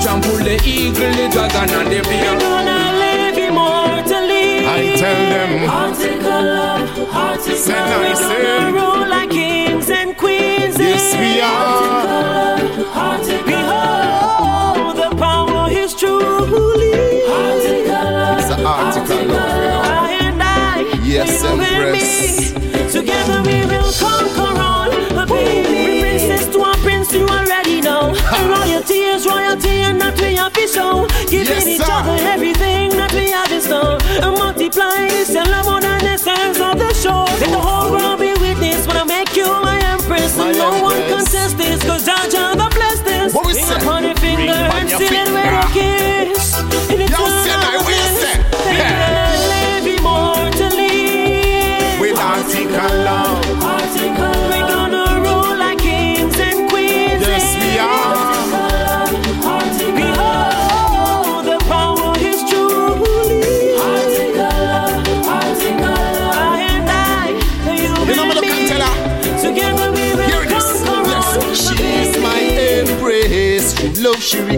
Trample 0.00 0.38
the 0.44 0.60
eagle, 0.64 1.12
the 1.12 1.28
dragon 1.32 1.70
and 1.70 1.88
the 1.92 2.02
bear 2.02 2.34
We 2.34 2.40
gonna 2.40 2.92
live 2.98 3.38
immortally. 3.38 4.66
I 4.66 4.96
tell 4.96 5.20
them. 5.30 5.70
Article 5.70 6.32
of, 6.32 7.14
article 7.14 7.56
Say 7.56 7.72
now, 7.72 7.98
we're 8.00 8.14
say. 8.14 8.42
gonna 8.42 8.72
rule 8.72 9.08
like 9.08 9.30
kings 9.30 9.90
and 9.90 10.16
queens. 10.16 10.78
Yes, 10.78 11.14
we 11.20 11.40
are. 11.40 12.58
Article 12.94 13.36
of, 13.36 13.46
behold, 13.46 14.96
the 14.96 15.10
power 15.16 15.70
is 15.70 15.94
truly. 15.94 17.22
Article 17.26 18.16
of, 18.16 18.38
It's 18.38 18.50
an 18.50 18.66
article 18.66 19.18
of, 19.18 19.20
you 19.20 19.28
know. 19.28 19.82
I 19.84 20.18
and 20.22 20.42
I, 20.42 21.02
Yes, 21.04 21.42
you 21.42 21.60
and 21.60 21.92
me. 21.92 22.90
Together 22.90 23.42
we 23.42 23.66
will 23.66 23.92
conquer 23.92 24.19
show. 30.70 31.06
Giving 31.26 31.66
Yes, 31.66 31.66
each 31.66 31.88
other 31.90 32.16
everything 32.30 32.90
that 32.96 33.12
we 33.12 33.30
have 33.30 33.50
in 33.50 33.60
store. 33.60 33.98
And 34.22 34.38
multiply 34.38 35.08
this 35.10 35.34
and 35.34 35.50
love 35.50 35.66
than 35.82 36.00
the 36.06 36.16
sands 36.16 36.60
of 36.60 36.78
the 36.78 36.92
shore. 36.94 37.26
Let 37.42 37.50
the 37.50 37.58
whole 37.58 37.90
world 37.90 38.20
be 38.20 38.32
witness 38.38 38.86
when 38.86 38.96
I 38.96 39.04
make 39.04 39.34
you 39.36 39.46
my 39.46 39.78
empress. 39.94 40.36
My 40.36 40.48
and 40.48 40.58
no 40.58 40.82
one 40.82 40.96
empress. 40.96 41.26
contest 41.26 41.58
this, 41.58 41.82
cause 41.82 42.04
Jah 42.06 42.54
the 42.54 42.68
bless 42.74 43.00
this. 43.00 43.34
What 43.34 43.46
we 43.46 43.54
Ring 43.54 43.70
upon 43.70 44.04
your 44.04 44.16
finger 44.16 44.42
Ring 44.42 44.72
and 44.78 44.90
your 44.90 44.98
seal 44.98 45.12
it 45.12 45.32
with 45.34 45.64
a 45.64 45.72
kiss. 45.74 45.99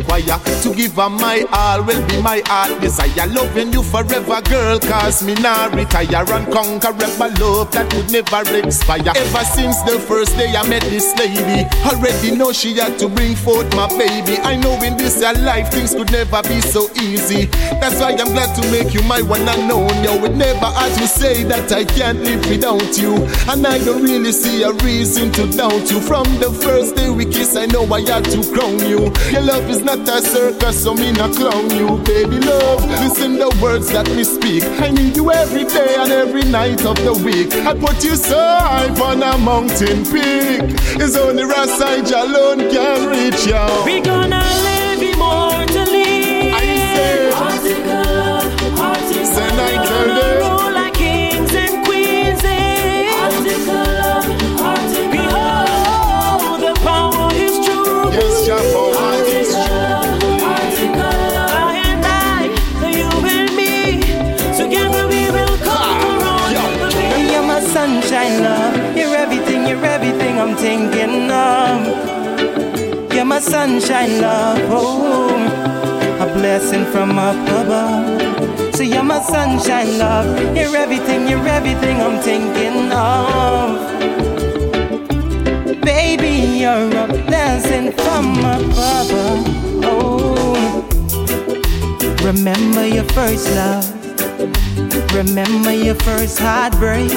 Love 0.08 0.22
she 0.22 0.28
require 0.28 0.51
to 0.62 0.74
give 0.74 0.94
her 0.94 1.10
my 1.10 1.44
all. 1.52 1.82
Will 1.82 2.06
be 2.06 2.22
my 2.22 2.42
heart 2.46 2.80
desire. 2.80 3.26
Loving 3.26 3.72
you 3.72 3.82
forever, 3.82 4.40
girl. 4.42 4.78
Cause 4.78 5.22
me 5.22 5.34
now 5.34 5.68
retire 5.70 6.24
and 6.32 6.52
conquer 6.52 6.94
ever 6.94 7.28
love 7.40 7.72
that 7.72 7.92
would 7.94 8.10
never 8.12 8.42
expire. 8.56 9.12
Ever 9.14 9.44
since 9.44 9.82
the 9.82 9.98
first 9.98 10.36
day 10.36 10.54
I 10.54 10.66
met 10.68 10.82
this 10.82 11.16
lady, 11.18 11.66
already 11.84 12.36
know 12.36 12.52
she 12.52 12.74
had 12.78 12.98
to 13.00 13.08
bring 13.08 13.34
forth 13.34 13.74
my 13.74 13.88
baby. 13.98 14.38
I 14.38 14.56
know 14.56 14.80
in 14.82 14.96
this 14.96 15.20
life 15.20 15.70
things 15.70 15.94
could 15.94 16.10
never 16.12 16.42
be 16.42 16.60
so 16.60 16.88
easy. 17.00 17.46
That's 17.80 18.00
why 18.00 18.12
I'm 18.12 18.32
glad 18.32 18.54
to 18.60 18.70
make 18.70 18.94
you 18.94 19.02
my 19.02 19.22
one 19.22 19.48
and 19.48 19.70
only. 19.70 20.08
I 20.08 20.18
would 20.20 20.36
never 20.36 20.66
have 20.66 20.96
to 20.98 21.06
say 21.08 21.42
that 21.44 21.72
I 21.72 21.84
can't 21.84 22.20
live 22.20 22.48
without 22.48 22.98
you. 22.98 23.14
And 23.50 23.66
I 23.66 23.78
don't 23.78 24.02
really 24.02 24.32
see 24.32 24.62
a 24.62 24.72
reason 24.84 25.32
to 25.32 25.50
doubt 25.50 25.90
you. 25.90 26.00
From 26.00 26.24
the 26.38 26.50
first 26.62 26.96
day 26.96 27.10
we 27.10 27.24
kiss, 27.24 27.56
I 27.56 27.66
know 27.66 27.84
I 27.92 28.00
had 28.00 28.24
to 28.26 28.42
crown 28.52 28.78
you. 28.80 29.12
Your 29.30 29.42
love 29.42 29.68
is 29.68 29.82
not 29.82 30.08
a 30.08 30.20
circus, 30.52 30.82
so 30.82 30.94
me 30.94 31.12
not 31.12 31.34
clown 31.34 31.70
you, 31.70 31.98
baby 32.04 32.38
love. 32.40 32.84
Listen 32.84 33.38
the 33.38 33.48
words 33.62 33.90
that 33.92 34.08
we 34.08 34.24
speak. 34.24 34.64
I 34.80 34.90
need 34.90 35.16
you 35.16 35.30
every 35.32 35.64
day 35.64 35.94
and 35.98 36.12
every 36.12 36.44
night 36.44 36.84
of 36.84 36.96
the 36.96 37.12
week. 37.12 37.52
I 37.66 37.74
put 37.74 38.04
you 38.04 38.16
so 38.16 38.36
high 38.36 38.88
on 39.00 39.22
a 39.22 39.38
mountain 39.38 40.04
peak. 40.04 40.76
It's 41.00 41.16
only 41.16 41.44
Rasai 41.44 42.02
alone 42.12 42.70
can 42.70 43.08
reach 43.08 43.46
you. 43.46 43.84
We 43.84 44.00
gonna 44.00 44.40
live 44.40 45.02
immortally. 45.02 45.41
Thinking 70.62 71.28
of. 71.28 73.12
You're 73.12 73.24
my 73.24 73.40
sunshine, 73.40 74.20
love. 74.20 74.60
Oh, 74.70 75.34
a 76.24 76.26
blessing 76.38 76.84
from 76.92 77.18
up 77.18 77.34
above. 77.48 78.76
So 78.76 78.84
you're 78.84 79.02
my 79.02 79.20
sunshine, 79.20 79.98
love. 79.98 80.28
You're 80.56 80.76
everything, 80.76 81.26
you're 81.26 81.48
everything 81.48 81.96
I'm 82.00 82.20
thinking 82.22 82.92
of. 82.92 83.70
Baby, 85.82 86.34
you're 86.60 86.94
a 87.04 87.06
blessing 87.26 87.90
from 88.02 88.26
above. 88.38 89.10
Oh, 89.90 90.54
remember 92.22 92.86
your 92.86 93.08
first 93.16 93.50
love. 93.50 93.84
Remember 95.12 95.72
your 95.72 95.96
first 95.96 96.38
heartbreak 96.38 97.10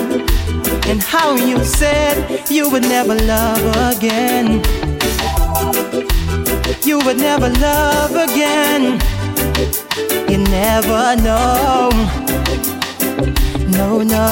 and 0.87 1.01
how 1.01 1.35
you 1.35 1.63
said 1.63 2.49
you 2.49 2.69
would 2.69 2.83
never 2.83 3.15
love 3.15 3.95
again. 3.97 4.61
You 6.83 6.99
would 6.99 7.17
never 7.17 7.49
love 7.49 8.11
again. 8.11 8.99
You 10.29 10.37
never 10.37 11.15
know. 11.27 11.89
No, 13.69 14.01
no. 14.03 14.29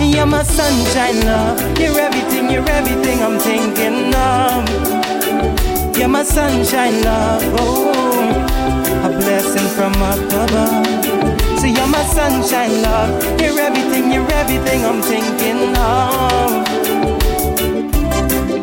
You're 0.00 0.26
my 0.26 0.42
sunshine, 0.42 1.24
love. 1.26 1.78
You're 1.78 1.98
everything, 1.98 2.50
you're 2.50 2.68
everything 2.68 3.22
I'm 3.22 3.38
thinking 3.38 4.14
of. 4.14 5.96
You're 5.96 6.08
my 6.08 6.24
sunshine, 6.24 7.02
love. 7.02 7.42
Oh, 7.58 7.92
a 9.04 9.08
blessing 9.10 9.68
from 9.76 9.92
up 10.02 10.18
above. 10.32 11.13
So 11.64 11.70
you're 11.70 11.86
my 11.86 12.04
sunshine, 12.04 12.82
love. 12.82 13.40
You're 13.40 13.58
everything, 13.58 14.12
you're 14.12 14.30
everything 14.32 14.84
I'm 14.84 15.00
thinking 15.00 15.74
of. 15.78 16.66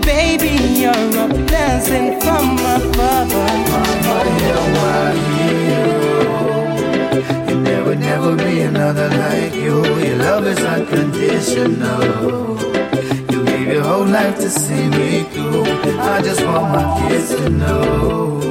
Baby, 0.04 0.54
you're 0.82 1.10
a 1.24 1.28
blessing 1.50 2.22
from 2.22 2.60
above. 2.60 3.32
I 3.34 4.22
you 7.50 7.56
never, 7.64 7.96
never 7.96 8.36
be 8.36 8.62
another 8.62 9.10
like 9.10 9.56
you. 9.56 9.84
Your 10.06 10.18
love 10.18 10.46
is 10.46 10.60
unconditional. 10.60 12.04
You 13.32 13.46
gave 13.46 13.68
your 13.68 13.84
whole 13.84 14.06
life 14.06 14.36
to 14.36 14.48
see 14.48 14.90
me 14.90 15.24
through. 15.24 15.64
I 16.00 16.22
just 16.22 16.46
want 16.46 16.72
my 16.72 17.10
kids 17.10 17.34
to 17.34 17.50
know 17.50 18.42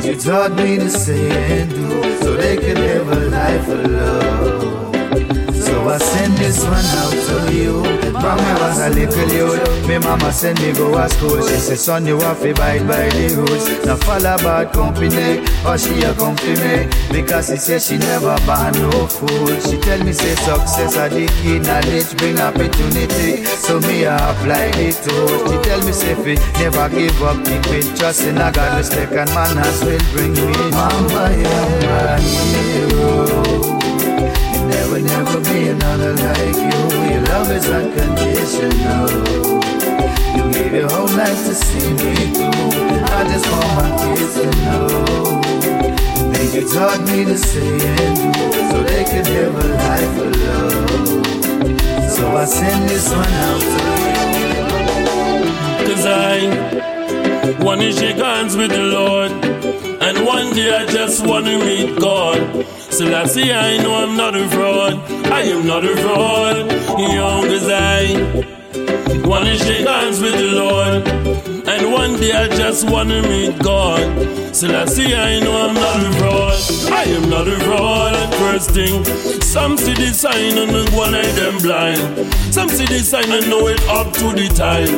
things 0.00 0.24
you 0.24 0.30
taught 0.30 0.52
me 0.52 0.76
to 0.76 0.90
say 0.90 1.60
and 1.60 1.70
do, 1.70 2.18
so 2.18 2.36
they 2.36 2.56
can 2.56 2.76
live 2.76 3.08
a 3.08 3.28
life 3.30 3.68
of 3.68 3.90
love. 3.90 4.77
I 5.86 5.98
send 5.98 6.34
this 6.38 6.64
one 6.64 6.84
out 7.02 7.12
to 7.12 7.54
you. 7.54 7.82
From 8.18 8.36
me 8.36 8.52
was 8.60 8.80
a 8.80 8.90
little 8.90 9.28
youth. 9.28 9.88
Me 9.88 9.98
mama 9.98 10.32
send 10.32 10.60
me 10.60 10.72
go 10.72 10.90
to 10.92 11.08
school. 11.08 11.40
She 11.46 11.56
say, 11.56 11.76
son, 11.76 12.06
you 12.06 12.18
have 12.20 12.40
to 12.40 12.50
abide 12.50 12.86
by 12.88 13.08
the 13.10 13.34
rules. 13.36 13.84
Now 13.84 13.96
follow 13.96 14.36
bad 14.38 14.72
company, 14.72 15.44
or 15.64 15.78
she 15.78 16.02
a 16.02 16.14
come 16.14 16.34
me. 16.34 16.88
Because 17.12 17.48
she 17.48 17.56
say 17.56 17.78
she 17.78 17.98
never 17.98 18.36
ban 18.46 18.72
no 18.80 19.06
fool. 19.06 19.48
She 19.60 19.78
tell 19.78 20.02
me 20.02 20.12
say 20.12 20.34
success 20.34 20.96
are 20.96 21.08
the 21.08 21.26
key. 21.40 21.58
Knowledge 21.58 22.16
bring 22.16 22.38
opportunity. 22.40 23.44
So 23.44 23.80
me 23.80 24.06
I 24.06 24.16
apply 24.32 24.72
it 24.80 24.96
to. 25.04 25.14
She 25.46 25.56
tell 25.68 25.82
me 25.84 25.92
say 25.92 26.14
fi 26.14 26.34
never 26.58 26.88
give 26.88 27.22
up. 27.22 27.44
Keep 27.44 27.66
it 27.78 27.96
trust 27.96 28.24
in 28.24 28.38
a 28.38 28.50
God. 28.50 28.78
Respect 28.78 29.12
and 29.12 29.30
manners 29.34 29.84
will 29.84 30.00
bring 30.12 30.32
me. 30.32 30.70
Mama, 30.70 31.30
you're 31.36 31.68
my 31.86 32.20
hero. 32.20 33.77
There 34.70 34.88
will 34.90 35.02
never 35.02 35.40
be 35.40 35.68
another 35.68 36.12
like 36.14 36.56
you. 36.56 36.78
Your 37.10 37.22
love 37.32 37.50
is 37.50 37.66
unconditional. 37.68 39.08
You 40.36 40.44
gave 40.52 40.72
your 40.72 40.90
whole 40.90 41.08
life 41.16 41.40
to 41.46 41.54
see 41.54 41.88
me 42.00 42.14
through. 42.34 42.78
I 43.16 43.24
just 43.32 43.46
want 43.50 43.70
my 43.80 43.90
kids 44.02 44.34
to 44.34 44.44
know. 44.64 44.86
the 44.88 46.34
Things 46.34 46.54
you 46.54 46.64
taught 46.74 47.00
me 47.08 47.24
to 47.24 47.36
say 47.38 47.72
and 47.80 48.16
do, 48.16 48.32
so 48.70 48.76
they 48.84 49.04
can 49.04 49.24
live 49.24 49.54
a 49.56 49.68
life 49.86 50.16
of 50.24 50.30
love. 50.46 52.10
So 52.10 52.24
I 52.36 52.44
send 52.44 52.88
this 52.90 53.08
one 53.10 53.34
out 53.48 53.60
to 53.72 53.82
you. 54.04 55.86
Cause 55.86 56.04
I 56.06 57.58
wanna 57.64 57.90
shake 57.92 58.16
hands 58.16 58.54
with 58.56 58.70
the 58.70 58.82
Lord. 58.82 59.30
And 60.02 60.26
one 60.26 60.54
day 60.54 60.70
I 60.76 60.86
just 60.86 61.24
wanna 61.26 61.58
meet 61.58 61.98
God. 61.98 62.77
See, 62.98 63.52
I 63.52 63.76
know 63.80 63.94
I'm 63.94 64.16
not 64.16 64.34
a 64.34 64.48
fraud. 64.48 64.94
I 65.26 65.42
am 65.42 65.64
not 65.64 65.84
a 65.84 65.96
fraud. 65.98 66.68
Young 66.98 67.44
cause 67.44 67.68
I 67.70 69.22
wanna 69.24 69.56
shake 69.56 69.86
hands 69.86 70.20
with 70.20 70.34
the 70.34 70.50
Lord. 70.50 71.47
And 71.78 71.92
one 71.92 72.18
day 72.18 72.32
I 72.32 72.48
just 72.48 72.90
wanna 72.90 73.22
meet 73.22 73.56
God. 73.60 74.02
So 74.52 74.66
let's 74.66 74.96
see, 74.96 75.14
I 75.14 75.38
know 75.38 75.68
I'm 75.68 75.74
not 75.74 76.06
a 76.06 76.12
fraud. 76.18 76.92
I 76.92 77.04
am 77.04 77.30
not 77.30 77.46
a 77.46 77.56
fraud. 77.60 78.16
And 78.16 78.34
first 78.34 78.72
thing, 78.72 79.04
some 79.40 79.76
see 79.76 79.94
the 79.94 80.12
sign 80.12 80.58
and 80.58 80.74
the 80.74 80.90
one 80.96 81.14
eye 81.14 81.30
them 81.38 81.58
blind. 81.58 82.34
Some 82.52 82.68
see 82.68 82.86
the 82.86 82.98
sign 82.98 83.30
and 83.30 83.48
know 83.48 83.68
it 83.68 83.80
up 83.88 84.12
to 84.14 84.32
the 84.34 84.48
time. 84.58 84.90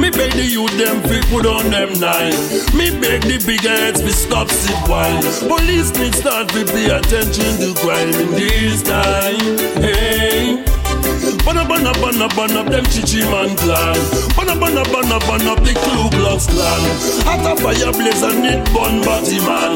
Me 0.00 0.08
beg 0.08 0.32
the 0.32 0.46
youth 0.46 0.72
them 0.78 1.02
fi 1.02 1.20
put 1.28 1.44
on 1.44 1.70
them 1.70 1.92
nine. 2.00 2.32
Me 2.72 2.88
beg 2.98 3.20
the 3.28 3.36
big 3.46 3.60
heads 3.60 4.00
fi 4.00 4.08
stop 4.08 4.48
sip 4.48 4.88
wine. 4.88 5.20
Police 5.46 5.92
need 5.98 6.14
start 6.14 6.50
fi 6.50 6.64
pay 6.64 6.88
attention 6.96 7.52
to 7.60 7.74
crime 7.82 8.08
in 8.08 8.30
this 8.30 8.82
time. 8.82 9.58
Hey. 9.84 10.64
Clan. 19.42 19.74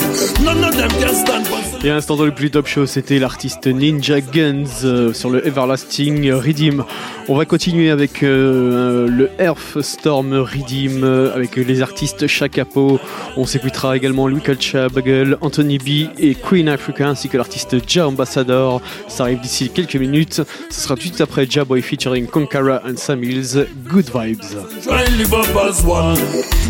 Stand 1.12 1.44
Et 1.84 1.90
à 1.90 1.94
l'instant 1.94 2.16
dans 2.16 2.24
le 2.24 2.30
plus 2.30 2.50
top 2.50 2.66
show, 2.66 2.86
c'était 2.86 3.18
l'artiste 3.18 3.66
Ninja 3.66 4.20
Guns 4.20 4.64
euh, 4.84 5.12
sur 5.12 5.30
le 5.30 5.46
Everlasting 5.46 6.30
Redeem. 6.32 6.84
On 7.28 7.36
va 7.36 7.44
continuer 7.44 7.90
avec 7.90 8.22
euh, 8.22 9.08
le 9.08 9.30
Earth 9.40 9.80
Storm 9.80 10.32
Redeem 10.34 11.02
euh, 11.02 11.34
avec 11.34 11.56
les 11.56 11.82
artistes 11.82 12.26
Shakapo. 12.26 13.00
On 13.36 13.46
s'écoutera 13.46 13.96
également 13.96 14.28
Louis 14.28 14.40
Culture, 14.40 14.88
Bugle, 14.90 15.38
Anthony 15.40 15.78
B 15.78 16.10
et 16.18 16.34
Queen 16.34 16.68
Africa 16.68 17.08
ainsi 17.08 17.28
que 17.28 17.36
l'artiste 17.36 17.76
Ja 17.88 18.06
Ambassador. 18.06 18.80
Ça 19.08 19.24
arrive 19.24 19.40
d'ici 19.40 19.70
quelques 19.70 19.96
minutes. 19.96 20.42
Ce 20.70 20.80
sera 20.80 20.96
tout 20.96 21.10
après 21.20 21.46
Ja 21.56 21.64
Boy 21.64 21.80
featuring 21.80 22.26
Konkara 22.26 22.84
and 22.84 22.98
Sam 22.98 23.20
Mills. 23.20 23.54
Good 23.88 24.04
vibes. 24.12 24.52
Try 24.84 25.04
and 25.04 25.16
live 25.16 25.32
up 25.32 25.48
as 25.64 25.82
one. 25.82 26.20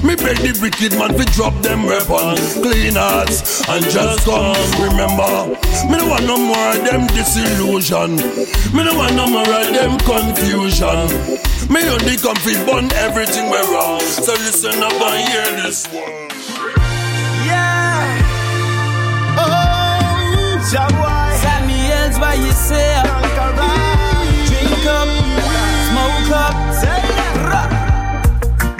Me 0.06 0.14
beg 0.14 0.38
the 0.38 0.56
wicked 0.62 0.96
man 0.96 1.10
to 1.18 1.24
drop 1.34 1.52
them 1.60 1.86
weapons. 1.86 2.54
Clean 2.54 2.94
hearts 2.94 3.66
and 3.68 3.82
just 3.90 4.24
come. 4.24 4.54
Remember, 4.78 5.58
me 5.90 5.98
no 5.98 6.06
want 6.06 6.22
no 6.22 6.38
more 6.38 6.70
of 6.70 6.84
them 6.86 7.08
disillusion. 7.10 8.14
Me 8.70 8.84
no 8.86 8.94
want 8.94 9.16
no 9.16 9.26
more 9.26 9.42
of 9.42 9.74
them 9.74 9.98
confusion. 10.06 11.10
Me 11.66 11.82
only 11.90 12.14
come 12.22 12.38
fi 12.46 12.54
burn 12.62 12.86
everything 12.94 13.50
we 13.50 13.58
wrong. 13.74 13.98
So 13.98 14.34
listen 14.38 14.80
up 14.84 14.92
and 15.02 15.28
hear 15.28 15.66
this 15.66 15.84
one. 15.90 16.30
Yeah. 17.42 18.06
Oh, 19.34 20.62
Jaguar. 20.70 21.34
Sammy 21.42 21.74
Hills, 21.90 22.20
what 22.20 22.38
you 22.38 22.52
say? 22.52 23.02
Drink 23.66 23.95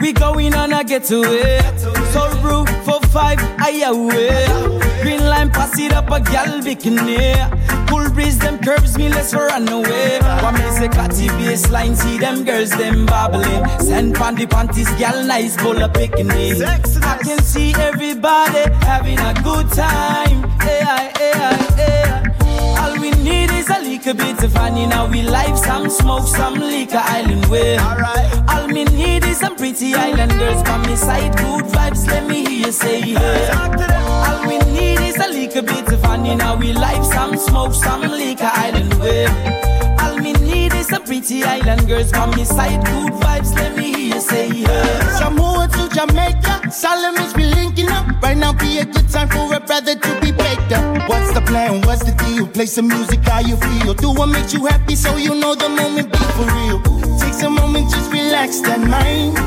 We 0.01 0.13
going 0.13 0.55
on 0.55 0.73
a 0.73 0.85
getaway. 0.85 1.61
So 2.13 2.29
roof 2.43 2.69
for 2.85 3.01
five, 3.09 3.39
I 3.59 3.83
away. 3.87 4.47
Green 5.03 5.25
line, 5.25 5.51
pass 5.51 5.79
it 5.79 5.93
up 5.93 6.11
a 6.11 6.21
gal 6.21 6.61
bikini. 6.61 7.89
Cool 7.89 8.11
breeze, 8.11 8.39
them 8.39 8.59
curves 8.59 8.99
me, 8.99 9.09
let's 9.09 9.33
run 9.33 9.69
away. 9.69 10.19
What 10.43 10.53
me 10.55 10.71
say, 10.77 10.89
catty 10.89 11.29
baseline, 11.29 11.97
see 11.97 12.19
them 12.19 12.45
girls, 12.45 12.71
them 12.71 13.07
babbling. 13.07 13.67
Send 13.81 14.15
panty 14.15 14.49
panties, 14.49 14.91
gal 14.99 15.25
nice, 15.25 15.57
full 15.57 15.83
of 15.83 15.93
picnic. 15.95 16.63
I 16.63 17.19
can 17.23 17.43
see 17.43 17.73
everybody 17.75 18.71
having 18.85 19.19
a 19.19 19.35
good 19.43 19.71
time. 19.71 20.45
All 22.79 23.01
we 23.01 23.11
need 23.23 23.46
is 23.67 23.77
a 23.77 23.81
little 23.81 24.15
bit 24.15 24.43
of 24.43 24.53
fun 24.53 24.77
in 24.77 24.93
our 24.93 25.09
life. 25.09 25.57
Some 25.57 25.89
smoke, 25.89 26.27
some 26.27 26.55
liquor, 26.55 27.03
island 27.03 27.47
way. 27.47 27.79
Alright. 27.79 28.33
All 28.49 28.69
me 28.69 28.85
need 28.85 29.25
is 29.25 29.39
some 29.39 29.57
pretty 29.57 29.95
island 29.95 30.33
girls 30.33 30.63
by 30.63 30.79
me 30.87 30.97
side. 30.97 31.37
Good 31.37 31.65
vibes, 31.65 32.07
let 32.07 32.29
me 32.29 32.45
hear 32.45 32.67
you 32.67 32.73
say 32.73 33.01
hey. 33.01 33.51
All 33.55 34.47
we 34.47 34.59
need 34.73 35.01
is 35.01 35.17
a 35.17 35.29
little 35.29 35.63
bit 35.63 35.93
of 35.93 36.01
fun 36.01 36.27
in 36.27 36.41
our 36.41 36.57
life. 36.57 37.05
Some 37.05 37.37
smoke, 37.37 37.75
some 37.75 38.03
liquor, 38.03 38.51
island 38.53 38.95
way. 39.01 39.27
All 40.01 40.17
me 40.19 40.33
need 40.33 40.66
some 40.87 41.03
pretty 41.03 41.43
island 41.43 41.87
girls 41.89 42.13
by 42.13 42.27
me 42.37 42.45
side. 42.45 42.85
Good 42.85 43.13
vibes, 43.15 43.55
let 43.55 43.77
me 43.77 43.93
hear 43.93 44.15
you 44.15 44.21
say 44.21 44.49
hey. 44.49 44.65
Samoa 45.19 45.69
to 45.69 45.89
Jamaica, 45.95 46.71
Salamis 46.71 47.33
be 47.35 47.45
linking 47.45 47.91
up. 47.91 48.07
Right 48.23 48.37
now 48.37 48.53
be 48.53 48.79
a 48.79 48.85
good 48.85 49.09
time 49.09 49.29
for 49.29 49.53
a 49.53 49.61
brother 49.61 49.95
to 49.97 50.21
be 50.21 50.31
better. 50.33 50.81
What's 51.09 51.33
the 51.33 51.43
plan? 51.43 51.83
What's 51.83 52.05
the 52.05 52.13
deal? 52.13 52.47
Play 52.47 52.67
some 52.67 52.89
music, 52.89 53.21
how 53.25 53.41
you 53.41 53.57
feel? 53.57 53.95
Do 53.95 54.13
what 54.13 54.27
makes 54.27 54.53
you 54.55 54.67
happy 54.67 54.95
so 54.95 55.17
you 55.17 55.35
know 55.35 55.55
the 55.55 55.69
moment 55.69 56.13
be 56.13 56.19
for 56.37 56.47
real. 56.57 56.81
Take 57.19 57.35
some 57.35 57.55
moment, 57.55 57.91
just 57.91 58.13
relax 58.13 58.61
that 58.61 58.81
mind. 58.81 59.39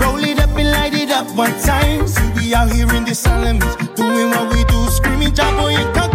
Roll 0.00 0.24
it 0.24 0.40
up 0.40 0.56
and 0.56 0.70
light 0.70 0.94
it 0.94 1.10
up 1.10 1.26
one 1.36 1.52
time. 1.60 2.08
See 2.08 2.30
we 2.36 2.54
out 2.54 2.72
here 2.72 2.90
in 2.94 3.04
the 3.04 3.14
Salamis, 3.14 3.76
doing 3.96 4.30
what 4.30 4.52
we 4.52 4.64
do, 4.64 4.86
screaming, 4.88 5.34
Jumbo, 5.34 5.68
you. 5.68 6.09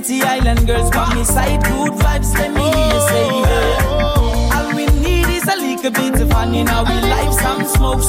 Pretty 0.00 0.22
island 0.22 0.66
girls 0.66 0.90
by 0.90 1.14
me 1.14 1.24
side. 1.24 1.62
Good 1.62 1.92
vibes, 1.92 2.32
let 2.34 2.54
me 2.54 2.62
hear 2.62 2.86
you 2.94 3.00
say 3.08 3.26
yeah. 3.26 4.54
All 4.54 4.74
we 4.74 4.86
need 5.00 5.26
is 5.28 5.44
a 5.44 5.56
little 5.56 5.90
bit 5.90 6.20
of 6.20 6.30
fun 6.30 6.54
in 6.54 6.68
our 6.68 6.84
life. 6.84 7.32
Some 7.34 7.64
smoke, 7.66 7.99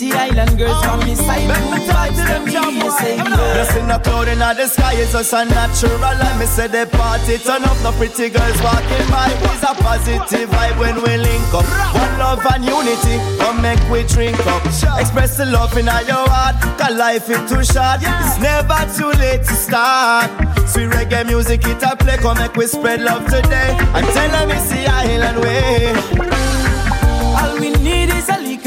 need 0.00 0.12
pretty 0.12 0.12
island 0.12 0.58
girls 0.58 0.84
by 0.84 0.96
me 1.04 1.14
side. 1.14 1.46
Good 1.48 1.88
vibes, 1.88 2.16
let 2.16 2.44
me 2.44 2.50
hear 2.52 2.84
you 2.84 2.90
say 2.98 3.16
yeah. 3.16 3.24
Blessing 3.24 3.90
a 3.90 3.98
cloud 3.98 4.28
in 4.28 4.38
the 4.38 4.66
sky 4.66 4.94
is 4.94 5.12
just 5.12 5.32
a 5.32 5.44
natural. 5.44 5.98
Let 5.98 6.38
me 6.38 6.46
say 6.46 6.68
the 6.68 6.86
party 6.86 7.38
turn 7.38 7.64
up, 7.64 7.76
the 7.78 7.92
pretty 7.92 8.30
girls 8.30 8.60
walking 8.62 9.06
by. 9.10 9.28
It's 9.30 9.62
a 9.62 9.74
positive 9.74 10.48
vibe 10.50 10.78
when 10.78 10.96
we 10.96 11.16
link 11.16 11.54
up. 11.54 11.66
One 11.94 12.18
love 12.18 12.44
and 12.52 12.64
unity, 12.64 13.16
come 13.38 13.60
make 13.62 13.82
we 13.90 14.04
drink 14.04 14.38
up. 14.46 14.64
Express 14.98 15.36
the 15.36 15.46
love 15.46 15.76
in 15.76 15.86
your 15.86 16.26
heart, 16.28 16.56
cause 16.78 16.96
life 16.96 17.28
is 17.28 17.42
too 17.50 17.64
short. 17.64 18.00
It's 18.00 18.38
never 18.40 18.80
too 18.96 19.12
late 19.18 19.44
to 19.44 19.54
start. 19.54 20.30
Sweet 20.68 20.90
reggae 20.90 21.26
music, 21.26 21.64
it 21.64 21.82
a 21.82 21.96
play, 21.96 22.16
come 22.16 22.38
make 22.38 22.56
we 22.56 22.66
spread 22.66 23.00
love 23.00 23.24
today. 23.26 23.76
And 23.94 24.06
tell 24.06 24.30
them 24.30 24.50
it's 24.50 24.70
the 24.70 24.86
island 24.86 25.40
way. 25.40 25.92
All 26.18 26.26
we 26.26 26.36
need 26.36 26.41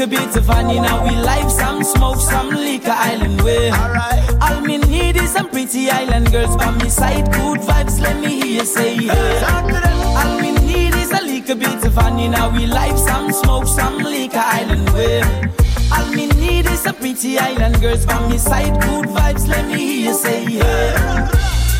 a 0.00 0.06
bit 0.06 0.36
of 0.36 0.48
in 0.50 0.84
our 0.84 1.12
life. 1.22 1.50
Some 1.50 1.82
smoke, 1.82 2.20
some 2.20 2.50
liquor, 2.50 2.90
island 2.90 3.40
way. 3.42 3.70
All 4.40 4.60
me 4.60 4.78
need 4.78 5.16
is 5.16 5.32
some 5.32 5.48
pretty 5.48 5.90
island 5.90 6.30
girls 6.30 6.56
by 6.56 6.70
me 6.76 6.88
side. 6.88 7.26
Good 7.32 7.60
vibes, 7.60 8.00
let 8.00 8.20
me 8.20 8.40
hear 8.40 8.60
you 8.60 8.64
say 8.64 8.96
yeah. 8.96 10.16
All 10.16 10.40
we 10.40 10.52
need 10.52 10.94
is 10.94 11.10
a 11.12 11.22
little 11.22 11.56
bit 11.56 11.84
of 11.84 11.98
in 12.18 12.34
our 12.34 12.66
life. 12.66 12.98
Some 12.98 13.32
smoke, 13.32 13.66
some 13.66 13.98
liquor, 13.98 14.38
island 14.38 14.90
way. 14.90 15.22
All 15.92 16.12
me 16.12 16.26
need 16.28 16.66
is 16.66 16.80
some 16.80 16.96
pretty 16.96 17.38
island 17.38 17.80
girls 17.80 18.04
by 18.06 18.28
me 18.28 18.38
side. 18.38 18.74
Good 18.82 19.06
vibes, 19.06 19.46
let 19.48 19.66
me 19.66 19.78
hear 19.78 20.10
you 20.10 20.14
say 20.14 20.44
yeah. 20.46 21.30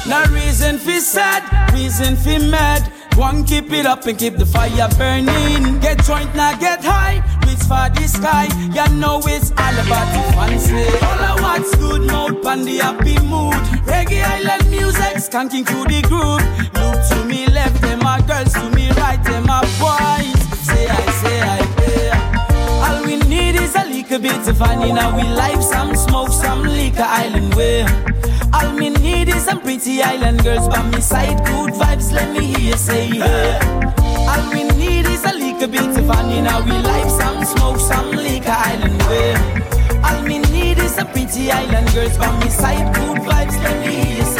No 0.07 0.25
reason 0.33 0.79
for 0.79 1.01
sad, 1.01 1.43
reason 1.75 2.17
for 2.17 2.39
mad. 2.39 2.93
One 3.17 3.45
keep 3.45 3.73
it 3.73 3.87
up 3.87 4.05
and 4.07 4.19
keep 4.19 4.37
the 4.37 4.45
fire 4.45 4.89
burning. 4.99 5.81
Get 5.81 6.05
joint 6.05 6.35
now, 6.35 6.55
get 6.59 6.85
high, 6.85 7.25
for 7.67 7.91
the 7.91 8.07
sky. 8.07 8.47
You 8.71 8.87
know 8.97 9.21
it's 9.25 9.51
all 9.51 9.77
about 9.83 10.09
the 10.15 10.23
fancy. 10.33 10.87
All 11.05 11.21
I 11.21 11.39
want's 11.43 11.75
good 11.77 12.03
mood, 12.03 12.43
pan 12.43 12.65
the 12.65 12.79
happy 12.79 13.19
mood. 13.27 13.59
Reggae 13.91 14.23
island 14.23 14.71
music, 14.71 15.19
skanking 15.19 15.67
through 15.67 15.87
the 15.91 16.03
groove. 16.07 16.43
Look 16.79 16.99
to 17.11 17.25
me 17.27 17.47
left, 17.49 17.81
them 17.83 18.03
are 18.07 18.23
girls, 18.23 18.53
to 18.55 18.71
me 18.71 18.91
right, 18.93 19.23
them 19.25 19.51
are 19.51 19.67
boys. 19.83 20.39
Say 20.67 20.87
I, 20.87 21.07
say 21.23 21.39
I, 21.41 21.59
yeah. 21.83 22.87
All 22.87 23.05
we 23.05 23.17
need 23.29 23.57
is 23.57 23.75
a 23.75 23.85
little 23.85 24.21
bit 24.21 24.49
of 24.49 24.57
fun 24.57 24.83
in 24.83 24.99
our 24.99 25.25
life. 25.35 25.63
Some 25.63 25.95
smoke, 25.97 26.31
some 26.31 26.63
liquor, 26.63 27.03
island 27.03 27.55
way. 27.55 27.83
All 28.53 28.73
me 28.73 28.91
need 28.91 29.29
is 29.29 29.45
some 29.45 29.61
pretty 29.61 30.03
island 30.03 30.43
girls 30.45 30.69
by 30.69 30.83
me 30.91 31.01
side. 31.01 31.39
Good 31.45 31.75
vibes, 31.75 32.13
let 32.13 32.33
me 32.33 32.47
hear 32.47 32.71
you 32.71 32.77
say 32.77 33.09
yeah. 33.09 33.93
All 34.31 34.53
we 34.53 34.65
little 35.67 35.93
bit 35.93 35.99
of 35.99 36.07
fun 36.07 36.31
in 36.31 36.47
our 36.47 36.61
life. 36.67 37.11
Some 37.11 37.45
smoke, 37.45 37.79
some 37.79 38.11
liquor, 38.11 38.51
island 38.51 39.03
way. 39.05 39.35
All 40.03 40.23
me 40.23 40.39
need 40.39 40.79
is 40.79 40.99
a 40.99 41.05
pretty 41.05 41.51
island 41.51 41.89
girls 41.95 42.17
from 42.17 42.39
me 42.41 42.49
side. 42.49 42.95
Good 42.95 43.19
vibes, 43.19 43.63
let 43.63 43.87
me 43.87 44.36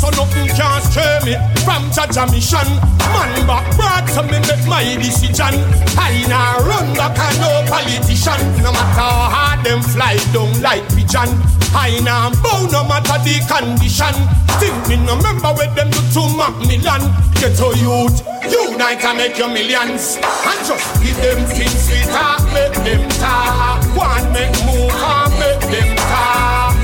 so 0.00 0.08
nothing 0.16 0.48
can 0.48 0.80
stray 0.88 1.20
me 1.28 1.34
from 1.60 1.92
Jaja 1.92 2.24
mission. 2.32 2.64
Man 3.12 3.46
back 3.46 3.68
broad, 3.76 4.08
so 4.08 4.22
me 4.24 4.40
make 4.48 4.64
my 4.64 4.82
decision. 4.96 5.60
I 6.00 6.24
nah 6.24 6.56
run 6.64 6.88
back 6.96 7.18
and 7.20 7.36
no 7.44 7.52
politician, 7.68 8.40
no 8.64 8.72
matter 8.72 9.04
how 9.04 9.28
hard 9.28 9.60
them 9.64 9.82
fly. 9.82 10.16
down 10.32 10.48
like 10.62 10.88
pigeon. 10.96 11.28
I 11.76 12.00
now 12.02 12.32
bow 12.42 12.66
no 12.72 12.82
matter 12.88 13.20
the 13.22 13.36
condition. 13.44 14.14
Still 14.56 14.74
me 14.88 14.96
no 15.04 15.16
remember 15.20 15.52
where 15.52 15.70
them 15.76 15.90
do 15.92 16.00
to 16.16 16.22
Macmillan. 16.32 17.04
Get 17.36 17.56
to 17.60 17.68
youth, 17.76 18.24
unite 18.48 19.04
and 19.04 19.18
make 19.18 19.36
your 19.38 19.48
millions. 19.48 20.16
And 20.16 20.60
just 20.64 20.88
give 21.04 21.16
them 21.20 21.44
things 21.44 21.88
we 21.92 22.00
talk, 22.08 22.40
make 22.56 22.74
them 22.88 23.04
talk. 23.20 23.84
One 23.96 24.32
make 24.32 24.56
move 24.64 24.92
and 24.96 25.32
make 25.36 25.64
them 25.68 25.90
talk. 26.08 26.74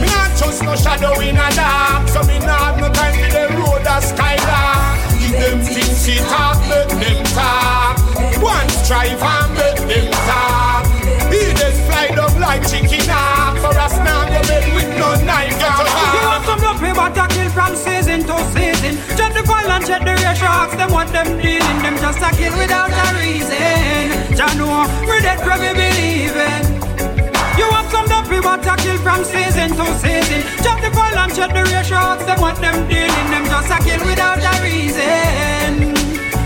Me 0.00 0.06
not 0.10 0.30
just 0.36 0.62
no 0.62 0.76
shadow 0.76 1.18
in 1.20 1.36
a 1.36 1.48
dark, 1.56 1.95
so 2.16 2.22
me 2.24 2.38
not 2.40 2.60
have 2.64 2.78
no 2.80 2.88
time 2.88 3.12
for 3.12 3.28
the 3.28 3.44
road 3.60 3.84
a 3.84 4.00
skylark. 4.00 4.96
Give 5.20 5.36
them 5.36 5.60
things 5.60 6.00
we 6.08 6.16
talk, 6.32 6.56
make 6.64 6.88
them 6.88 7.20
talk. 7.36 8.00
One 8.40 8.68
strive 8.80 9.20
and 9.20 9.52
make 9.60 9.80
them 9.84 10.08
talk. 10.24 10.84
He 11.28 11.52
just 11.60 11.80
fly 11.84 12.08
down 12.16 12.32
like 12.40 12.64
chicken 12.64 13.04
hawk. 13.12 13.60
For 13.60 13.76
us 13.76 13.96
now, 14.00 14.24
go 14.32 14.40
bed 14.48 14.64
with 14.72 14.90
no 14.96 15.08
knife. 15.28 15.60
Get 15.60 15.76
You 15.76 15.84
your 16.16 16.24
want 16.24 16.44
some 16.48 16.60
love, 16.64 16.80
we 16.80 16.92
want 16.96 17.14
to 17.20 17.26
kill 17.28 17.50
from 17.52 17.76
season 17.76 18.24
to 18.24 18.36
season. 18.56 18.96
Check 19.18 19.36
the 19.36 19.42
and 19.44 19.84
check 19.84 20.00
the 20.08 20.14
ratio, 20.16 20.48
ask 20.48 20.72
them 20.78 20.90
what 20.92 21.08
them 21.12 21.36
dealing. 21.36 21.78
Them 21.84 21.96
just 22.00 22.24
a 22.24 22.30
kill 22.32 22.56
without 22.56 22.96
a 22.96 23.08
reason. 23.20 24.36
Jah 24.36 24.52
know, 24.56 24.88
we 25.04 25.20
dead 25.20 25.40
we 25.44 25.68
believe 25.76 26.75
we 28.28 28.40
want 28.40 28.62
to 28.62 28.74
kill 28.76 28.98
from 28.98 29.24
season 29.24 29.70
to 29.70 29.86
season. 29.98 30.42
Check 30.64 30.80
the 30.82 30.90
file 30.94 31.18
and 31.18 31.34
check 31.34 31.52
the 31.52 31.62
ratio, 31.62 31.98
ask 31.98 32.26
them 32.26 32.40
what 32.40 32.56
them 32.60 32.88
dealing. 32.88 33.28
Them 33.30 33.44
just 33.44 33.70
a 33.70 33.78
kill 33.84 34.02
without 34.06 34.38
a 34.38 34.62
reason. 34.62 35.94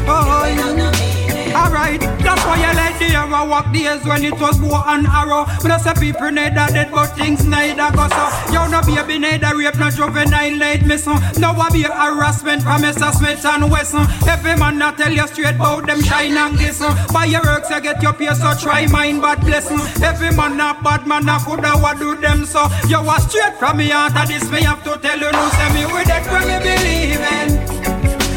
Oh, 0.07 1.19
Alright, 1.55 2.01
that's 2.01 2.44
why 2.47 2.62
I 2.62 2.72
like 2.72 2.98
the 2.98 3.14
arrow 3.14 3.48
walk 3.48 3.72
days 3.72 4.05
when 4.05 4.24
it 4.24 4.39
was 4.39 4.59
bow 4.59 4.82
and 4.86 5.06
arrow. 5.06 5.44
But 5.62 5.70
I 5.72 5.78
say 5.78 5.94
people 5.94 6.31
neither 6.31 6.72
dead, 6.72 6.90
but 6.90 7.09
things 7.16 7.44
neither 7.44 7.90
go 7.97 8.09
so. 8.09 8.52
Yo, 8.52 8.68
no 8.68 8.81
baby 8.82 9.18
neither 9.18 9.56
rape, 9.56 9.78
no 9.78 9.90
juvenile 9.90 10.56
late 10.56 10.86
missing. 10.86 11.18
No 11.39 11.51
a 11.51 11.70
be 11.72 11.82
harassment 11.82 12.62
from 12.62 12.82
Mr. 12.82 13.12
Smith 13.12 13.44
and 13.44 13.70
Wesson. 13.70 14.06
Every 14.28 14.56
man 14.56 14.78
not 14.78 14.97
tell 14.97 15.12
you 15.12 15.27
straight 15.27 15.56
about 15.56 15.86
them 15.86 16.02
shine 16.02 16.36
and 16.36 16.56
glisten. 16.56 16.94
By 17.12 17.27
your 17.27 17.43
works 17.43 17.70
you 17.70 17.81
get 17.81 18.02
your 18.02 18.12
pay, 18.12 18.32
so 18.35 18.55
try 18.55 18.86
mine, 18.86 19.20
but 19.20 19.40
blessing. 19.40 19.81
Every 20.02 20.35
man 20.35 20.56
not 20.56 20.82
bad 20.82 21.06
man, 21.06 21.28
I 21.28 21.39
coulda 21.43 21.72
what 21.78 21.98
do 21.98 22.16
them 22.16 22.44
so. 22.44 22.68
You 22.89 23.02
was 23.02 23.28
straight 23.28 23.59
from 23.59 23.78
me 23.78 23.89
heart, 23.89 24.12
this 24.28 24.51
me 24.51 24.62
have 24.62 24.85
to 24.85 24.98
tell 24.98 25.18
you, 25.18 25.32
no, 25.32 25.48
say 25.51 25.72
me 25.74 25.86
with 25.93 26.06
that 26.06 26.27
when 26.31 26.47
me 26.47 26.59
believe 26.62 27.74
in. 27.74 27.80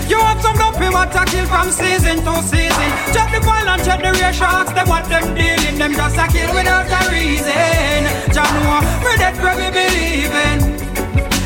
You 0.08 0.20
want 0.20 0.42
some 0.42 0.58
we 0.80 0.90
want 0.90 1.12
to 1.14 1.24
kill 1.26 1.46
from 1.48 1.72
season 1.72 2.18
to 2.26 2.34
season. 2.44 2.90
Check 3.14 3.32
the 3.32 3.40
file 3.42 3.70
and 3.70 3.84
check 3.84 4.00
the 4.02 4.12
ratio, 4.12 4.48
ask 4.48 4.74
them 4.76 4.88
what 4.90 5.06
them 5.08 5.34
dealing. 5.36 5.78
Them 5.78 5.94
just 5.94 6.18
a 6.18 6.28
kill 6.28 6.54
without 6.54 6.92
a 6.92 7.02
reason. 7.12 8.04
Jah 8.34 8.48
know, 8.52 8.82
we 9.06 9.16
dead 9.18 9.36
where 9.40 9.56
we 9.56 9.68
believe 9.72 10.34
in. 10.48 10.60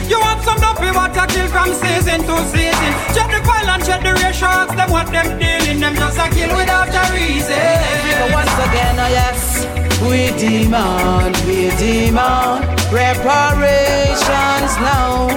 You 0.09 0.19
want 0.19 0.41
some 0.41 0.57
we 0.81 0.91
want 0.91 1.13
to 1.13 1.25
kill 1.27 1.47
from 1.47 1.69
season 1.73 2.23
to 2.25 2.35
season. 2.49 2.91
Check 3.13 3.29
the 3.29 3.41
file 3.45 3.69
and 3.69 3.83
check 3.85 4.01
the 4.01 4.13
ratio, 4.23 4.47
ask 4.47 4.73
them 4.75 4.89
what 4.91 5.07
them 5.11 5.37
dealing. 5.37 5.79
Them 5.79 5.95
just 5.95 6.17
a 6.17 6.27
kill 6.33 6.55
without 6.55 6.89
a 6.89 7.03
reason. 7.13 8.31
Once 8.31 8.57
again, 8.65 8.95
oh 8.99 9.09
yes, 9.11 9.65
we 10.01 10.29
demand, 10.37 11.35
we 11.47 11.69
demand 11.77 12.65
reparations 12.91 14.73
now. 14.79 15.27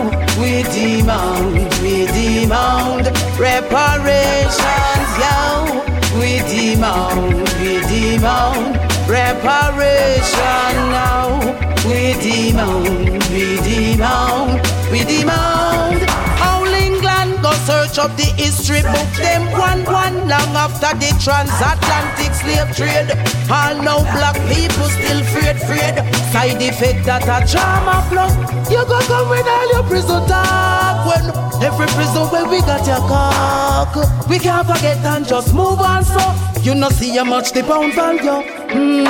We 0.41 0.63
demand, 0.63 1.55
we 1.83 2.07
demand 2.07 3.07
reparations, 3.39 5.11
yo. 5.23 5.83
We 6.19 6.39
demand, 6.49 7.49
we 7.61 7.81
demand 7.89 8.77
reparation 9.09 10.75
now. 10.95 11.41
We 11.87 12.13
demand, 12.21 13.23
we 13.33 13.57
demand, 13.57 14.61
we 14.91 15.05
demand. 15.05 16.01
All 16.43 16.67
England 16.67 17.43
search 17.67 17.99
up 17.99 18.17
the 18.17 18.29
history 18.37 18.83
book. 18.83 19.11
Them 19.17 19.51
one 19.53 19.85
one 19.85 20.17
long 20.29 20.53
after 20.57 20.93
the 20.97 21.11
transatlantic 21.21 22.33
slave 22.35 22.71
trade. 22.77 23.11
All 23.51 23.77
now 23.83 24.01
black 24.15 24.37
people 24.49 24.89
still 24.97 25.21
afraid, 25.21 25.57
afraid. 25.57 25.95
Side 26.33 26.63
effect 26.63 27.05
that 27.07 27.25
a 27.29 27.39
drama 27.51 28.05
plug. 28.09 28.33
You 28.71 28.85
go 28.87 28.99
come 29.11 29.29
with 29.29 29.47
all 29.47 29.69
your 29.73 29.85
prison 29.85 30.23
talk 30.27 31.07
when 31.09 31.25
every 31.63 31.89
prison 31.97 32.25
where 32.33 32.49
we 32.49 32.61
got 32.63 32.87
your 32.87 33.03
cock. 33.09 33.93
We 34.29 34.39
can't 34.39 34.67
forget 34.67 34.99
and 35.05 35.27
just 35.27 35.55
move 35.55 35.81
on. 35.81 36.05
So 36.05 36.23
you 36.63 36.75
know 36.75 36.89
see 36.91 37.17
how 37.17 37.25
much 37.25 37.53
the 37.53 37.63
pound 37.63 37.95
value. 37.95 38.45
Mm, 38.71 39.05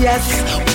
yes, 0.00 0.24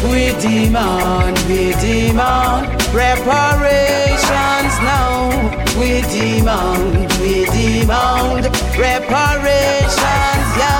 we 0.04 0.30
demand, 0.40 1.38
we 1.48 1.72
demand 1.82 2.68
reparations 2.94 4.76
now. 4.84 5.32
We 5.80 6.02
demand, 6.14 6.93
we 7.20 7.45
demand 7.45 8.45
reparations, 8.78 10.49
yo. 10.61 10.74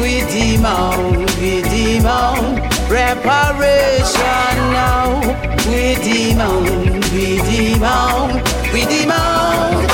We 0.00 0.20
demand, 0.28 1.30
we 1.40 1.62
demand 1.62 2.60
reparation 2.90 4.56
now. 4.76 5.20
We 5.66 5.94
demand, 5.96 7.04
we 7.12 7.38
demand, 7.48 8.42
we 8.72 8.84
demand. 8.84 9.86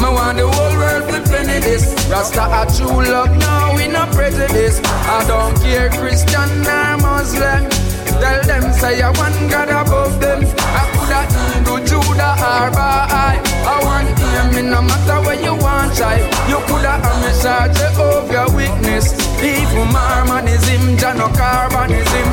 Me 0.00 0.08
want 0.12 0.36
the 0.36 0.46
whole 0.46 0.76
world 0.76 1.08
to 1.08 1.30
penny 1.30 1.58
this. 1.60 1.94
Rasta 2.10 2.44
a 2.44 2.66
true 2.76 3.02
love, 3.10 3.34
now 3.38 3.74
we 3.74 3.88
no 3.88 4.04
prejudice. 4.12 4.80
I 4.84 5.24
don't 5.26 5.56
care 5.62 5.88
Christian 5.88 6.50
or 6.66 6.98
Muslim. 6.98 7.70
Tell 8.20 8.42
them 8.44 8.72
say 8.72 9.00
I 9.00 9.10
one 9.10 9.48
God 9.48 9.68
above 9.70 10.20
them. 10.20 10.44
I 10.58 10.82
coulda 10.92 11.20
Hindu, 11.32 11.86
Judah 11.86 12.34
or 12.36 12.70
Baha'i. 12.70 13.45
I 13.66 13.82
want 13.82 14.18
him, 14.18 14.46
me 14.54 14.70
no 14.70 14.80
matter 14.80 15.18
where 15.26 15.40
you 15.42 15.54
want 15.58 15.96
try. 15.96 16.18
You 16.48 16.58
coulda 16.70 17.02
Amisha, 17.02 17.74
Jehovah 17.74 18.46
witness. 18.54 19.12
Evil 19.42 19.86
Mormonism, 19.86 20.96
Jano 20.96 21.28
carbonism. 21.34 22.28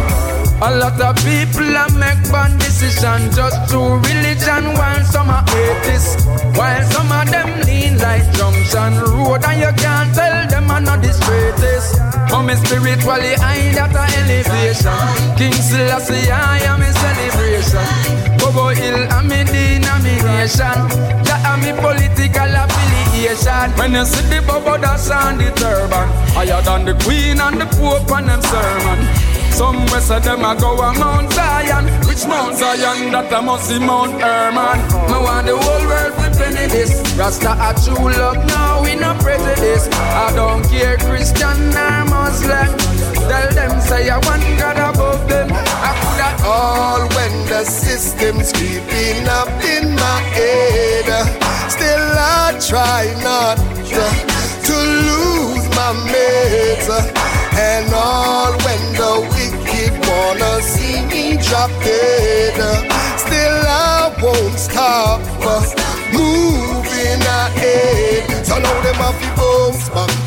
A 0.61 0.69
lot 0.77 1.01
of 1.01 1.15
people 1.25 1.75
a 1.75 1.89
make 1.97 2.23
bad 2.31 2.57
decision 2.59 3.31
just 3.33 3.57
through 3.69 3.97
religion 3.99 4.77
while 4.77 5.03
some 5.03 5.29
are 5.29 5.43
atheists. 5.49 6.23
While 6.55 6.83
some 6.91 7.11
of 7.11 7.29
them 7.29 7.49
lean 7.65 7.97
like 7.97 8.23
junction 8.37 9.01
road 9.01 9.43
and 9.43 9.59
you 9.59 9.73
can't 9.81 10.13
tell 10.15 10.47
them 10.47 10.71
are 10.71 10.79
not 10.79 11.01
the 11.01 11.11
straightest. 11.11 11.97
For 12.29 12.43
me 12.43 12.55
spiritually 12.55 13.35
I 13.41 13.73
got 13.75 13.91
a 13.91 14.05
elevation. 14.21 15.35
King 15.35 15.53
Selassie 15.53 16.31
I 16.31 16.59
am 16.59 16.81
a 16.81 16.93
celebration. 16.93 18.32
Bobo 18.53 18.69
Hill 18.69 19.07
I'm 19.09 19.31
a 19.31 19.43
denomination. 19.43 20.77
That 21.25 21.41
a 21.65 21.73
political 21.81 22.53
affiliation. 22.53 23.71
When 23.77 23.93
you 23.93 24.05
see 24.05 24.29
the 24.29 24.45
Bobo 24.45 24.77
that's 24.77 25.09
on 25.09 25.39
the 25.39 25.49
turban, 25.57 26.07
higher 26.37 26.61
than 26.61 26.85
the 26.85 26.93
Queen 27.03 27.41
and 27.41 27.59
the 27.59 27.65
Pope 27.65 28.11
and 28.11 28.29
them 28.29 28.41
sermon. 28.43 29.33
Some 29.53 29.85
west 29.87 30.11
of 30.11 30.23
them 30.23 30.43
a 30.43 30.55
go 30.59 30.73
a 30.81 30.93
Mount 30.97 31.31
Zion 31.31 31.85
Which 32.09 32.25
Mount 32.25 32.57
Zion 32.57 33.11
that 33.13 33.31
a 33.31 33.39
must 33.39 33.69
be 33.69 33.77
Mount 33.77 34.19
Hermon 34.19 34.81
Me 35.05 35.17
want 35.21 35.45
the 35.45 35.53
whole 35.53 35.85
world 35.85 36.13
to 36.17 36.29
penny 36.33 36.65
this 36.73 36.97
Rasta 37.13 37.53
a 37.61 37.69
true 37.77 38.09
love 38.17 38.41
now 38.49 38.81
we 38.81 38.95
no 38.95 39.13
prejudice 39.21 39.87
I 39.93 40.33
don't 40.33 40.65
care 40.73 40.97
Christian 40.97 41.32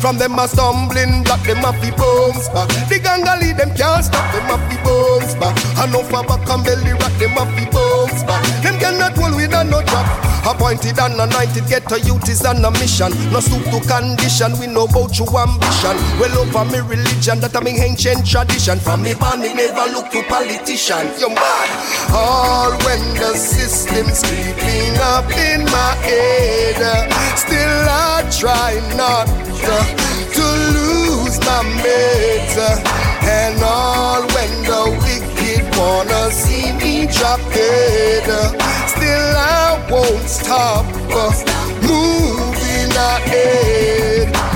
From 0.07 0.17
them 0.17 0.39
a 0.39 0.47
stumbling 0.47 1.23
block, 1.23 1.43
them 1.43 1.57
have 1.57 1.81
to 1.81 1.91
bounce 1.91 2.47
back. 2.47 2.69
The 2.87 2.97
gangali 2.97 3.51
them 3.57 3.75
can't 3.75 4.05
stop, 4.05 4.23
them 4.31 4.43
have 4.43 4.63
to 4.71 4.77
bounce 4.81 5.35
back. 5.35 5.57
Enough 5.83 6.09
for 6.09 6.23
back 6.23 6.49
and 6.49 6.63
belly 6.63 6.93
rock, 6.93 7.11
them 7.19 7.31
have 7.31 7.51
to 7.51 7.69
bounce 7.69 8.23
back. 8.23 8.63
Them 8.63 8.79
cannot 8.79 9.17
hold 9.17 9.35
with 9.35 9.53
a 9.53 9.65
no 9.65 9.83
drop 9.83 10.26
Appointed 10.47 10.97
and 10.97 11.19
anointed, 11.19 11.67
get 11.67 11.89
to 11.89 11.99
youth 11.99 12.29
is 12.29 12.45
on 12.45 12.63
a 12.63 12.71
mission. 12.71 13.11
No 13.33 13.41
suit 13.41 13.65
to 13.67 13.83
condition, 13.83 14.57
we 14.59 14.67
know 14.67 14.85
about 14.85 15.11
your 15.19 15.27
ambition. 15.35 15.95
Well 16.23 16.39
over 16.39 16.63
me 16.71 16.79
religion, 16.79 17.41
that 17.41 17.51
I 17.53 17.59
mean 17.59 17.75
ancient 17.83 18.25
tradition. 18.25 18.79
From 18.79 19.03
me 19.03 19.13
born, 19.13 19.41
me 19.41 19.53
never 19.53 19.91
look 19.91 20.09
to 20.11 20.23
politician. 20.23 21.11
You 21.19 21.35
mad? 21.35 21.69
All 22.15 22.71
when 22.87 23.03
the 23.19 23.35
system's 23.35 24.23
creeping 24.23 24.95
up 25.11 25.27
in 25.35 25.65
my 25.67 25.93
head, 26.07 27.11
still 27.35 27.83
I 27.91 28.23
try 28.31 28.79
not 28.95 29.27
uh, 29.27 29.83
to 30.31 30.45
lose 30.71 31.06
my. 31.47 31.67
And 33.29 33.61
all 33.63 34.21
when 34.35 34.51
the 34.63 34.83
wicked 35.03 35.63
wanna 35.77 36.31
see 36.31 36.71
me 36.81 37.07
drop 37.07 37.39
dead. 37.53 38.27
Still 38.93 39.27
I 39.37 39.87
won't 39.89 40.29
stop. 40.29 40.85
Moving 41.83 42.91
ahead. 42.91 44.46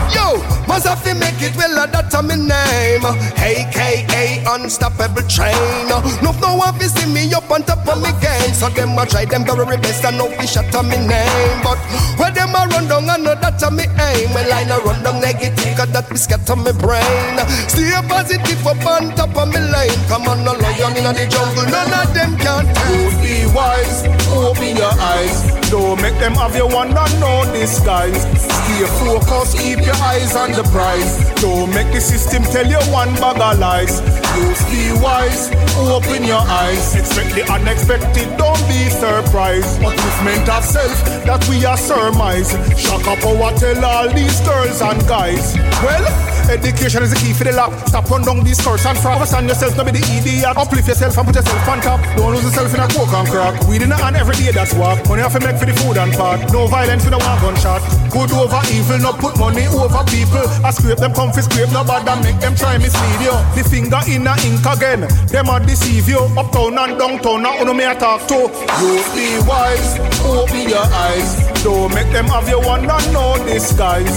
Must 0.72 0.88
have 0.88 1.04
to 1.04 1.14
make 1.16 1.36
it 1.44 1.52
well, 1.60 1.76
that's 1.86 2.16
my 2.16 2.32
name. 2.32 3.04
AKA 3.36 4.40
Unstoppable 4.48 5.28
Train. 5.28 5.52
No, 5.92 6.00
no 6.24 6.56
one 6.56 6.74
fi 6.80 6.88
see 6.88 7.12
me 7.12 7.28
up 7.34 7.52
on 7.52 7.64
top 7.64 7.84
of 7.92 8.00
me 8.00 8.08
game. 8.24 8.56
So 8.56 8.70
them 8.70 8.96
a 8.96 9.06
try 9.06 9.26
them 9.26 9.44
very 9.44 9.76
best 9.84 10.06
and 10.06 10.18
no 10.18 10.32
fi 10.32 10.46
shut 10.46 10.74
on 10.74 10.88
me 10.88 10.96
name. 10.96 11.60
But 11.60 11.76
where 12.16 12.32
them 12.32 12.56
a 12.56 12.64
run 12.72 12.88
down, 12.88 13.10
I 13.10 13.18
know 13.18 13.36
that's 13.36 13.68
me 13.70 13.84
aim. 13.84 14.32
Well, 14.32 14.48
I 14.48 14.64
no 14.64 14.80
run 14.80 15.04
down 15.04 15.20
negative, 15.20 15.76
cause 15.76 15.92
that 15.92 16.08
be 16.08 16.16
scatter 16.16 16.56
me 16.56 16.72
brain. 16.80 17.36
Stay 17.68 17.92
positive 18.08 18.64
up 18.64 18.80
on 18.88 19.12
top 19.20 19.36
of 19.36 19.52
me 19.52 19.60
lane. 19.60 20.00
Come 20.08 20.32
on, 20.32 20.40
no 20.48 20.56
lion 20.56 20.96
in 20.96 21.04
the 21.04 21.28
jungle, 21.28 21.68
none 21.68 21.92
of 21.92 22.14
them 22.16 22.40
can 22.40 22.64
Don't 22.64 23.16
be 23.20 23.44
wise, 23.52 24.08
open 24.32 24.78
your 24.80 24.96
eyes. 24.96 25.52
Don't 25.68 26.02
make 26.02 26.18
them 26.20 26.36
have 26.36 26.56
your 26.56 26.68
one 26.68 26.96
and 26.96 27.20
no 27.20 27.44
disguise. 27.52 28.24
Stay 28.40 28.86
focused, 29.00 29.58
keep 29.58 29.80
your 29.84 29.96
eyes 30.04 30.36
on 30.36 30.52
the 30.52 30.61
prize. 30.70 31.18
Don't 31.42 31.74
make 31.74 31.92
the 31.92 32.02
system 32.02 32.44
tell 32.44 32.68
you 32.68 32.80
one 32.92 33.14
bag 33.16 33.40
of 33.40 33.60
lies. 33.60 34.02
Just 34.36 34.64
be 34.72 34.92
wise, 35.02 35.52
open 35.78 36.24
your 36.24 36.44
eyes. 36.46 36.96
Expect 36.96 37.36
the 37.36 37.44
unexpected, 37.52 38.28
don't 38.38 38.62
be 38.68 38.90
surprised. 38.90 39.80
Upliftment 39.82 40.48
of 40.50 40.64
self 40.64 40.98
that 41.26 41.42
we 41.50 41.66
are 41.66 41.78
surmise. 41.78 42.52
Shock 42.80 43.08
up 43.08 43.20
power 43.20 43.52
tell 43.58 43.86
all 43.86 44.10
these 44.10 44.40
girls 44.42 44.82
and 44.82 45.00
guys. 45.08 45.56
Well, 45.84 46.06
education 46.50 47.04
is 47.04 47.12
the 47.14 47.20
key 47.20 47.34
for 47.34 47.44
the 47.44 47.54
lock. 47.54 47.74
Stop 47.88 48.10
run 48.10 48.24
down 48.24 48.44
these 48.44 48.60
curse 48.60 48.86
and 48.86 48.98
fraud. 48.98 49.18
Understand 49.22 49.48
yourself, 49.48 49.78
not 49.78 49.86
be 49.86 50.00
the 50.00 50.04
idiot. 50.16 50.58
Uplift 50.58 50.88
yourself 50.88 51.18
and 51.18 51.28
put 51.28 51.36
yourself 51.36 51.68
on 51.68 51.82
top. 51.82 52.00
Don't 52.16 52.34
lose 52.34 52.44
yourself 52.44 52.74
in 52.74 52.80
a 52.80 52.88
coke 52.88 53.14
and 53.14 53.28
crack. 53.30 53.56
Weed 53.68 53.82
in 53.82 53.90
the 53.90 53.98
hand 53.98 54.16
every 54.16 54.36
day, 54.36 54.52
that's 54.52 54.74
walk. 54.74 55.00
Money 55.08 55.22
have 55.22 55.34
to 55.34 55.40
make 55.40 55.58
for 55.58 55.66
the 55.66 55.74
food 55.74 55.98
and 55.98 56.14
part. 56.14 56.40
No 56.52 56.68
violence 56.68 57.06
a 57.06 57.12
one 57.12 57.40
gunshot. 57.42 57.82
Good 58.12 58.32
over 58.32 58.62
evil, 58.72 59.00
not 59.00 59.20
put 59.20 59.38
money 59.40 59.68
over 59.68 60.04
people. 60.08 60.44
I 60.64 60.72
scrape 60.72 60.98
them, 60.98 61.14
comfy 61.14 61.42
scrape, 61.42 61.72
no 61.72 61.82
and 61.82 62.24
make 62.24 62.40
them 62.40 62.56
try 62.56 62.78
mislead 62.78 63.22
you. 63.22 63.36
The 63.56 63.64
finger 63.68 64.02
in 64.08 64.24
the 64.24 64.34
ink 64.46 64.64
again. 64.64 65.02
Them 65.28 65.50
a 65.50 65.60
deceive 65.60 66.08
you. 66.08 66.22
Uptown 66.38 66.78
and 66.78 66.98
downtown, 66.98 67.44
now 67.44 67.60
uno 67.62 67.74
me 67.74 67.84
a 67.84 67.96
talk 67.96 68.28
to. 68.28 68.48
You 68.80 69.02
be 69.12 69.42
wise, 69.48 70.00
open 70.24 70.70
your 70.70 70.86
eyes. 70.86 71.52
Don't 71.64 71.94
make 71.94 72.12
them 72.12 72.26
have 72.26 72.48
your 72.48 72.62
one 72.64 72.90
and 72.90 73.14
no 73.14 73.38
disguise. 73.46 74.10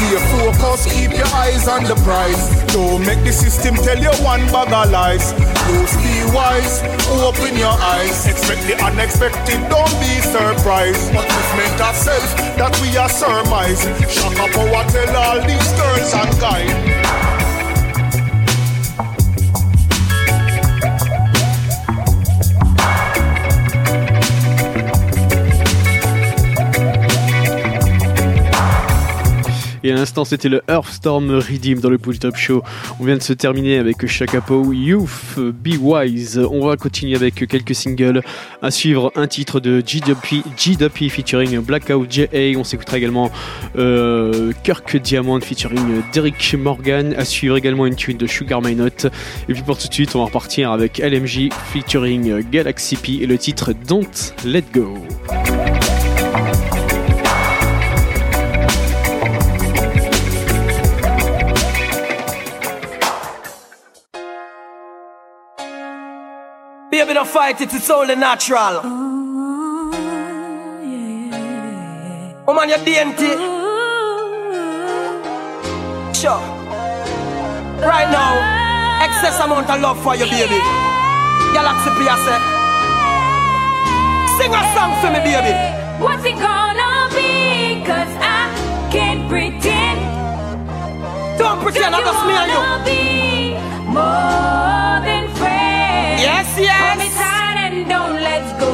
Stay 0.00 0.16
focused, 0.32 0.90
keep 0.90 1.12
your 1.12 1.28
eyes 1.34 1.68
on 1.68 1.84
the 1.84 1.94
prize. 2.04 2.48
Don't 2.72 3.04
make 3.06 3.22
the 3.24 3.32
system 3.32 3.74
tell 3.76 3.98
you 3.98 4.12
one 4.24 4.44
bag 4.52 4.72
of 4.72 4.90
lies. 4.90 5.32
Just 5.70 5.96
be 6.02 6.24
wise, 6.34 6.82
open 7.22 7.56
your 7.56 7.72
eyes. 7.72 8.26
Expect 8.26 8.66
the 8.66 8.76
unexpected, 8.84 9.60
don't 9.70 9.94
be 10.00 10.12
surprised. 10.20 11.12
Upliftment 11.12 11.80
of 11.80 11.90
ourselves, 11.90 12.34
that 12.56 12.74
we 12.80 12.96
are 12.96 13.08
surmise. 13.08 13.86
Up 13.86 14.36
oh, 14.36 14.48
power 14.54 14.84
tell 14.90 15.16
all 15.16 15.40
these 15.46 15.69
girls 15.76 16.14
and 16.14 16.40
guys. 16.40 17.19
Et 29.82 29.92
à 29.92 29.94
l'instant, 29.94 30.24
c'était 30.24 30.48
le 30.48 30.62
Earthstorm 30.68 31.30
Redeem 31.30 31.80
dans 31.80 31.90
le 31.90 31.98
Pull 31.98 32.18
Top 32.18 32.36
Show. 32.36 32.62
On 32.98 33.04
vient 33.04 33.16
de 33.16 33.22
se 33.22 33.32
terminer 33.32 33.78
avec 33.78 34.06
Shakapo, 34.06 34.72
Youth, 34.72 35.38
Be 35.38 35.76
Wise. 35.80 36.38
On 36.38 36.66
va 36.66 36.76
continuer 36.76 37.16
avec 37.16 37.46
quelques 37.48 37.74
singles. 37.74 38.22
À 38.62 38.70
suivre, 38.70 39.12
un 39.16 39.26
titre 39.26 39.60
de 39.60 39.80
GWP, 39.80 40.44
GWP 40.56 41.10
featuring 41.10 41.58
Blackout 41.60 42.10
J.A. 42.10 42.58
On 42.58 42.64
s'écoutera 42.64 42.98
également 42.98 43.30
euh, 43.76 44.52
Kirk 44.64 44.96
Diamond 44.96 45.40
featuring 45.40 46.02
Derek 46.12 46.54
Morgan. 46.58 47.14
À 47.16 47.24
suivre 47.24 47.56
également 47.56 47.86
une 47.86 47.96
tune 47.96 48.18
de 48.18 48.26
Sugar 48.26 48.60
My 48.60 48.74
Note. 48.74 49.06
Et 49.48 49.54
puis 49.54 49.62
pour 49.62 49.78
tout 49.78 49.88
de 49.88 49.94
suite, 49.94 50.14
on 50.14 50.18
va 50.18 50.26
repartir 50.26 50.72
avec 50.72 50.98
LMG 50.98 51.50
featuring 51.72 52.42
Galaxy 52.50 52.96
P 52.96 53.20
et 53.22 53.26
le 53.26 53.38
titre 53.38 53.72
Don't 53.86 54.34
Let 54.44 54.64
Go. 54.74 54.94
Fight 67.30 67.60
it, 67.60 67.72
it's 67.72 67.88
only 67.88 68.16
natural. 68.16 68.80
Oh, 68.82 69.94
oh 72.48 72.54
man, 72.54 72.68
you're 72.68 72.84
dainty. 72.84 73.30
Oh, 73.30 74.50
oh, 75.62 76.12
sure. 76.12 76.42
Right 77.86 78.10
now, 78.10 78.34
excess 79.06 79.38
amount 79.38 79.70
of 79.70 79.80
love 79.80 80.02
for 80.02 80.16
you, 80.16 80.26
baby. 80.26 80.58
Galaxy 81.54 81.90
P, 81.94 81.98
I 82.10 82.16
say. 82.26 82.38
Sing 84.36 84.50
a 84.50 84.62
song 84.74 84.92
for 85.00 85.10
me, 85.14 85.20
baby. 85.22 85.54
What's 86.02 86.24
it 86.24 86.34
gonna 86.34 87.08
be? 87.14 87.84
Cause 87.86 88.12
I 88.18 88.50
can't 88.90 89.28
pretend. 89.28 90.00
Don't 91.38 91.62
pretend, 91.62 91.94
I'm 91.94 92.02
just 92.02 92.26
me 92.26 92.34
and 92.42 92.50
you. 92.50 92.60
More 93.94 94.98
than 95.06 95.24
friends. 95.36 96.22
Yes, 96.22 96.58
yes. 96.58 97.19
Hold 97.84 97.88
me 97.88 97.88
tight 97.88 97.88
and 97.88 97.90
don't 97.90 98.14
let 98.22 98.60
go. 98.60 98.70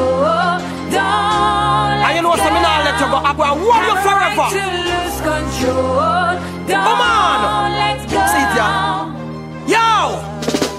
Don't 0.90 2.00
let 2.02 2.14
you 2.16 2.22
know 2.22 2.34
something, 2.36 2.64
I'll 2.64 2.84
let 2.84 3.00
you 3.00 3.06
go. 3.06 3.16
I'm 3.16 3.36
going 3.36 3.58
to 3.58 3.64
warn 3.64 3.84
you 3.84 3.96
forever. 4.02 4.46
to 4.50 4.62
lose 4.86 5.18
control. 5.20 5.96
Don't 6.66 6.84
Come 6.84 7.00
on. 7.00 7.70
let 7.72 7.98
go. 8.10 8.20
See 8.26 8.46
yeah. 8.56 9.14
Yo! 9.66 10.35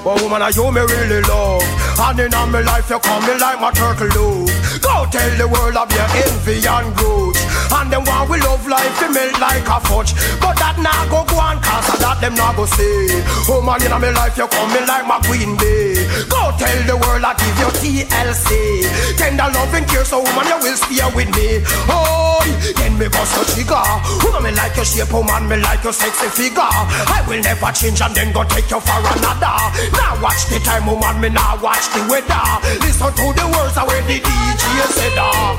But 0.08 0.22
woman, 0.24 0.42
are 0.42 0.52
you 0.52 0.72
me 0.72 0.80
really 0.80 1.20
love? 1.28 1.68
And 2.00 2.20
in 2.20 2.32
my 2.32 2.62
life, 2.62 2.90
you 2.90 2.98
come 3.00 3.28
me 3.28 3.36
like 3.44 3.60
my 3.60 3.76
turtle 3.76 4.08
dove. 4.08 4.48
Go 4.80 5.04
tell 5.12 5.32
the 5.36 5.48
world 5.52 5.76
of 5.76 5.92
your 5.92 6.08
envy 6.24 6.64
and 6.64 6.96
grudge. 6.96 7.36
And 7.76 7.92
them 7.92 8.08
one 8.08 8.32
we 8.32 8.40
love 8.40 8.64
life, 8.64 8.88
we 9.04 9.12
melt 9.12 9.36
like 9.44 9.68
a 9.68 9.84
fudge. 9.84 10.16
But 10.40 10.56
that 10.64 10.80
now 10.80 11.04
go 11.12 11.28
go 11.28 11.36
on, 11.36 11.60
cause 11.60 11.92
that 12.00 12.24
them 12.24 12.40
not 12.40 12.56
go 12.56 12.64
say. 12.64 13.20
Oh 13.52 13.60
man, 13.60 13.84
in 13.84 13.92
my 13.92 14.00
life, 14.16 14.40
you 14.40 14.48
come 14.48 14.72
me 14.72 14.80
like 14.88 15.04
my 15.04 15.20
queen 15.28 15.60
bee. 15.60 16.00
Go 16.32 16.56
tell 16.56 16.80
the 16.88 16.96
world 16.96 17.28
I 17.28 17.36
give 17.36 17.60
you 17.60 17.70
TLC. 17.76 18.88
Tender 19.20 19.52
love 19.52 19.76
and 19.76 19.84
care, 19.92 20.08
so 20.08 20.24
woman, 20.24 20.48
you 20.48 20.56
will 20.64 20.78
stay 20.80 21.04
with 21.12 21.36
me. 21.36 21.60
Oh, 21.92 22.40
then 22.80 22.96
me 22.96 23.12
bust 23.12 23.36
your 23.36 23.44
trigger. 23.52 23.84
Woman, 24.24 24.48
me 24.48 24.52
like 24.56 24.72
your 24.80 24.88
shape, 24.88 25.12
oh 25.12 25.20
man, 25.20 25.52
me 25.52 25.60
like 25.60 25.84
your 25.84 25.92
sexy 25.92 26.32
figure. 26.32 26.64
I 26.64 27.28
will 27.28 27.44
never 27.44 27.76
change 27.76 28.00
and 28.00 28.16
then 28.16 28.32
go 28.32 28.48
take 28.48 28.72
you 28.72 28.80
for 28.80 29.04
another. 29.04 29.58
Now 29.98 30.22
watch 30.22 30.45
the 30.49 30.60
time, 30.60 30.86
woman, 30.86 31.19
me 31.22 31.30
now 31.30 31.57
watch 31.61 31.86
the 31.94 32.02
weather. 32.10 32.44
Listen 32.82 33.11
to 33.14 33.26
the 33.34 33.45
words 33.56 33.78
of 33.78 33.88
where 33.88 34.02
the 34.07 34.18
DJ 34.19 34.64
said. 34.98 35.18
ah. 35.18 35.56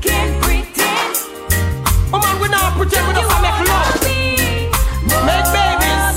Can't 0.00 0.34
pretend. 0.42 1.14
Oh 2.12 2.18
man, 2.22 2.40
we 2.40 2.48
not 2.48 2.72
pretend, 2.76 3.06
we 3.08 3.12
just 3.14 3.28
make 3.44 3.60
love. 3.68 4.00
Make 5.28 5.46
babies. 5.52 6.16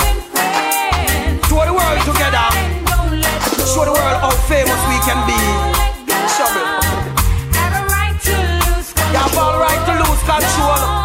Show 1.47 1.61
the 1.67 1.73
world 1.73 1.99
together. 2.07 2.47
Show 3.71 3.83
the 3.85 3.93
world 3.93 4.17
how 4.23 4.31
famous 4.47 4.81
we 4.89 4.97
can 5.07 5.19
be. 5.27 5.39
You 9.11 9.17
have 9.17 9.37
all 9.37 9.59
right 9.59 9.81
to 9.87 9.93
lose 10.03 10.21
control. 10.23 11.00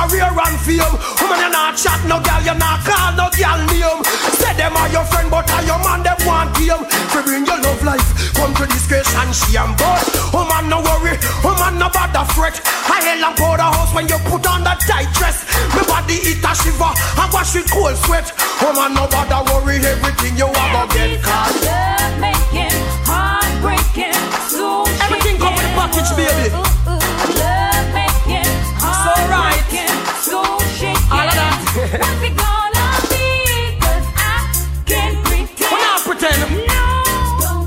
Career 0.00 0.32
and 0.32 0.56
fame. 0.64 0.94
Woman, 1.20 1.38
you're 1.40 1.52
not 1.52 1.76
chat, 1.76 2.00
no 2.08 2.16
girl, 2.20 2.40
you're 2.40 2.56
not 2.56 2.80
call, 2.84 3.12
no 3.16 3.26
girl 3.36 3.60
name. 3.68 4.00
Say 4.40 4.54
them 4.56 4.76
are 4.76 4.88
your 4.88 5.04
friend, 5.04 5.28
but 5.28 5.44
are 5.52 5.64
your 5.64 5.80
man, 5.84 6.00
them 6.02 6.16
want 6.24 6.56
game. 6.56 6.80
To 7.12 7.18
bring 7.20 7.44
your 7.44 7.60
love 7.60 7.82
life, 7.84 8.08
come 8.34 8.54
to 8.56 8.64
disgrace 8.66 9.12
and 9.20 9.32
shame. 9.34 9.74
But, 9.76 10.04
oh 10.32 10.46
man, 10.48 10.68
no 10.72 10.80
worry, 10.80 11.16
oh 11.44 11.54
man, 11.60 11.76
no 11.76 11.88
bother 11.92 12.24
fret. 12.32 12.56
I 12.88 13.02
hell 13.04 13.28
and 13.28 13.36
powder 13.36 13.68
house 13.68 13.92
when 13.92 14.08
you 14.08 14.16
put 14.30 14.46
on 14.48 14.64
that 14.64 14.80
tight 14.80 15.10
dress. 15.12 15.44
My 15.76 15.84
body 15.84 16.16
eat 16.24 16.40
a 16.40 16.52
shiver, 16.56 16.92
I 17.20 17.28
wash 17.32 17.54
with 17.54 17.68
cold 17.68 17.96
sweat. 18.06 18.32
Oh 18.64 18.72
man, 18.72 18.94
no 18.96 19.04
bother 19.08 19.44
worry, 19.52 19.84
everything 19.84 20.36
you 20.36 20.48
have 20.48 20.88
to 20.88 20.96
get 20.96 21.20
caught. 21.20 21.52
Love 21.60 22.16
making, 22.24 22.76
heartbreaking, 23.04 24.16
so 24.48 24.84
Everything 25.04 25.36
come 25.36 25.54
with 25.54 25.66
the 25.66 25.72
package, 25.76 26.10
baby. 26.16 26.48
Love 26.54 26.99
What's 31.80 31.96
it 31.96 32.36
gonna 32.36 32.86
be? 33.08 33.24
Cause 33.80 34.04
I 34.14 34.44
can't 34.84 35.16
pretend. 35.24 35.72
We're 35.72 35.80
not 35.80 36.00
pretending. 36.04 36.68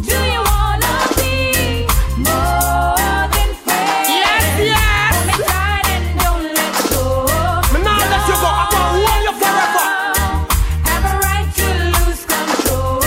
Do 0.06 0.18
you 0.22 0.42
wanna 0.54 0.94
be 1.18 1.90
more 2.22 2.94
than 3.34 3.50
friends? 3.66 4.14
Yes, 4.14 4.46
yes. 4.70 5.18
Hold 5.18 5.26
me 5.26 5.34
tight 5.50 5.90
and 5.98 6.06
don't 6.22 6.46
let 6.46 6.78
go. 6.94 7.02
Me 7.74 7.82
not 7.82 8.06
let 8.06 8.22
you 8.30 8.38
go. 8.38 8.54
I 8.54 8.70
want 9.02 9.26
you 9.26 9.34
forever. 9.42 9.90
Have 10.86 11.10
a 11.10 11.14
right 11.18 11.50
to 11.58 11.66
lose 11.98 12.22
control. 12.22 13.02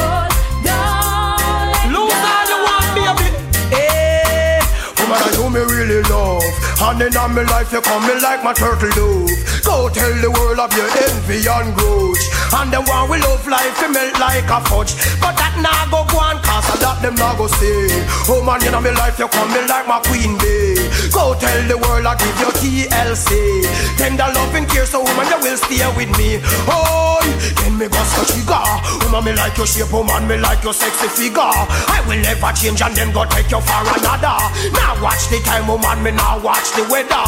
Don't 0.66 1.70
let 1.70 1.86
lose 1.94 2.18
all 2.18 2.50
you 2.50 2.58
want, 2.66 2.90
baby. 2.98 3.30
Hey, 3.70 4.58
woman, 4.98 5.22
I 5.22 5.30
know 5.38 5.54
me 5.54 5.62
really 5.70 6.02
love. 6.10 6.42
And 6.82 6.98
in 7.00 7.14
my 7.14 7.46
life, 7.46 7.70
you 7.72 7.80
come 7.80 8.02
me 8.02 8.18
like 8.20 8.42
my 8.42 8.52
turtle 8.52 8.90
dove. 8.90 9.30
Go 9.66 9.90
tell 9.90 10.14
the 10.22 10.30
world 10.30 10.62
of 10.62 10.70
your 10.78 10.86
envy 10.86 11.42
and 11.42 11.74
grudge. 11.74 12.22
And 12.54 12.70
the 12.70 12.78
one 12.86 13.10
we 13.10 13.18
love 13.18 13.42
life, 13.50 13.74
you 13.82 13.90
melt 13.90 14.14
like 14.22 14.46
a 14.46 14.62
fudge. 14.70 14.94
But 15.18 15.34
that 15.34 15.58
nah 15.58 15.90
go 15.90 16.06
go 16.06 16.22
on, 16.22 16.38
cause 16.46 16.70
of 16.70 16.78
that 16.78 17.02
them 17.02 17.18
nah 17.18 17.34
go 17.34 17.50
stay. 17.50 17.90
Oh 18.30 18.38
man, 18.46 18.62
in 18.62 18.70
my 18.70 18.94
life, 18.94 19.18
you 19.18 19.26
come 19.26 19.50
me 19.50 19.66
like 19.66 19.90
my 19.90 19.98
queen 20.06 20.38
bee. 20.38 20.78
Go 21.10 21.34
tell 21.34 21.60
the 21.66 21.74
world 21.82 22.06
I 22.06 22.14
give 22.14 22.38
you 22.38 22.50
TLC. 22.54 23.66
Tender 23.98 24.30
loving 24.30 24.70
care, 24.70 24.86
so 24.86 25.02
woman, 25.02 25.26
you 25.26 25.38
will 25.42 25.58
stay 25.58 25.82
with 25.98 26.14
me. 26.14 26.38
Oh, 26.70 27.18
then 27.58 27.74
me 27.74 27.90
go 27.90 27.98
scotch 28.14 28.30
trigger. 28.38 28.62
Woman, 29.02 29.26
me 29.26 29.32
like 29.34 29.58
your 29.58 29.66
shape, 29.66 29.90
woman, 29.90 30.30
me 30.30 30.38
like 30.38 30.62
your 30.62 30.78
sexy 30.78 31.10
figure. 31.10 31.42
I 31.42 31.98
will 32.06 32.22
never 32.22 32.54
change 32.54 32.78
and 32.78 32.94
then 32.94 33.10
go 33.10 33.26
take 33.26 33.50
you 33.50 33.58
for 33.58 33.82
another. 33.82 34.38
Now 34.70 34.94
watch 35.02 35.26
the 35.26 35.42
time, 35.42 35.66
woman, 35.66 36.06
me 36.06 36.14
now 36.14 36.38
watch 36.38 36.70
the 36.78 36.86
weather. 36.86 37.26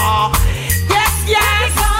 Yes, 0.86 1.12
yes. 1.26 1.97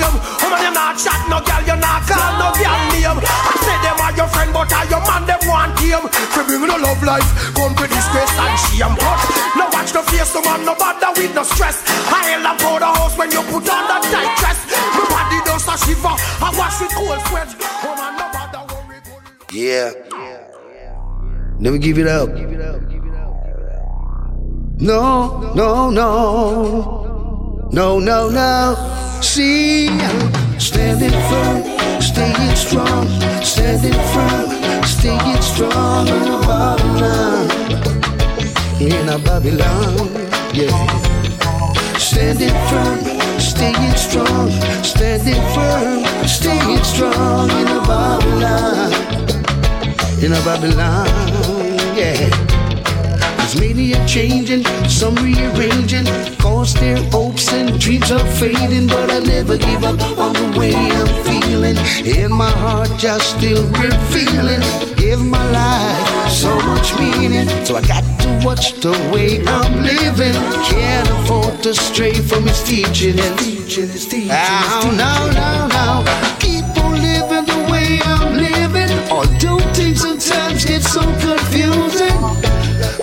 Fame. 0.00 0.16
Woman, 0.40 0.60
you 0.64 0.72
not 0.72 0.96
chat, 0.96 1.20
no 1.28 1.38
girl, 1.44 1.62
you 1.68 1.76
not 1.76 2.00
call 2.08 2.32
no 2.40 2.48
girl 2.56 2.80
name. 2.92 3.20
I 3.20 3.52
say 3.60 3.76
them 3.84 4.00
are 4.00 4.14
your 4.16 4.28
friend, 4.32 4.50
but 4.52 4.72
are 4.72 4.86
your 4.88 5.02
man, 5.04 5.22
them 5.28 5.40
want 5.44 5.76
him. 5.80 6.02
For 6.32 6.44
bring 6.44 6.64
no 6.64 6.76
love 6.80 7.02
life, 7.04 7.28
come 7.54 7.74
to 7.76 7.84
disgrace 7.84 8.36
and 8.40 8.56
shame. 8.64 8.94
But 8.96 9.20
no 9.56 9.64
watch 9.68 9.92
no 9.92 10.02
face, 10.08 10.32
no 10.34 10.40
man, 10.42 10.64
no 10.64 10.74
bother 10.74 11.12
with 11.16 11.34
no 11.34 11.42
stress. 11.44 11.84
I 12.08 12.32
held 12.32 12.46
up 12.46 12.58
the 12.58 12.88
house 12.88 13.16
when 13.16 13.30
you 13.30 13.42
put 13.52 13.68
on 13.68 13.84
that 13.88 14.02
tight 14.08 14.32
dress. 14.40 14.58
My 14.96 15.04
body 15.12 15.38
does 15.44 15.68
a 15.68 15.76
shiver, 15.84 16.16
I 16.16 16.48
wash 16.56 16.80
with 16.80 16.94
cold 16.96 17.20
sweat. 17.28 17.50
Woman, 17.84 18.12
no 18.16 18.26
bother 18.32 18.62
worry. 18.72 18.98
Yeah. 19.52 19.92
Never 21.58 21.76
give 21.76 21.98
it 21.98 22.06
up. 22.08 22.30
No, 24.82 25.52
no, 25.52 25.90
no. 25.90 27.00
No, 27.70 28.00
no, 28.00 28.28
no. 28.30 28.99
See, 29.22 29.86
I'm 29.88 30.58
standing 30.58 31.10
firm, 31.10 32.00
staying 32.00 32.56
strong, 32.56 33.06
standing 33.44 33.92
firm, 33.92 34.84
staying 34.84 35.42
strong 35.42 36.08
in 36.08 36.22
a 36.22 36.40
Babylon. 36.40 37.50
In 38.80 39.08
a 39.08 39.18
Babylon, 39.18 40.08
yeah. 40.54 40.72
Standing 41.98 42.56
firm, 42.68 43.38
staying 43.38 43.94
strong, 43.96 44.50
standing 44.82 45.42
firm, 45.54 46.26
staying 46.26 46.82
strong 46.82 47.50
in 47.50 47.68
a 47.68 47.80
Babylon. 47.86 48.92
In 50.24 50.32
a 50.32 50.40
Babylon, 50.44 51.06
yeah. 51.94 52.59
There's 53.50 53.68
many 53.68 53.92
a 53.94 54.06
changing, 54.06 54.64
some 54.88 55.16
rearranging, 55.16 56.04
cause 56.38 56.72
their 56.74 56.96
hopes 57.10 57.52
and 57.52 57.80
dreams 57.80 58.12
are 58.12 58.24
fading. 58.36 58.86
But 58.86 59.10
I 59.10 59.18
never 59.18 59.58
give 59.58 59.82
up 59.82 60.00
on 60.18 60.34
the 60.34 60.56
way 60.56 60.72
I'm 60.72 61.08
feeling. 61.24 61.76
In 62.06 62.32
my 62.32 62.48
heart, 62.48 62.90
just 62.96 63.36
still 63.36 63.66
revealing. 63.66 64.60
Give 64.94 65.20
my 65.20 65.42
life 65.50 66.30
so 66.30 66.54
much 66.60 66.96
meaning. 67.00 67.48
So 67.64 67.74
I 67.74 67.82
got 67.82 68.04
to 68.20 68.46
watch 68.46 68.74
the 68.74 68.92
way 69.12 69.44
I'm 69.44 69.82
living. 69.82 70.34
Can't 70.70 71.10
afford 71.10 71.60
to 71.64 71.74
stray 71.74 72.14
from 72.14 72.46
his 72.46 72.62
teaching. 72.62 73.18
And 73.18 73.36
teaching, 73.40 73.88
his 73.88 74.06
teaching. 74.06 74.30
Ah, 74.30 74.94
now, 74.96 75.26
now, 75.32 75.66
now, 75.66 76.02
now. 76.04 76.29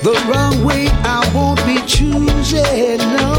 The 0.07 0.13
wrong 0.31 0.63
way 0.63 0.87
I 1.03 1.29
won't 1.35 1.59
be 1.65 1.81
choosing. 1.85 2.97
No, 2.97 3.36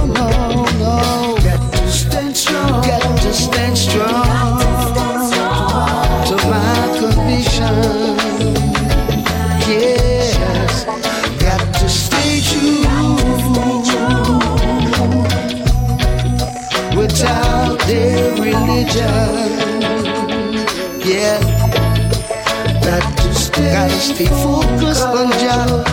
stay, 24.14 24.24
gotta 24.24 24.42
focused 24.42 25.06
on 25.06 25.30
Jah. 25.40 25.84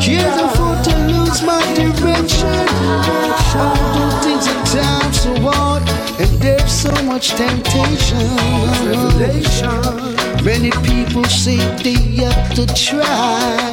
Can't 0.00 0.40
afford 0.40 0.84
to 0.84 0.94
lose 1.10 1.42
my 1.42 1.62
direction. 1.74 2.48
I 3.56 3.72
do 3.94 4.04
things 4.24 4.46
in 4.46 4.58
time 4.74 5.12
so 5.12 5.32
hard, 5.40 5.82
and 6.20 6.30
there's 6.40 6.72
so 6.72 6.92
much 7.04 7.28
temptation. 7.30 8.18
Revelation. 8.86 9.80
Many 10.44 10.70
people 10.82 11.24
say 11.24 11.58
they 11.82 12.00
have 12.22 12.54
to 12.54 12.66
try 12.74 13.72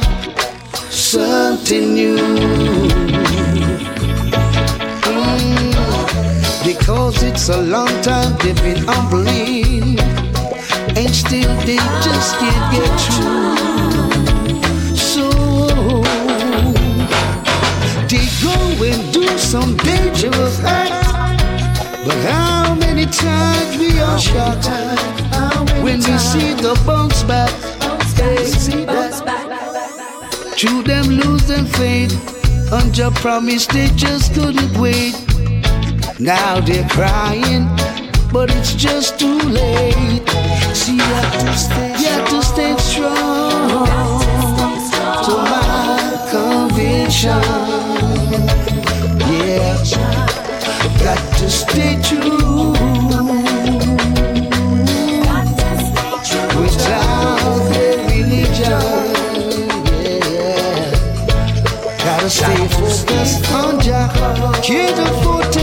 something 0.90 1.94
new. 1.94 2.16
Mm, 5.04 6.64
because 6.64 7.22
it's 7.22 7.48
a 7.48 7.60
long 7.60 7.92
time 8.02 8.36
they've 8.38 8.62
been 8.62 8.82
humbling 8.86 9.98
and 10.96 11.14
still 11.14 11.54
they 11.66 11.76
just 11.76 12.36
can't 12.38 12.72
get 12.72 13.00
through. 13.00 13.71
And 18.84 19.12
do 19.12 19.26
some 19.38 19.76
dangerous 19.78 20.60
act. 20.64 20.92
But 22.04 22.16
how 22.30 22.74
many 22.74 23.06
times 23.06 23.76
we 23.78 23.98
are 24.00 24.18
shot 24.18 24.64
when 25.82 25.98
we 25.98 26.18
see 26.18 26.52
the 26.54 26.74
bounce 26.84 27.22
back? 27.22 27.50
Hey, 28.16 28.44
see 28.44 28.84
that? 28.84 29.12
True 30.56 30.82
them 30.82 31.06
losing 31.06 31.64
faith 31.66 32.12
on 32.72 32.92
your 32.94 33.10
promise 33.12 33.66
they 33.66 33.88
just 33.94 34.34
couldn't 34.34 34.76
wait. 34.78 35.14
Now 36.18 36.60
they're 36.60 36.88
crying, 36.88 37.68
but 38.32 38.50
it's 38.50 38.74
just 38.74 39.18
too 39.18 39.38
late. 39.38 40.22
See, 40.74 40.96
you 40.96 41.02
have 41.02 41.40
to 41.40 41.54
stay, 41.56 41.94
you 42.00 42.08
have 42.08 42.28
to 42.30 42.42
stay 42.42 42.76
strong 42.78 43.86
to 45.26 45.34
my 45.50 46.28
conviction. 46.30 47.42
Got 49.82 51.18
to 51.38 51.50
stay 51.50 51.98
true. 52.02 52.70
Without 56.54 57.58
the 57.72 57.98
religion, 58.06 58.82
gotta 61.98 62.30
stay 62.30 62.68
focused 62.68 63.52
on 63.52 63.80
Jah. 63.80 64.08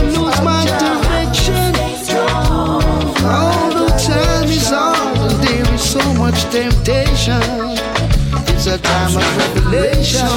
Lose 0.02 0.40
my 0.42 0.66
direction. 0.78 1.72
Time 4.06 4.48
is 4.50 4.70
on, 4.70 5.16
and 5.16 5.42
there 5.42 5.74
is 5.74 5.82
so 5.82 6.02
much 6.14 6.44
temptation. 6.52 7.40
It's 8.52 8.66
a 8.66 8.76
time 8.76 9.16
of 9.16 9.36
revelation. 9.38 10.28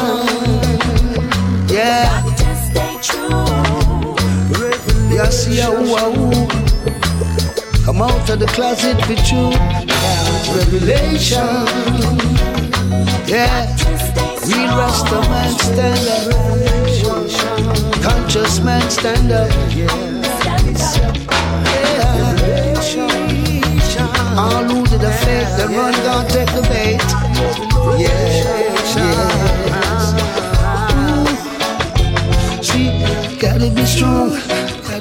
Yeah. 1.68 2.33
A 5.24 5.26
who 5.26 5.95
a 5.95 6.08
Come 7.86 8.02
out 8.02 8.30
of 8.30 8.40
the 8.40 8.45
closet 8.48 8.98
with 9.08 9.32
you. 9.32 9.52
Revelation. 10.54 11.66
Yeah. 13.26 13.74
Real 14.45 14.76
Rasta 14.78 15.22
man 15.32 15.58
stand 15.60 16.08
up. 16.10 16.28
Conscious 18.04 18.60
man 18.60 18.90
stand 18.90 19.32
up. 19.32 19.50
Yeah. 19.74 19.88
All 24.38 24.64
who 24.66 24.84
did 24.88 25.00
the 25.00 25.12
fake, 25.24 25.48
them 25.56 25.74
run 25.74 25.94
down, 26.04 26.28
take 26.28 26.52
the 26.52 26.62
bait. 26.64 27.00
Yeah, 27.98 28.34
yeah. 28.98 29.24
See, 32.62 32.90
gotta 33.40 33.70
be 33.70 33.86
strong, 33.86 34.32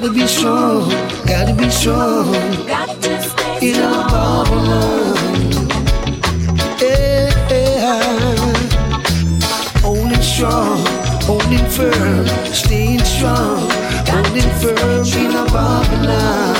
gotta 0.03 0.15
be 0.15 0.27
strong, 0.27 0.89
gotta 1.25 1.53
be 1.53 1.69
strong. 1.69 2.31
Got 2.67 2.89
to 3.03 3.21
stay 3.21 3.69
In 3.71 3.81
our 3.81 4.09
Babylon. 4.09 5.15
Yeah, 6.81 7.31
yeah. 7.49 8.53
holding 9.79 10.21
strong, 10.21 10.85
holding 11.23 11.65
firm, 11.69 12.27
staying 12.53 13.05
strong, 13.05 13.69
holding 14.11 14.51
firm 14.59 15.07
in 15.23 15.31
a 15.37 15.45
Babylon. 15.55 16.57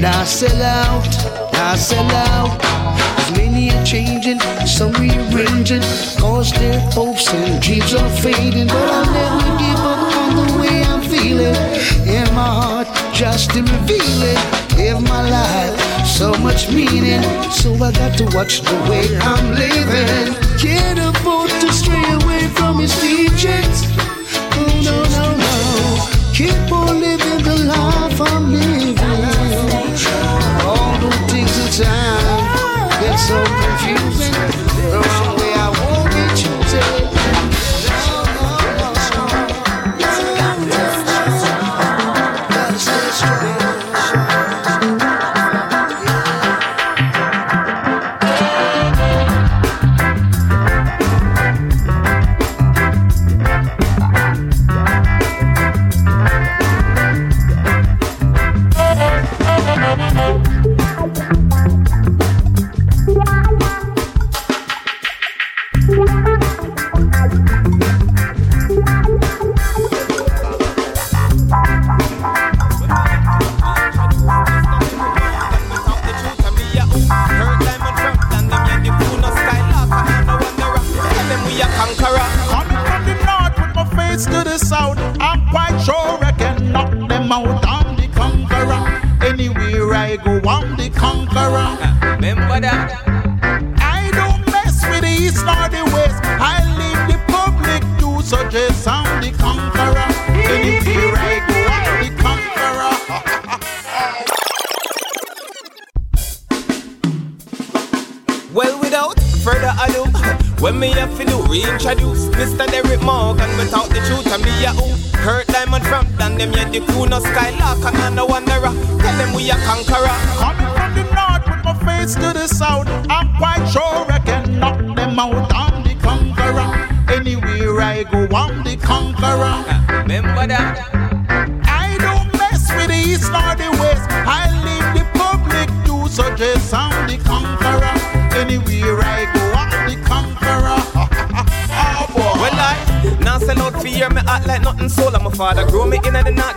Now 0.00 0.24
sell 0.24 0.60
out, 0.60 1.06
now 1.52 1.76
sell 1.76 2.10
out. 2.10 2.58
Many 3.36 3.70
are 3.70 3.84
changing, 3.84 4.40
some 4.66 4.90
rearranging, 4.94 5.82
cause 6.18 6.50
their 6.50 6.80
hopes 6.90 7.32
and 7.32 7.62
dreams 7.62 7.94
are 7.94 8.10
fading. 8.10 8.66
But 8.66 8.90
I'll 8.90 9.06
never 9.12 9.58
give 9.62 9.78
up 9.86 10.16
on 10.16 10.34
the 10.34 10.58
way 10.58 10.87
I'm 11.18 11.24
feeling. 11.24 11.54
In 12.06 12.34
my 12.34 12.46
heart, 12.60 12.88
just 13.12 13.50
to 13.52 13.60
reveal 13.60 14.22
it. 14.22 14.76
Give 14.76 15.00
my 15.02 15.28
life 15.28 16.06
so 16.06 16.32
much 16.34 16.70
meaning. 16.70 17.22
So 17.50 17.74
I 17.74 17.92
got 17.92 18.16
to 18.18 18.24
watch 18.36 18.60
the 18.60 18.76
way 18.90 19.16
I'm 19.18 19.54
living. 19.54 20.34
Can't 20.58 20.98
afford 20.98 21.50
to 21.50 21.72
stray 21.72 22.04
away 22.22 22.48
from 22.48 22.78
his 22.78 22.94
teachings. 23.00 24.07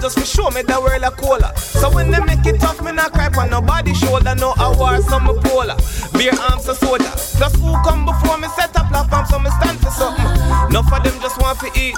Just 0.01 0.17
to 0.17 0.25
show 0.25 0.49
me 0.49 0.63
the 0.63 0.81
world 0.81 1.03
a 1.05 1.11
cola. 1.11 1.55
So 1.55 1.93
when 1.93 2.09
they 2.09 2.19
make 2.19 2.45
it 2.45 2.59
tough, 2.59 2.81
me 2.81 2.91
not 2.91 3.13
cry 3.13 3.29
on 3.37 3.49
nobody 3.51 3.93
shoulder. 3.93 4.33
No, 4.35 4.53
I 4.57 4.73
war 4.75 4.97
some 5.05 5.29
polar. 5.45 5.77
Beer 6.17 6.33
arms 6.49 6.67
a 6.67 6.73
soda. 6.75 7.13
Plus 7.37 7.53
who 7.61 7.71
come 7.85 8.05
before 8.05 8.37
me 8.41 8.49
set 8.57 8.75
up 8.75 8.89
platform 8.89 9.25
so 9.29 9.37
me 9.39 9.49
stand 9.61 9.77
for 9.79 9.93
something. 9.93 10.25
Enough 10.73 10.91
of 10.91 11.03
them 11.05 11.15
just 11.21 11.39
want 11.39 11.59
to 11.61 11.69
eat. 11.77 11.95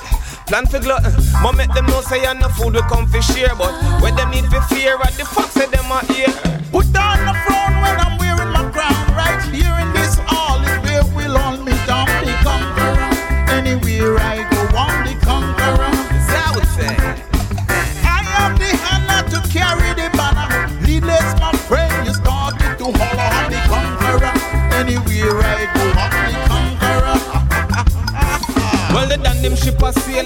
Plan 0.51 0.67
for 0.67 0.79
glutton. 0.79 1.15
But 1.41 1.55
make 1.55 1.71
them 1.73 1.85
know 1.87 2.01
say 2.01 2.27
I 2.27 2.33
no 2.33 2.49
food 2.49 2.75
we 2.75 2.81
come 2.91 3.07
for 3.07 3.21
share. 3.23 3.55
But 3.55 3.71
when 4.03 4.15
them 4.15 4.31
need 4.31 4.51
for 4.51 4.61
fear, 4.67 4.99
what 4.99 5.12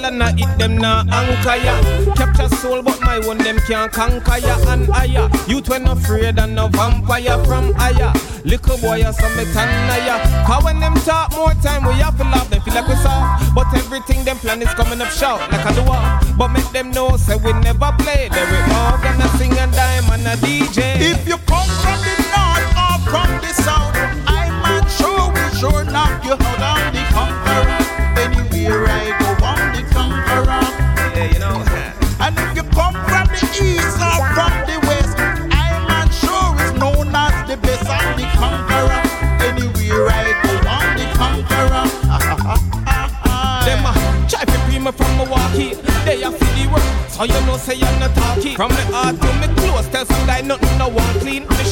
and 0.07 0.23
I 0.23 0.31
eat 0.35 0.51
them 0.57 0.77
na 0.77 1.03
anchor 1.11 1.55
ya. 1.59 1.75
Capture 2.15 2.49
soul, 2.57 2.81
but 2.81 2.99
my 3.01 3.19
one 3.19 3.37
them 3.37 3.59
can't 3.67 3.91
conquer 3.91 4.39
ya 4.39 4.55
and 4.71 4.87
higher. 4.87 5.29
Youth 5.47 5.69
when 5.69 5.87
afraid 5.87 6.39
and 6.39 6.55
no 6.55 6.67
vampire 6.69 7.37
from 7.45 7.73
higher. 7.73 8.11
Little 8.43 8.77
boy, 8.77 9.03
I 9.03 9.11
saw 9.11 9.29
me 9.35 9.43
tan 9.53 9.69
ya. 10.07 10.17
Cause 10.47 10.63
when 10.63 10.79
them 10.79 10.95
talk 11.03 11.31
more 11.35 11.53
time, 11.61 11.85
we 11.85 11.93
have 11.99 12.17
to 12.17 12.23
love 12.23 12.49
They 12.49 12.59
feel 12.59 12.73
like 12.73 12.87
we 12.87 12.95
saw. 12.95 13.37
But 13.53 13.67
everything 13.75 14.23
them 14.23 14.37
plan 14.37 14.61
is 14.61 14.73
coming 14.79 15.01
up 15.01 15.11
short 15.11 15.41
like 15.51 15.65
a 15.67 15.73
door. 15.75 15.99
But 16.37 16.49
make 16.49 16.69
them 16.71 16.91
know, 16.91 17.17
say 17.17 17.35
we 17.35 17.51
never 17.59 17.91
play. 17.99 18.29
Derrick 18.31 18.67
Morgan, 18.71 19.21
a 19.21 19.27
sing 19.37 19.57
and 19.59 19.71
dime 19.73 20.07
and 20.11 20.27
a 20.27 20.35
DJ. 20.39 20.79
If 21.11 21.27
you 21.27 21.37
come 21.49 21.66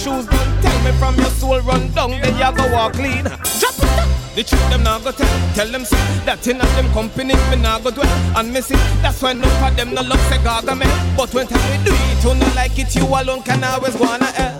shoes 0.06 0.26
don't 0.28 0.62
tell 0.62 0.80
me 0.86 0.92
from 1.00 1.16
your 1.16 1.32
soul 1.42 1.60
run 1.62 1.90
down, 1.94 2.12
then 2.12 2.38
you 2.38 2.52
go 2.58 2.72
walk 2.72 2.94
clean. 2.94 3.24
Drop 3.60 3.76
it 3.86 3.92
down. 3.98 4.10
The 4.36 4.44
truth 4.44 4.70
them 4.70 4.84
not 4.84 5.04
go 5.04 5.12
tell, 5.12 5.54
tell 5.56 5.68
them 5.68 5.84
say 5.84 5.98
that 6.26 6.46
in 6.48 6.60
them 6.60 6.88
company 6.94 7.34
me 7.50 7.56
not 7.56 7.84
go 7.84 7.90
dwell 7.90 8.38
and 8.38 8.54
miss 8.54 8.70
it. 8.70 8.78
That's 9.02 9.20
why 9.22 9.34
no 9.34 9.48
for 9.62 9.72
them 9.72 9.96
no 9.96 10.02
love 10.02 10.22
say 10.30 10.38
gaga 10.44 10.76
me. 10.76 10.86
But 11.18 11.34
when 11.34 11.48
time 11.48 11.66
we 11.72 11.78
do 11.86 11.94
it, 11.96 12.24
you 12.24 12.36
no 12.36 12.46
like 12.54 12.78
it, 12.78 12.96
you 12.96 13.06
alone 13.06 13.42
can 13.42 13.64
always 13.64 13.96
go 13.96 14.06
on 14.06 14.22
a 14.22 14.26
hell. 14.26 14.55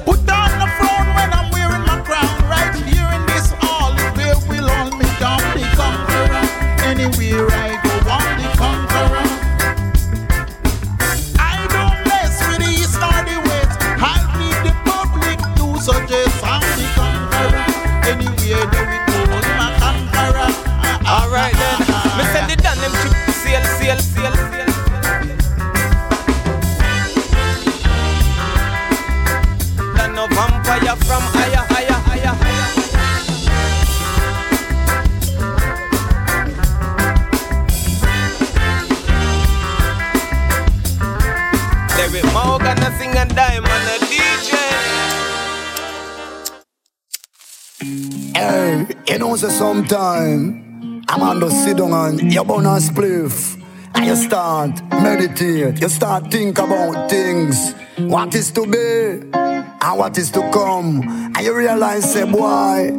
So 49.90 49.98
I'm 49.98 51.22
on 51.22 51.40
the 51.40 51.50
sit 51.50 51.78
down 51.78 51.94
and 51.94 52.34
you 52.34 52.44
burn 52.44 52.66
a 52.66 52.78
spliff. 52.78 53.62
And 53.94 54.06
you 54.06 54.16
start 54.16 54.82
meditate, 54.92 55.80
you 55.80 55.88
start 55.88 56.30
think 56.30 56.58
about 56.58 57.10
things. 57.10 57.74
What 57.98 58.36
is 58.36 58.52
to 58.52 58.66
be 58.66 59.30
and 59.34 59.98
what 59.98 60.18
is 60.18 60.32
to 60.32 60.42
come. 60.52 61.02
And 61.08 61.38
you 61.38 61.56
realize, 61.56 62.12
say, 62.12 62.30
boy, 62.30 62.98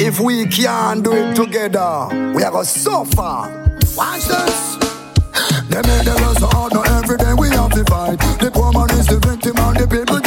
if 0.00 0.18
we 0.18 0.46
can't 0.46 1.04
do 1.04 1.12
it 1.12 1.36
together, 1.36 2.08
we 2.34 2.42
are 2.42 2.50
gonna 2.50 2.64
suffer. 2.64 3.78
Watch 3.96 4.26
this. 4.26 4.76
They 5.68 5.82
make 5.82 6.04
the 6.04 6.16
girls 6.18 6.38
so 6.38 6.46
hard, 6.48 6.72
now 6.72 6.82
every 6.82 7.18
day 7.18 7.34
we 7.34 7.48
have 7.50 7.70
to 7.72 7.84
fight. 7.84 8.18
The 8.40 8.50
poor 8.52 8.72
man 8.72 8.90
is 8.98 9.06
the 9.06 9.20
victim 9.20 9.56
and 9.58 9.76
the 9.76 9.86
people 9.86 10.25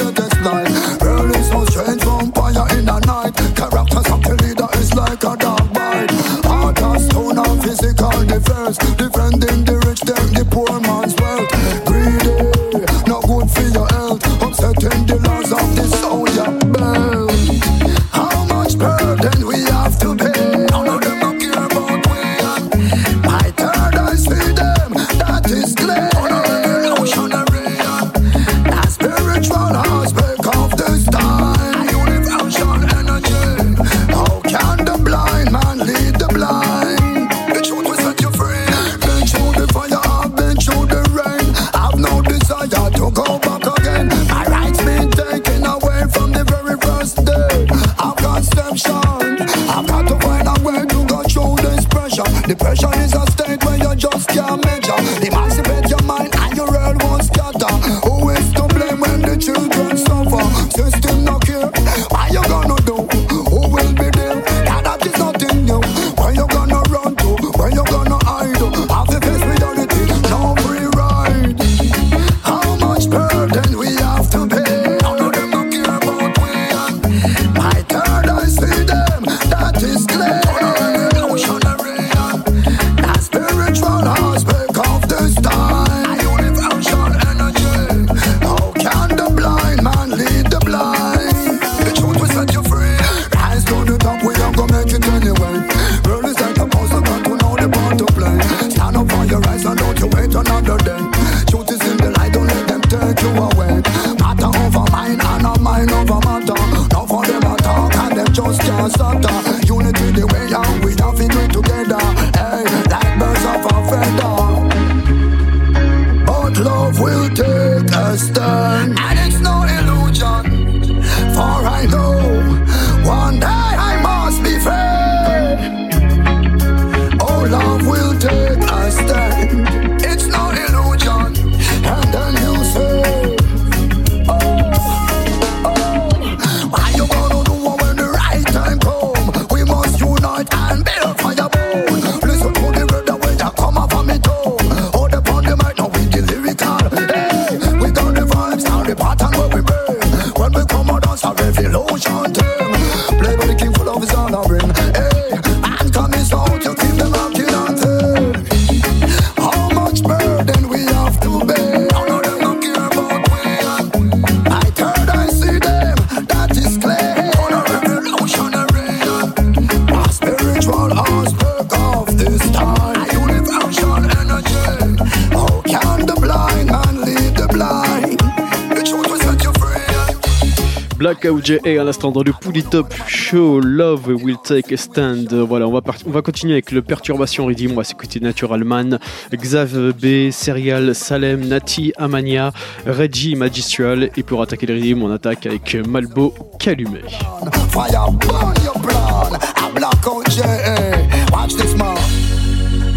Blackout 181.22 181.46
J.A. 181.46 181.82
à 181.82 181.84
l'instant 181.84 182.12
dans 182.12 182.24
le 182.24 182.32
Pouli 182.32 182.64
Top 182.64 182.94
Show 183.06 183.60
Love 183.60 184.08
Will 184.24 184.38
Take 184.42 184.74
a 184.74 184.78
Stand. 184.78 185.28
Voilà, 185.34 185.68
on 185.68 185.72
va, 185.74 185.82
part- 185.82 185.98
on 186.06 186.12
va 186.12 186.22
continuer 186.22 186.54
avec 186.54 186.72
le 186.72 186.82
Perturbation 186.82 187.46
Redeem. 187.46 187.72
On 187.74 187.76
va 187.76 187.84
s'écouter 187.84 188.22
Natural 188.22 188.64
Man, 188.64 189.00
Xav 189.36 189.92
B, 190.02 190.32
Serial, 190.32 190.96
Salem, 190.96 191.46
Nati, 191.46 191.92
Amania, 191.98 192.54
Reggie, 192.86 193.36
Magistral. 193.36 194.12
Et 194.16 194.24
pour 194.24 194.42
attaquer 194.42 194.66
le 194.66 194.76
Redeem, 194.76 195.04
on 195.04 195.12
attaque 195.12 195.46
avec 195.46 195.76
Malbo 195.88 196.34
Calumet. 196.58 197.02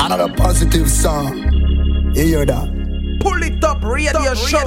Another 0.00 0.28
positive 0.36 0.88
song. 0.88 2.12
You 2.14 2.22
hear 2.24 2.46
that? 2.46 2.68
Pull 3.20 3.42
it 3.42 3.62
up, 3.64 3.78
radio 3.82 4.34
show. 4.34 4.58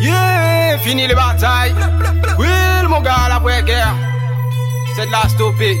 Yeah, 0.00 0.78
fini 0.78 1.08
les 1.08 1.14
batailles. 1.14 1.74
Will, 2.38 2.88
mon 2.88 3.00
gars, 3.00 3.28
la 3.28 3.38
vraie 3.40 3.62
guerre. 3.64 3.94
C'est 4.94 5.06
de 5.06 5.12
la 5.12 5.28
stopper. 5.28 5.76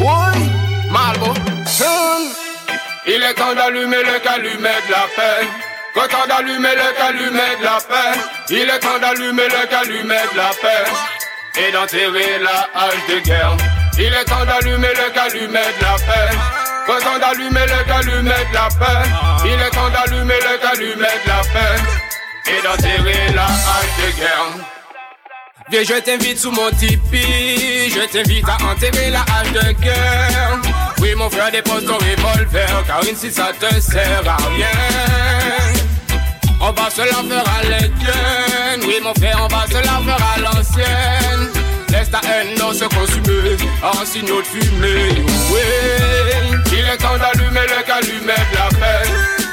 Oui, 0.00 0.50
Malbo. 0.90 1.34
Il 3.06 3.22
est 3.22 3.34
temps 3.34 3.54
d'allumer 3.54 4.02
le 4.02 4.18
calumet 4.20 4.80
de 4.86 4.92
la 4.92 5.06
paix. 5.14 5.46
Temps 5.94 6.26
d'allumer 6.26 6.74
le 6.74 6.96
calumet 6.96 7.56
de 7.58 7.64
la 7.64 7.78
paix. 7.88 8.20
Il 8.48 8.70
est 8.70 8.78
temps 8.78 8.98
d'allumer 8.98 9.48
le 9.48 9.66
calumet 9.68 10.22
de 10.32 10.36
la 10.38 10.50
paix. 10.62 10.90
Et 11.56 11.72
d'enterrer 11.72 12.38
la 12.42 12.68
hache 12.74 13.06
de 13.08 13.18
guerre. 13.20 13.56
Il 13.98 14.14
est 14.14 14.24
temps 14.24 14.44
d'allumer 14.46 14.88
le 14.88 15.10
calumet 15.12 15.60
de 15.78 15.84
la 15.84 15.96
paix. 16.06 16.36
Temps 16.86 17.18
d'allumer 17.18 17.66
le 17.66 17.84
calumet 17.84 18.44
de 18.50 18.54
la 18.54 18.68
paix. 18.78 19.08
Il 19.44 19.60
est 19.60 19.70
temps 19.70 19.90
d'allumer 19.90 20.34
le 20.40 20.58
calumet 20.58 21.16
de 21.24 21.28
la 21.28 21.42
paix 21.52 22.03
et 22.46 22.62
d'enterrer 22.62 23.32
la 23.34 23.44
hache 23.44 23.96
de 23.98 24.18
guerre. 24.18 24.74
Viens, 25.70 25.82
je 25.82 26.00
t'invite 26.00 26.38
sous 26.38 26.50
mon 26.50 26.70
tipi, 26.70 27.90
je 27.90 28.06
t'invite 28.12 28.46
à 28.48 28.56
enterrer 28.70 29.10
la 29.10 29.20
hache 29.20 29.52
de 29.52 29.72
guerre. 29.82 30.58
Oui, 31.00 31.14
mon 31.16 31.30
frère, 31.30 31.50
dépose 31.50 31.84
ton 31.86 31.94
revolver, 31.94 32.84
car 32.86 33.02
ici 33.04 33.30
ça 33.30 33.50
te 33.58 33.80
sert 33.80 34.22
à 34.26 34.36
rien. 34.48 34.68
On 36.60 36.72
va 36.72 36.90
se 36.90 37.00
la 37.00 37.06
faire 37.06 37.44
à 37.58 37.62
l'indienne, 37.64 38.80
oui, 38.86 39.00
mon 39.02 39.14
frère, 39.14 39.38
on 39.42 39.48
va 39.48 39.66
se 39.66 39.74
la 39.74 39.80
faire 39.80 40.28
à 40.34 40.40
l'ancienne. 40.40 41.50
Laisse 41.88 42.10
ta 42.10 42.20
haine 42.28 42.58
non 42.58 42.72
se 42.72 42.84
consumer 42.84 43.56
en 43.82 44.04
signaux 44.04 44.42
de 44.42 44.46
fumée. 44.46 45.24
Oui, 45.50 45.60
il 46.72 46.78
est 46.78 46.96
temps 46.98 47.16
d'allumer 47.16 47.60
le 47.62 47.82
calumet 47.86 48.34
de 48.50 48.56
la 48.56 48.68
paix. 48.78 49.08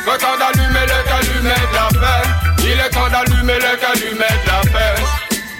Quand 0.05 0.17
temps 0.17 0.37
d'allumer 0.39 0.85
le 0.87 1.03
calumet 1.07 1.49
de 1.49 1.75
la 1.75 1.87
paix. 1.99 2.50
Il 2.63 2.79
est 2.79 2.89
temps 2.89 3.09
d'allumer 3.09 3.55
le 3.55 3.77
calumet 3.77 4.35
de 4.43 4.47
la 4.47 4.61
paix 4.71 5.01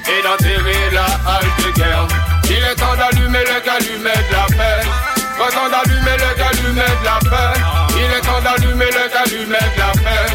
et 0.08 0.24
d'enterrer 0.24 0.90
la 0.92 1.06
halte 1.30 1.76
guerre. 1.76 2.08
Il 2.46 2.58
est 2.58 2.76
temps 2.76 2.96
d'allumer 2.96 3.40
le 3.40 3.60
calumet 3.62 4.12
de 4.30 4.34
la 4.34 4.46
paix. 4.48 4.88
Temps 5.38 5.70
d'allumer 5.70 6.18
le 6.18 6.36
calumet 6.38 6.82
de 6.82 7.06
la 7.06 7.20
paix. 7.30 7.60
Il 7.96 8.18
est 8.18 8.22
temps 8.22 8.42
d'allumer 8.42 8.86
le 8.86 9.10
calumet 9.10 9.58
de 9.76 9.80
la 9.80 9.92
paix 9.92 10.34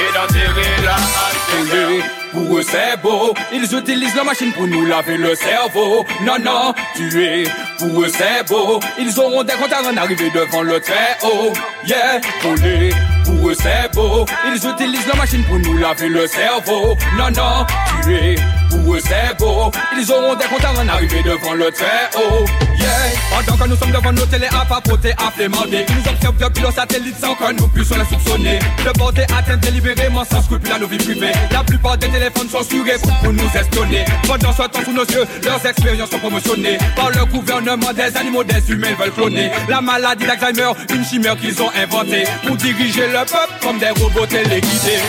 et 0.00 0.12
d'enterrer 0.14 0.82
la 0.82 0.94
halte 0.94 1.70
guerre. 1.70 2.04
Pour 2.32 2.58
eux 2.58 2.62
c'est 2.62 2.96
beau, 3.02 3.34
ils 3.52 3.64
utilisent 3.76 4.14
la 4.14 4.22
machine 4.22 4.52
pour 4.52 4.66
nous 4.66 4.86
laver 4.86 5.16
le 5.16 5.34
cerveau. 5.34 6.06
Non, 6.22 6.38
non, 6.38 6.72
tuer, 6.94 7.44
pour 7.78 8.02
eux 8.02 8.08
c'est 8.08 8.46
beau. 8.48 8.78
Ils 8.98 9.18
auront 9.18 9.42
des 9.42 9.54
comptes 9.54 9.72
à 9.72 9.82
en 9.82 9.96
arriver 9.96 10.30
devant 10.30 10.62
le 10.62 10.80
très 10.80 11.18
haut. 11.24 11.52
Yeah, 11.84 12.20
voler, 12.42 12.94
pour 13.24 13.50
eux 13.50 13.54
c'est 13.54 13.92
beau. 13.94 14.24
Ils 14.46 14.68
utilisent 14.68 15.06
la 15.06 15.14
machine 15.14 15.44
pour 15.44 15.58
nous 15.58 15.76
laver 15.76 16.08
le 16.08 16.26
cerveau. 16.26 16.96
Non, 17.16 17.30
non, 17.30 17.66
tuer, 18.02 18.36
pour 18.70 18.94
eux 18.94 19.00
c'est 19.04 19.36
beau? 19.38 19.70
Ils 19.98 20.10
auront 20.12 20.34
des 20.34 20.44
comptes 20.44 20.64
à 20.64 20.72
en 20.72 20.88
arriver 20.88 21.22
devant 21.22 21.54
le 21.54 21.70
très 21.70 22.08
haut. 22.16 22.44
Yeah, 22.78 22.88
pendant 23.30 23.58
que 23.64 23.68
nous 23.68 23.76
sommes 23.76 23.90
devant 23.92 24.12
nos 24.12 24.26
télé 24.26 24.46
à 24.46 24.64
papoter, 24.64 25.12
à 25.12 25.30
flémander. 25.30 25.84
Ils 25.88 25.94
nous 25.94 26.10
observent 26.10 26.36
depuis 26.38 26.62
nos 26.62 26.70
satellites 26.70 27.16
sans 27.20 27.34
que 27.34 27.52
nous 27.52 27.68
puissions 27.68 27.96
les 27.96 28.04
soupçonner. 28.04 28.58
De 28.84 28.90
porter 28.98 29.24
atteinte 29.24 29.60
délibérément 29.60 30.24
sans 30.24 30.42
scrupule 30.42 30.72
à 30.72 30.78
nos 30.78 30.86
vies 30.86 30.98
privées. 30.98 31.32
La 31.50 31.62
plupart 31.62 31.98
des 31.98 32.08
téléphones 32.08 32.48
sont 32.48 32.62
surés 32.62 32.96
pour 33.22 33.32
nous 33.32 33.50
espionner. 33.54 34.04
Pendant 34.26 34.52
ce 34.52 34.62
temps, 34.62 34.84
sous 34.84 34.92
nos 34.92 35.04
yeux, 35.04 35.26
leurs 35.44 35.64
expériences 35.66 36.10
sont 36.10 36.18
promotionnées 36.18 36.78
par 36.96 37.10
le 37.10 37.24
gouvernement 37.26 37.92
des 37.92 38.16
animaux, 38.16 38.44
des 38.44 38.70
humains 38.70 38.94
veulent 38.98 39.12
cloner. 39.12 39.50
La 39.68 39.80
maladie 39.80 40.26
d'Alzheimer, 40.26 40.72
une 40.94 41.04
chimère 41.04 41.36
qu'ils 41.36 41.60
ont 41.62 41.70
inventée 41.76 42.24
pour 42.46 42.56
diriger 42.56 43.06
le 43.08 43.18
peuple 43.18 43.52
comme 43.62 43.78
des 43.78 43.90
robots 43.90 44.26
téléguidés. 44.26 45.00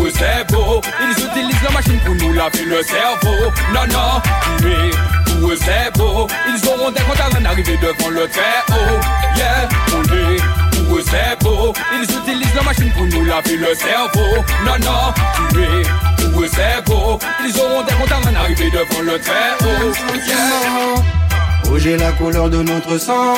Voler, 0.00 0.06
pour 0.06 0.06
eux 0.06 0.12
c'est 0.14 0.52
beau. 0.52 0.80
Ils 1.00 1.24
utilisent 1.24 1.62
la 1.62 1.70
machine 1.70 2.00
pour 2.04 2.14
nous 2.14 2.32
laver 2.32 2.64
le 2.64 2.82
cerveau. 2.82 3.50
Non, 3.74 3.86
non, 3.90 4.20
tuer, 4.58 4.90
pour 5.26 5.50
eux 5.50 5.58
c'est 5.60 5.98
beau. 5.98 6.26
Ils 6.48 6.68
auront 6.68 6.90
des 6.90 7.02
comptes 7.02 7.20
à 7.20 7.38
en 7.38 7.44
arriver 7.44 7.76
devant 7.76 8.10
le 8.10 8.28
très 8.28 8.62
haut. 8.70 9.00
Yeah, 9.36 9.68
voler, 9.88 10.36
pour 10.88 10.96
eux 10.98 11.04
c'est 11.04 11.42
beau. 11.42 11.72
Ils 11.92 12.04
utilisent 12.04 12.54
la 12.54 12.62
machine 12.62 12.90
pour 12.92 13.06
nous 13.06 13.24
laver 13.24 13.56
le 13.56 13.74
cerveau. 13.74 14.44
Non, 14.64 14.78
non, 14.80 15.12
tuer, 15.50 15.82
pour 16.32 16.42
eux 16.42 16.48
c'est 16.52 16.84
beau. 16.86 17.18
Ils 17.44 17.60
auront 17.60 17.82
des 17.82 17.94
comptes 17.94 18.12
à 18.12 18.30
en 18.30 18.34
arriver 18.42 18.70
devant 18.70 19.02
le 19.02 19.18
très 19.18 19.56
haut. 19.60 19.92
Yeah. 20.26 21.19
Rouge 21.70 21.86
est 21.86 21.98
la 21.98 22.10
couleur 22.10 22.50
de 22.50 22.64
notre 22.64 22.98
sang. 22.98 23.34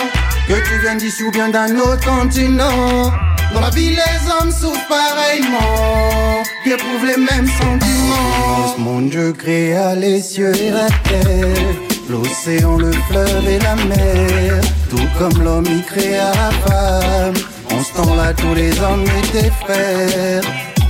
Que 0.48 0.54
tu 0.54 0.78
viennes 0.80 0.96
d'ici 0.96 1.22
ou 1.22 1.30
bien 1.30 1.50
d'un 1.50 1.76
autre 1.76 2.02
continent. 2.02 3.12
Dans 3.52 3.60
la 3.60 3.68
vie, 3.68 3.90
les 3.90 4.30
hommes 4.32 4.50
souffrent 4.50 4.88
pareillement. 4.88 6.42
Qui 6.64 6.70
éprouvent 6.70 7.06
les 7.06 7.18
mêmes 7.18 7.46
sentiments. 7.46 8.78
Monde, 8.78 9.10
Dieu 9.10 9.34
créa 9.34 9.94
les 9.94 10.22
cieux 10.22 10.54
et 10.56 10.70
la 10.70 10.86
terre. 10.86 11.74
L'océan, 12.08 12.78
le 12.78 12.92
fleuve 12.92 13.46
et 13.46 13.58
la 13.58 13.74
mer. 13.74 14.60
Tout 14.88 15.08
comme 15.18 15.42
l'homme, 15.42 15.66
il 15.68 15.82
créa 15.84 16.32
la 16.32 16.50
femme. 16.66 17.34
En 17.70 17.84
ce 17.84 17.92
temps-là, 17.98 18.32
tous 18.32 18.54
les 18.54 18.72
hommes 18.80 19.04
étaient 19.24 19.52
frères. 19.62 20.42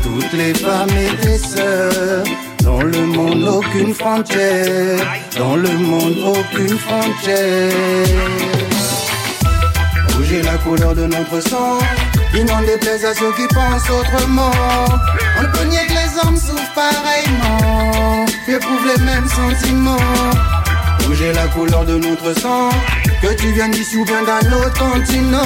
Toutes 0.04 0.32
les 0.32 0.54
femmes 0.54 0.90
étaient 0.90 1.38
sœurs. 1.38 2.24
Dans 2.62 2.82
le 2.82 3.06
monde, 3.06 3.44
aucune 3.44 3.94
frontière. 3.94 4.98
Dans 5.36 5.56
le 5.56 5.68
monde, 5.68 6.16
aucune 6.24 6.78
frontière. 6.78 7.72
Rouge 10.14 10.32
est 10.32 10.42
la 10.42 10.56
couleur 10.58 10.94
de 10.94 11.06
notre 11.06 11.40
sang. 11.40 11.78
Il 12.34 12.44
n'en 12.44 12.60
déplaise 12.60 13.04
à 13.04 13.14
ceux 13.14 13.32
qui 13.32 13.46
pensent 13.52 13.90
autrement. 13.90 14.52
On 15.38 15.42
ne 15.42 15.48
peut 15.48 15.64
nier 15.64 15.86
que 15.86 15.92
les 15.92 16.18
hommes 16.24 16.36
souffrent 16.36 16.74
pareillement. 16.74 18.26
Éprouvent 18.48 18.86
les 18.86 19.02
mêmes 19.02 19.28
sentiments. 19.28 19.96
Rouge 21.06 21.22
est 21.22 21.32
la 21.32 21.48
couleur 21.48 21.84
de 21.84 21.98
notre 21.98 22.32
sang. 22.38 22.70
Que 23.20 23.34
tu 23.34 23.52
viennes 23.52 23.72
d'ici 23.72 23.96
ou 23.96 24.04
bien 24.04 24.22
d'un 24.22 24.52
autre 24.52 24.78
continent. 24.78 25.38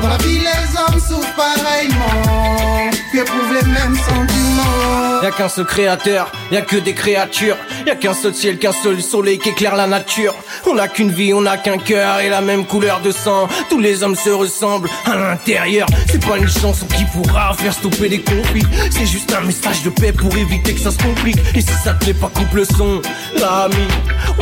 Dans 0.00 0.08
la 0.08 0.16
vie, 0.18 0.38
les 0.38 0.78
hommes 0.78 1.00
souffrent 1.00 1.34
pareillement. 1.34 2.90
Qui 3.10 3.18
éprouvent 3.18 3.54
les 3.54 3.66
mêmes 3.66 3.96
sentiments. 3.96 5.22
Y'a 5.22 5.30
qu'un 5.30 5.48
seul 5.48 5.64
créateur, 5.64 6.30
y'a 6.52 6.60
que 6.60 6.76
des 6.76 6.92
créatures. 6.92 7.56
Y'a 7.86 7.94
qu'un 7.94 8.12
seul 8.12 8.34
ciel, 8.34 8.58
qu'un 8.58 8.72
seul 8.72 9.00
soleil 9.00 9.38
qui 9.38 9.48
éclaire 9.48 9.74
la 9.74 9.86
nature. 9.86 10.34
On 10.66 10.74
n'a 10.74 10.88
qu'une 10.88 11.10
vie, 11.10 11.32
on 11.32 11.40
n'a 11.40 11.56
qu'un 11.56 11.78
cœur 11.78 12.20
et 12.20 12.28
la 12.28 12.40
même 12.42 12.66
couleur 12.66 13.00
de 13.00 13.10
sang. 13.10 13.48
Tous 13.70 13.78
les 13.78 14.02
hommes 14.02 14.16
se 14.16 14.30
ressemblent 14.30 14.90
à 15.06 15.16
l'intérieur. 15.16 15.86
C'est 16.10 16.24
pas 16.24 16.36
une 16.36 16.48
chanson 16.48 16.86
qui 16.86 17.04
pourra 17.06 17.54
faire 17.54 17.72
stopper 17.72 18.08
les 18.08 18.20
conflits. 18.20 18.66
C'est 18.90 19.06
juste 19.06 19.32
un 19.32 19.40
message 19.40 19.82
de 19.82 19.90
paix 19.90 20.12
pour 20.12 20.34
éviter 20.36 20.74
que 20.74 20.80
ça 20.80 20.90
se 20.90 20.98
complique. 20.98 21.38
Et 21.54 21.60
si 21.60 21.72
ça 21.82 21.94
te 21.94 22.04
plaît 22.04 22.14
pas, 22.14 22.30
coupe 22.34 22.52
le 22.54 22.64
son. 22.64 23.00
L'ami, 23.36 23.88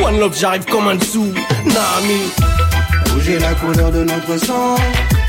One 0.03 0.19
Love, 0.19 0.35
j'arrive 0.37 0.65
comme 0.65 0.87
un 0.89 0.95
dessous. 0.95 1.31
Nami. 1.63 2.31
Rouge 3.13 3.29
est 3.29 3.39
la 3.39 3.53
couleur 3.53 3.91
de 3.91 4.03
notre 4.03 4.37
sang. 4.37 4.75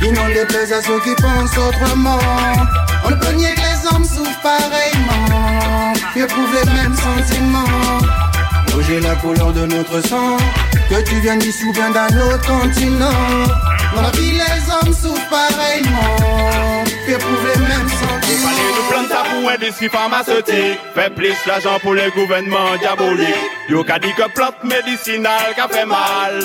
Il 0.02 0.12
n'en 0.12 0.28
déplaise 0.28 0.72
à 0.72 0.82
ceux 0.82 1.00
qui 1.00 1.14
pensent 1.20 1.56
autrement. 1.56 2.18
On 3.04 3.10
ne 3.10 3.16
peut 3.16 3.32
nier 3.32 3.54
que 3.54 3.60
les 3.60 3.86
hommes 3.94 4.04
souffrent 4.04 4.42
pareillement. 4.42 5.92
Éprouvent 6.14 6.54
les 6.54 6.70
mêmes 6.72 6.94
sentiments. 6.94 8.00
Rouge 8.72 8.90
est 8.90 9.00
la 9.00 9.14
couleur 9.16 9.52
de 9.52 9.66
notre 9.66 10.00
sang. 10.06 10.36
Que 10.88 11.02
tu 11.02 11.20
viennes 11.20 11.38
d'ici 11.38 11.64
ou 11.64 11.72
bien 11.72 11.90
d'un 11.90 12.06
autre 12.06 12.46
continent. 12.46 13.10
Dans 13.94 14.02
la 14.02 14.10
vie, 14.10 14.32
les 14.32 14.72
hommes 14.72 14.94
souffrent 14.94 15.28
pareillement. 15.28 16.84
éprouve 17.08 17.46
les 17.46 17.60
mêmes 17.60 17.88
sentiments. 17.88 18.48
Fallait 18.48 18.72
nous 18.76 18.88
planta 18.90 19.22
pour 19.30 19.50
industrie 19.50 19.88
pharmaceutique. 19.88 20.78
Fait 20.94 21.14
plus 21.14 21.34
l'argent 21.46 21.78
pour 21.80 21.94
les 21.94 22.10
gouvernements 22.10 22.76
diaboliques. 22.80 23.50
Yo 23.68 23.82
ka 23.84 23.98
dit 23.98 24.12
que 24.14 24.28
plante 24.30 24.62
médicinale 24.64 25.54
ka 25.56 25.68
fait 25.68 25.86
mal. 25.86 26.40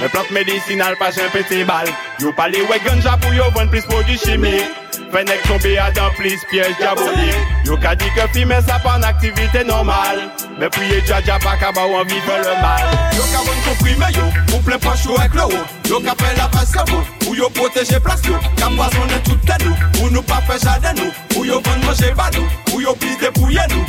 Mais 0.00 0.08
plante 0.08 0.30
médicinale 0.30 0.96
pas 0.96 1.08
un 1.08 1.30
petit 1.30 1.64
bal. 1.64 1.86
Yo 2.20 2.32
parlé 2.32 2.60
ouais 2.62 2.80
ganja 2.84 3.16
pour 3.20 3.32
yo 3.32 3.44
vendre 3.54 3.70
plus 3.70 3.82
produits 3.82 4.18
chimiques. 4.18 4.70
Venek 5.12 5.42
tombe 5.44 5.78
a 5.78 5.90
dan 5.90 6.10
plis 6.16 6.40
pyej 6.50 6.72
diabolik 6.78 7.36
Yo 7.68 7.76
ka 7.76 7.94
di 7.94 8.08
ke 8.16 8.24
fi 8.32 8.44
men 8.44 8.62
sa 8.64 8.78
pan 8.80 9.04
aktivite 9.04 9.60
normal 9.64 10.32
Men 10.58 10.70
priye 10.70 11.00
dja 11.04 11.20
dja 11.20 11.36
pa 11.38 11.56
ka 11.60 11.72
ba 11.72 11.84
wan 11.86 12.06
vive 12.08 12.36
le 12.44 12.54
mal. 12.62 12.86
Yo 13.16 13.24
ka 13.32 13.40
bon 13.44 13.58
komprime 13.66 14.08
yo, 14.16 14.24
ou 14.54 14.60
plen 14.64 14.80
panch 14.80 15.04
yo 15.04 15.16
ek 15.20 15.34
le 15.34 15.44
ou 15.52 15.64
Yo 15.90 16.00
ka 16.00 16.14
pre 16.14 16.32
la 16.36 16.48
pes 16.48 16.72
yo 16.76 16.84
ou 17.28 17.34
yo 17.34 17.50
proteje 17.50 18.00
plas 18.00 18.22
yo. 18.24 18.38
Ka 18.56 18.70
poisonne 18.72 19.18
tout 19.24 19.40
ten 19.44 19.60
nou, 19.64 19.76
ou 20.02 20.10
nou 20.10 20.22
pa 20.22 20.40
fe 20.48 20.56
jade 20.62 20.94
nou 20.96 21.10
Ou 21.36 21.44
yo 21.44 21.60
bon 21.60 21.84
manje 21.84 22.12
badou, 22.16 22.46
ou 22.72 22.80
yo 22.80 22.94
plis 22.94 23.16
depouye 23.20 23.66
nou 23.72 23.84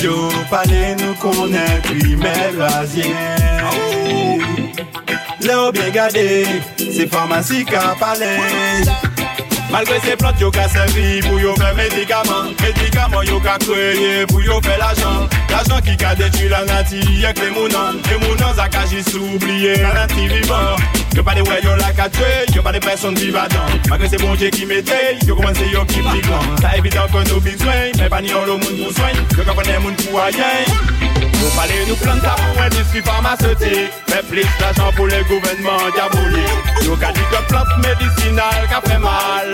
Yo 0.00 0.30
pale 0.48 0.94
nou 1.02 1.14
konen 1.20 1.82
prime 1.84 2.34
razye 2.56 3.12
Le 5.44 5.54
ou 5.54 5.72
bien 5.72 5.90
gade, 5.92 6.26
se 6.78 7.06
farmasi 7.06 7.64
ka 7.64 7.94
pale 8.00 8.32
Malgré 9.70 10.00
ces 10.00 10.16
plantes, 10.16 10.40
yo 10.40 10.50
ka 10.50 10.66
servi 10.68 11.20
pour 11.20 11.38
yo 11.38 11.54
faire 11.56 11.74
médicaments. 11.74 12.50
Médicaments, 12.62 13.22
yo 13.22 13.38
ka 13.40 13.58
créé 13.58 14.26
pour 14.26 14.40
yo 14.40 14.60
faire 14.62 14.78
l'argent. 14.78 15.28
L'argent 15.50 15.80
qui 15.84 15.96
ka 15.96 16.14
détruit 16.14 16.48
la 16.48 16.64
les 16.64 17.50
mounons. 17.50 18.00
Les 18.10 18.26
mounons, 18.26 18.54
ça 18.56 18.68
ka 18.68 18.86
juste 18.86 19.14
oublié 19.14 19.76
la 19.76 19.92
nature 19.92 20.28
vivant. 20.28 20.76
Yo 21.18 21.24
pa 21.24 21.34
de 21.34 21.42
wè 21.42 21.56
yo 21.64 21.74
lak 21.74 21.98
a 21.98 22.06
yo 22.54 22.62
pa 22.62 22.70
de 22.70 22.78
person 22.78 23.12
di 23.12 23.32
va 23.32 23.48
Magre 23.90 24.08
se 24.08 24.16
bon 24.18 24.36
dje 24.36 24.50
ki 24.50 24.64
mette, 24.66 25.18
yo 25.26 25.34
komanse 25.34 25.66
yo 25.66 25.84
ki 25.84 25.98
pliglan 25.98 26.56
Sa 26.62 26.76
evitan 26.76 27.10
kon 27.10 27.24
nou 27.26 27.40
bizwen, 27.40 27.90
men 27.98 28.08
pa 28.08 28.20
ni 28.20 28.30
an 28.30 28.46
lo 28.46 28.54
moun 28.54 28.76
pou 28.78 28.92
swen 28.94 29.16
Yo 29.34 29.42
kapone 29.42 29.78
moun 29.82 29.96
pou 29.98 30.18
a 30.22 30.30
Yo 30.30 31.48
pale 31.56 31.74
nou 31.88 31.96
planta 31.98 32.36
pou 32.38 32.62
industri 32.62 33.02
farmaseutik 33.02 33.90
Men 34.12 34.22
plis 34.30 34.46
d'ajan 34.60 34.94
pou 34.94 35.10
le 35.10 35.18
gouvenman 35.26 35.90
diabolik 35.96 36.86
Yo 36.86 36.94
ka 37.02 37.10
di 37.10 37.24
ke 37.32 37.40
plant 37.50 37.72
medisinal 37.82 38.68
ka 38.70 38.78
pre 38.86 38.98
mal. 39.02 39.50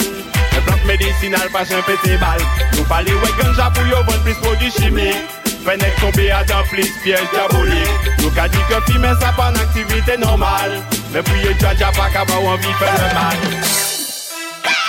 Men 0.52 0.66
plant 0.68 0.84
medisinal 0.84 1.48
pa 1.48 1.64
jen 1.64 1.80
bal. 2.20 2.44
Yo 2.76 2.84
pale 2.92 3.16
wè 3.22 3.30
ganja 3.40 3.70
pou 3.72 3.88
yo 3.88 4.02
bon 4.04 4.20
plis 4.20 4.36
prodou 4.44 4.68
chimik 4.76 5.40
Fenek 5.64 5.96
tombe 5.96 6.28
a 6.28 6.44
dan 6.44 6.60
plis 6.68 6.92
piyej 7.00 7.24
diabolik 7.32 8.20
Yo 8.20 8.28
ka 8.36 8.52
di 8.52 8.60
ke 8.68 8.84
fime 8.84 9.16
sa 9.16 9.32
pan 9.32 9.56
aktivite 9.56 10.20
normal 10.20 10.93
pas 11.22 12.10
qu'à 12.10 12.22
envie 12.36 12.72
faire 12.78 12.94
le 12.94 13.14
mal. 13.14 13.60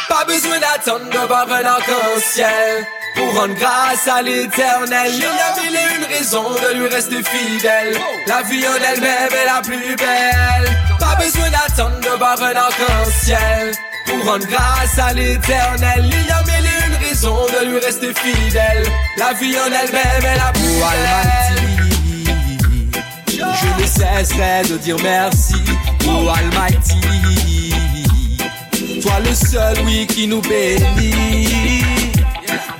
Pas 0.09 0.25
besoin 0.25 0.59
d'attendre 0.59 1.09
de 1.09 1.27
voir 1.27 1.47
un 1.51 1.65
arc-en-ciel 1.65 2.85
pour 3.15 3.33
rendre 3.39 3.55
grâce 3.55 4.07
à 4.07 4.21
l'éternel. 4.21 5.11
Il 5.13 5.19
y 5.19 5.25
a 5.25 5.61
mille 5.61 5.75
et 5.75 5.95
une 5.97 6.05
raisons 6.05 6.51
de 6.51 6.79
lui 6.79 6.87
rester 6.87 7.21
fidèle. 7.23 7.97
La 8.27 8.41
vie 8.43 8.65
en 8.67 8.75
elle-même 8.75 9.29
est 9.31 9.45
la 9.45 9.61
plus 9.61 9.95
belle. 9.95 10.97
Pas 10.99 11.15
besoin 11.15 11.49
d'attendre 11.49 11.99
de 11.99 12.17
voir 12.17 12.41
un 12.41 12.55
arc-en-ciel 12.55 13.73
pour 14.05 14.25
rendre 14.25 14.47
grâce 14.47 14.97
à 14.97 15.13
l'éternel. 15.13 16.05
Il 16.05 16.27
y 16.27 16.31
a 16.31 16.41
mille 16.43 16.69
et 16.69 16.87
une 16.87 17.07
raisons 17.07 17.45
de 17.47 17.65
lui 17.65 17.79
rester 17.79 18.13
fidèle. 18.13 18.85
La 19.17 19.33
vie 19.33 19.55
en 19.59 19.67
elle-même 19.67 20.25
est 20.25 20.37
la 20.37 20.51
plus 20.51 20.79
belle. 20.79 21.75
Je 23.37 23.81
ne 23.81 23.87
cesserai 23.87 24.63
de 24.69 24.77
dire 24.77 24.97
merci, 25.03 25.55
oh 26.07 26.29
Almighty. 26.29 27.71
Toi 29.01 29.19
le 29.19 29.33
seul, 29.33 29.77
oui, 29.85 30.07
qui 30.07 30.27
nous 30.27 30.41
bénit. 30.41 31.83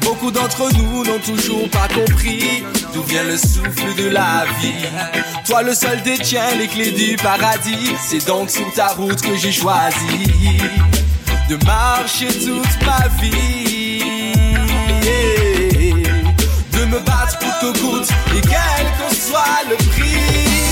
Beaucoup 0.01 0.31
d'entre 0.31 0.69
nous 0.77 1.03
n'ont 1.03 1.19
toujours 1.19 1.69
pas 1.69 1.87
compris 1.87 2.63
d'où 2.93 3.03
vient 3.03 3.23
le 3.23 3.37
souffle 3.37 3.95
de 3.97 4.09
la 4.09 4.45
vie. 4.61 4.87
Toi 5.45 5.63
le 5.63 5.73
seul 5.73 6.01
détient 6.03 6.55
les 6.57 6.67
clés 6.67 6.91
du 6.91 7.15
paradis. 7.17 7.95
C'est 8.01 8.25
donc 8.25 8.49
sur 8.49 8.71
ta 8.73 8.87
route 8.89 9.21
que 9.21 9.35
j'ai 9.35 9.51
choisi 9.51 10.57
de 11.49 11.57
marcher 11.65 12.27
toute 12.27 12.85
ma 12.85 13.07
vie. 13.21 14.33
De 16.71 16.85
me 16.85 16.99
battre 16.99 17.37
pour 17.39 17.59
que 17.59 17.79
coûte 17.79 18.09
et 18.35 18.41
quel 18.41 18.87
que 18.99 19.15
soit 19.15 19.63
le 19.69 19.75
prix. 19.75 20.64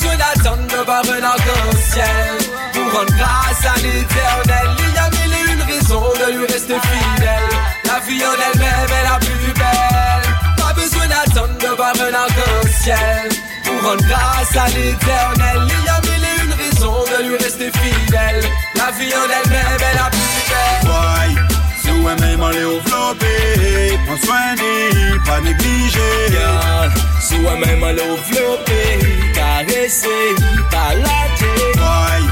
Besoin 0.00 0.16
d'attendre 0.16 0.84
voir 0.84 1.02
un 1.02 1.22
arc-en-ciel 1.24 2.38
pour 2.72 2.84
rendre 2.92 3.12
grâce 3.16 3.66
à 3.66 3.74
l'éternel. 3.80 4.68
Il 4.78 4.94
y 4.94 4.98
a 4.98 5.10
mille 5.10 5.34
et 5.34 5.52
une 5.52 5.62
raisons 5.62 6.12
de 6.20 6.38
lui 6.38 6.46
rester 6.46 6.78
fidèle. 6.78 7.50
La 7.84 7.98
vie 8.06 8.22
en 8.24 8.30
elle-même 8.30 8.92
est 8.94 9.10
la 9.10 9.18
plus 9.18 9.52
belle. 9.54 10.36
Pas 10.56 10.72
besoin 10.72 11.06
d'attendre 11.08 11.74
voir 11.76 11.94
un 11.96 12.14
arc-en-ciel 12.14 13.28
pour 13.64 13.90
rendre 13.90 14.06
grâce 14.06 14.56
à 14.56 14.68
l'éternel. 14.68 15.66
Il 15.66 15.84
y 15.84 15.88
a 15.88 16.00
mille 16.02 16.24
et 16.24 16.44
une 16.44 16.52
raisons 16.52 17.04
de 17.18 17.28
lui 17.28 17.36
rester 17.36 17.72
fidèle. 17.72 18.44
La 18.76 18.92
vie 18.92 19.12
en 19.12 19.24
elle-même 19.24 19.80
est 19.80 19.96
la 19.96 20.10
plus 20.10 20.42
belle. 20.48 20.90
Ouais, 20.92 21.57
si 21.98 22.04
ouais 22.04 22.14
même 22.20 22.42
aller 22.42 22.64
au 22.64 22.80
flopé, 22.80 23.98
prends 24.06 24.26
soin 24.26 24.54
d'y, 24.56 25.18
pas 25.26 25.40
négliger. 25.40 25.98
Yeah. 26.30 26.90
Si 27.20 27.34
ouais 27.34 27.58
même 27.66 27.82
aller 27.82 28.02
au 28.02 28.16
flopé, 28.16 28.98
caresser, 29.34 30.34
pas 30.70 30.94
lâcher. 30.94 31.44
Ouais, 31.76 32.22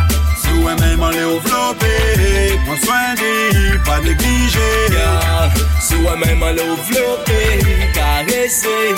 si 0.40 0.62
ouais 0.62 0.74
même 0.80 1.02
aller 1.02 1.24
au 1.24 1.40
flopé, 1.40 2.58
prends 2.64 2.86
soin 2.86 3.14
d'y, 3.16 3.78
pas 3.84 4.00
négliger. 4.00 4.58
Yeah. 4.90 5.50
Si 5.80 5.94
ouais 5.94 6.16
même 6.24 6.42
aller 6.42 6.62
au 6.62 6.76
flopé, 6.76 7.92
caresser. 7.92 8.94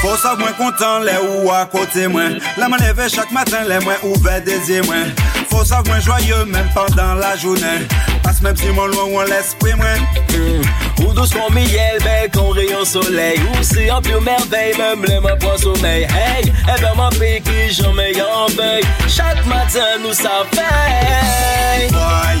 Faut 0.00 0.16
savoir 0.16 0.38
moins 0.38 0.52
content 0.52 1.00
les 1.00 1.42
ou 1.42 1.50
à 1.50 1.66
côté 1.66 2.06
moi. 2.06 2.22
La 2.56 2.68
me 2.68 2.76
lever 2.78 3.08
chaque 3.08 3.32
matin 3.32 3.64
les 3.68 3.80
moins 3.84 3.96
ouvert 4.04 4.40
des 4.42 4.70
yeux 4.70 4.82
moi. 4.82 4.94
Faut 5.50 5.64
savoir 5.64 5.86
moins 5.86 6.00
joyeux 6.00 6.44
même 6.46 6.68
pendant 6.72 7.14
la 7.14 7.36
journée. 7.36 7.86
Parce 8.28 8.42
même 8.42 8.56
si 8.58 8.66
mon 8.66 8.86
loin 8.88 9.04
on 9.10 9.22
l'esprit 9.22 9.72
moi. 9.72 9.86
Mm. 10.36 11.02
Ou 11.02 11.14
douce 11.14 11.30
comme 11.30 11.54
miel, 11.54 11.96
belle 12.04 12.30
comme 12.30 12.50
rayon 12.50 12.84
soleil. 12.84 13.40
Ou 13.40 13.62
c'est 13.62 13.90
en 13.90 14.02
pure 14.02 14.20
merveille, 14.20 14.76
même 14.76 15.02
les 15.06 15.18
mains 15.18 15.34
point 15.40 15.56
sommeil. 15.56 16.02
Hey, 16.02 16.44
eh 16.44 16.78
ben 16.78 16.94
ma 16.94 17.08
pays 17.08 17.40
qui 17.40 17.72
jamais 17.72 18.12
en 18.20 18.44
veille. 18.48 18.84
Chaque 19.08 19.46
matin 19.46 19.96
nous 20.02 20.12
ça 20.12 20.44
fait. 20.52 21.88
Ouais, 21.90 22.36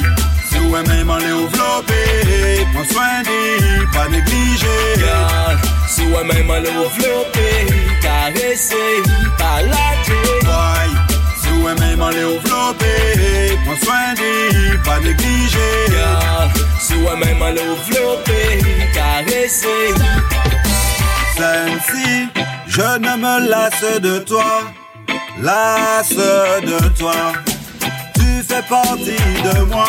si 0.50 0.58
ouais 0.58 0.82
même 0.88 1.10
aller 1.10 1.32
au 1.32 1.48
flopé, 1.48 2.66
prends 2.74 2.84
soin 2.92 3.22
d'y, 3.22 3.86
pas 3.90 4.08
négliger. 4.10 4.66
Yeah. 4.98 5.56
Si 5.88 6.02
ouais 6.02 6.22
même 6.22 6.50
aller 6.50 6.68
au 6.68 6.90
flopé, 6.90 7.66
caresser, 8.02 8.76
pas 9.38 9.62
lâcher. 9.62 10.12
Ouais, 10.44 11.07
si 11.07 11.07
ouais 11.68 11.80
même 11.80 12.02
aller 12.02 12.24
au 12.24 12.40
flopé, 12.40 13.58
prends 13.64 13.84
soin 13.84 14.14
d'y, 14.14 14.78
pas 14.84 15.00
négliger. 15.00 15.58
Yeah. 15.90 16.48
Si 16.80 16.94
ouais 16.94 17.16
même 17.16 17.42
aller 17.42 17.62
au 17.62 17.76
flopé, 17.76 18.60
caresser. 18.94 19.94
Sensi, 21.36 22.28
je 22.66 22.98
ne 22.98 23.16
me 23.16 23.48
lasse 23.48 24.00
de 24.00 24.18
toi, 24.18 24.62
lasse 25.40 26.14
de 26.14 26.88
toi. 26.98 27.14
Tu 28.14 28.42
fais 28.42 28.62
partie 28.62 29.16
de 29.44 29.64
moi. 29.64 29.86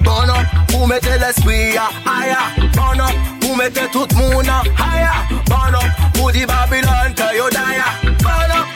Bon 0.00 0.28
up, 0.28 0.46
pour 0.68 0.88
mettre 0.88 1.08
l'esprit 1.20 1.76
à 1.76 1.90
higher. 2.06 2.70
Bon 2.74 3.00
up, 3.00 3.14
pour 3.40 3.56
mettre 3.56 3.90
tout 3.90 4.06
le 4.10 4.16
monde 4.16 4.48
à 4.48 4.62
higher. 4.82 5.38
Bon 5.46 5.74
up, 5.74 5.90
pour 6.14 6.32
dire 6.32 6.46
Babylone 6.46 7.14
que 7.14 7.36
yo 7.36 7.48
die. 7.50 8.12
Bon 8.22 8.30
up, 8.30 8.66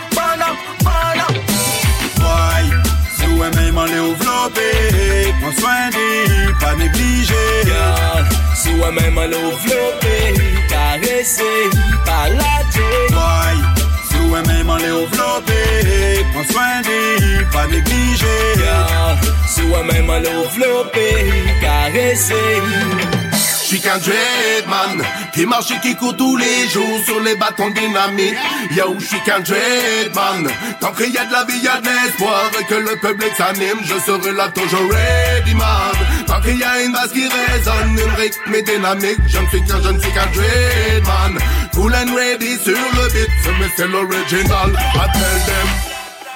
bon 0.84 1.18
up, 1.26 1.36
bon 2.16 2.24
up. 2.24 2.24
Ouais, 2.24 2.64
si 3.16 3.26
ouais 3.38 3.50
même 3.56 3.78
aller 3.78 3.98
au 3.98 4.14
flopé, 4.16 4.70
prends 5.40 5.60
soin 5.60 5.90
d'y, 5.90 6.52
pas 6.60 6.74
négliger. 6.74 7.34
Yeah. 7.66 8.24
Si 8.54 8.70
ouais 8.70 8.92
même 8.92 9.18
aller 9.18 9.36
au 9.36 9.52
flopé, 9.52 10.34
caresser, 10.68 11.70
pas 12.04 12.28
lâcher. 12.28 12.94
Ouais, 13.10 13.56
si 14.10 14.18
ouais 14.30 14.42
même 14.46 14.70
aller 14.70 14.90
au 14.90 15.06
flopé, 15.06 16.24
prends 16.32 16.52
soin 16.52 16.80
d'y, 16.82 17.44
pas 17.52 17.66
négliger. 17.66 18.40
Yeah. 18.56 19.16
Si 19.46 19.62
ouais 19.62 19.84
même 19.92 20.10
aller 20.10 20.34
au 20.36 20.48
flopé, 20.50 21.08
caresser. 21.60 22.62
J'suis 23.68 23.82
qu'un 23.82 23.98
dreadman 23.98 25.04
qui 25.34 25.44
marche 25.44 25.70
et 25.72 25.78
qui 25.80 25.94
court 25.94 26.16
tous 26.16 26.38
les 26.38 26.68
jours 26.70 27.04
sur 27.04 27.20
les 27.20 27.36
bâtons 27.36 27.68
dynamiques. 27.68 28.34
Yo, 28.70 28.96
j'suis 28.98 29.20
qu'un 29.26 29.40
dreadman. 29.40 30.50
Tant 30.80 30.92
qu'il 30.92 31.12
y 31.12 31.18
a 31.18 31.26
de 31.26 31.32
la 31.34 31.44
vie, 31.44 31.58
y 31.58 31.68
a 31.68 31.78
de 31.78 31.86
l'espoir 31.86 32.44
et 32.58 32.64
que 32.64 32.76
le 32.76 32.96
public 32.96 33.30
s'anime, 33.36 33.76
je 33.82 33.98
serai 34.06 34.32
là 34.32 34.48
toujours 34.48 34.88
ready 34.90 35.54
man. 35.54 35.92
Tant 36.26 36.40
qu'il 36.40 36.56
y 36.56 36.64
a 36.64 36.82
une 36.82 36.92
basse 36.92 37.12
qui 37.12 37.28
résonne, 37.28 37.90
une 37.92 38.14
rythme 38.14 38.54
et 38.54 38.62
dynamique, 38.62 39.20
je 39.26 39.38
ne 39.38 39.46
suis 39.48 39.62
qu'un, 39.66 39.82
je 39.82 39.90
ne 39.90 40.00
suis 40.00 40.12
qu'un 40.12 40.26
dreadman. 40.32 41.38
Cool 41.74 41.94
and 41.94 42.14
ready 42.14 42.56
sur 42.64 42.72
le 42.72 43.08
beat, 43.12 43.28
mais 43.60 43.68
c'est 43.76 43.86
l'original. 43.86 44.72
Tell 45.12 45.42
them. 45.44 45.68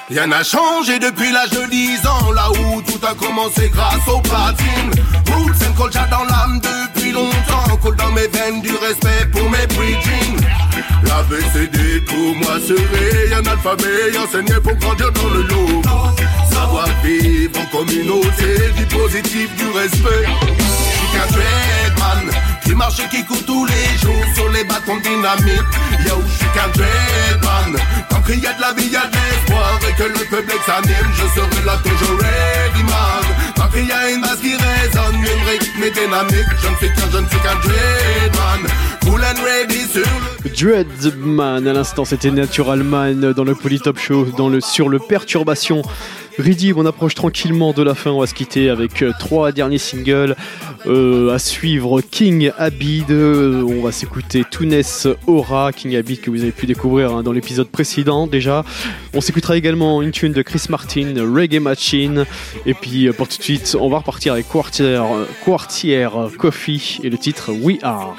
Rien 0.09 0.27
n'a 0.27 0.43
changé 0.43 0.99
depuis 0.99 1.31
l'âge 1.31 1.49
de 1.49 1.65
10 1.65 2.05
ans, 2.05 2.31
là 2.31 2.51
où 2.51 2.81
tout 2.83 3.03
a 3.03 3.15
commencé 3.15 3.71
grâce 3.73 4.07
au 4.07 4.19
platine. 4.19 4.91
Roots 5.31 5.65
and 5.67 5.81
culture 5.81 6.07
dans 6.11 6.25
l'âme 6.25 6.59
depuis 6.59 6.92
longtemps, 7.13 7.77
coule 7.81 7.95
dans 7.95 8.11
mes 8.11 8.27
veines 8.27 8.61
du 8.61 8.75
respect 8.75 9.25
pour 9.31 9.49
mes 9.49 9.67
preaching. 9.67 10.37
La 11.05 11.23
BCD 11.23 12.01
pour 12.01 12.35
moi 12.35 12.59
serait 12.59 13.33
un 13.33 13.45
alphabet 13.45 14.17
enseigné 14.17 14.59
pour 14.61 14.75
grandir 14.75 15.11
dans 15.11 15.29
le 15.29 15.43
lot. 15.43 15.81
Savoir 16.51 16.87
vivre 17.03 17.59
en 17.59 17.77
communauté, 17.77 18.71
du 18.77 18.85
positif, 18.85 19.49
du 19.55 19.69
respect. 19.77 20.25
J'suis 20.57 21.07
qu'un 21.13 21.27
dreadman 21.31 22.33
qui 22.63 22.73
marche 22.75 22.99
et 22.99 23.09
qui 23.09 23.23
court 23.25 23.45
tous 23.45 23.65
les 23.65 23.97
jours 24.01 24.25
sur 24.35 24.49
les 24.49 24.63
bâtons 24.63 24.97
dynamiques. 24.97 25.75
Yo, 26.07 26.21
j'suis 26.27 26.49
qu'un 26.53 26.69
dreadman. 26.69 27.81
Tant 28.09 28.21
qu'il 28.21 28.39
y 28.39 28.47
a 28.47 28.53
de 28.53 28.61
la 28.61 28.73
vie, 28.73 28.87
y 28.87 28.95
a 28.95 29.05
de 29.05 29.15
l'espoir 29.15 29.79
et 29.87 29.93
que 29.93 30.03
le 30.03 30.25
public 30.25 30.59
s'anime, 30.65 31.11
je 31.13 31.39
serai 31.39 31.65
là 31.65 31.77
toujours 31.83 32.17
ready 32.19 32.83
man. 32.83 33.42
Dreadman. 40.53 41.67
À 41.67 41.73
l'instant 41.73 42.05
c'était 42.05 42.31
Natural 42.31 42.83
Man 42.83 43.33
dans 43.33 43.43
le 43.43 43.55
Polytop 43.55 43.99
Show, 43.99 44.27
sur 44.61 44.89
le 44.89 44.99
Perturbation. 44.99 45.81
Ridib, 46.37 46.77
on 46.77 46.85
approche 46.85 47.15
tranquillement 47.15 47.73
de 47.73 47.83
la 47.83 47.93
fin, 47.95 48.09
on 48.11 48.19
va 48.19 48.27
se 48.27 48.33
quitter 48.33 48.69
avec 48.69 49.01
euh, 49.01 49.11
trois 49.19 49.51
derniers 49.51 49.77
singles. 49.77 50.35
Euh, 50.85 51.33
à 51.33 51.39
suivre 51.39 52.01
King 52.01 52.51
Abid, 52.57 53.09
on 53.09 53.81
va 53.81 53.93
s'écouter 53.93 54.43
Tunes 54.49 54.81
Aura, 55.27 55.71
King 55.71 55.95
Abid 55.95 56.19
que 56.19 56.29
vous 56.29 56.41
avez 56.41 56.51
pu 56.51 56.65
découvrir 56.65 57.13
hein, 57.13 57.23
dans 57.23 57.31
l'épisode 57.31 57.69
précédent 57.69 58.27
déjà. 58.27 58.65
On 59.13 59.21
s'écoutera 59.21 59.55
également 59.55 60.01
une 60.01 60.11
tune 60.11 60.33
de 60.33 60.41
Chris 60.41 60.65
Martin, 60.69 61.13
Reggae 61.17 61.61
Machine. 61.61 62.25
Et 62.65 62.73
puis 62.73 63.07
euh, 63.07 63.13
pour 63.13 63.27
tout 63.27 63.37
de 63.37 63.43
suite, 63.43 63.77
on 63.79 63.89
va 63.89 63.99
repartir 63.99 64.33
avec 64.33 64.49
Quartier, 64.49 64.99
Quartier 65.45 66.07
Coffee 66.37 66.99
et 67.03 67.09
le 67.09 67.17
titre 67.17 67.51
We 67.53 67.77
Are. 67.83 68.15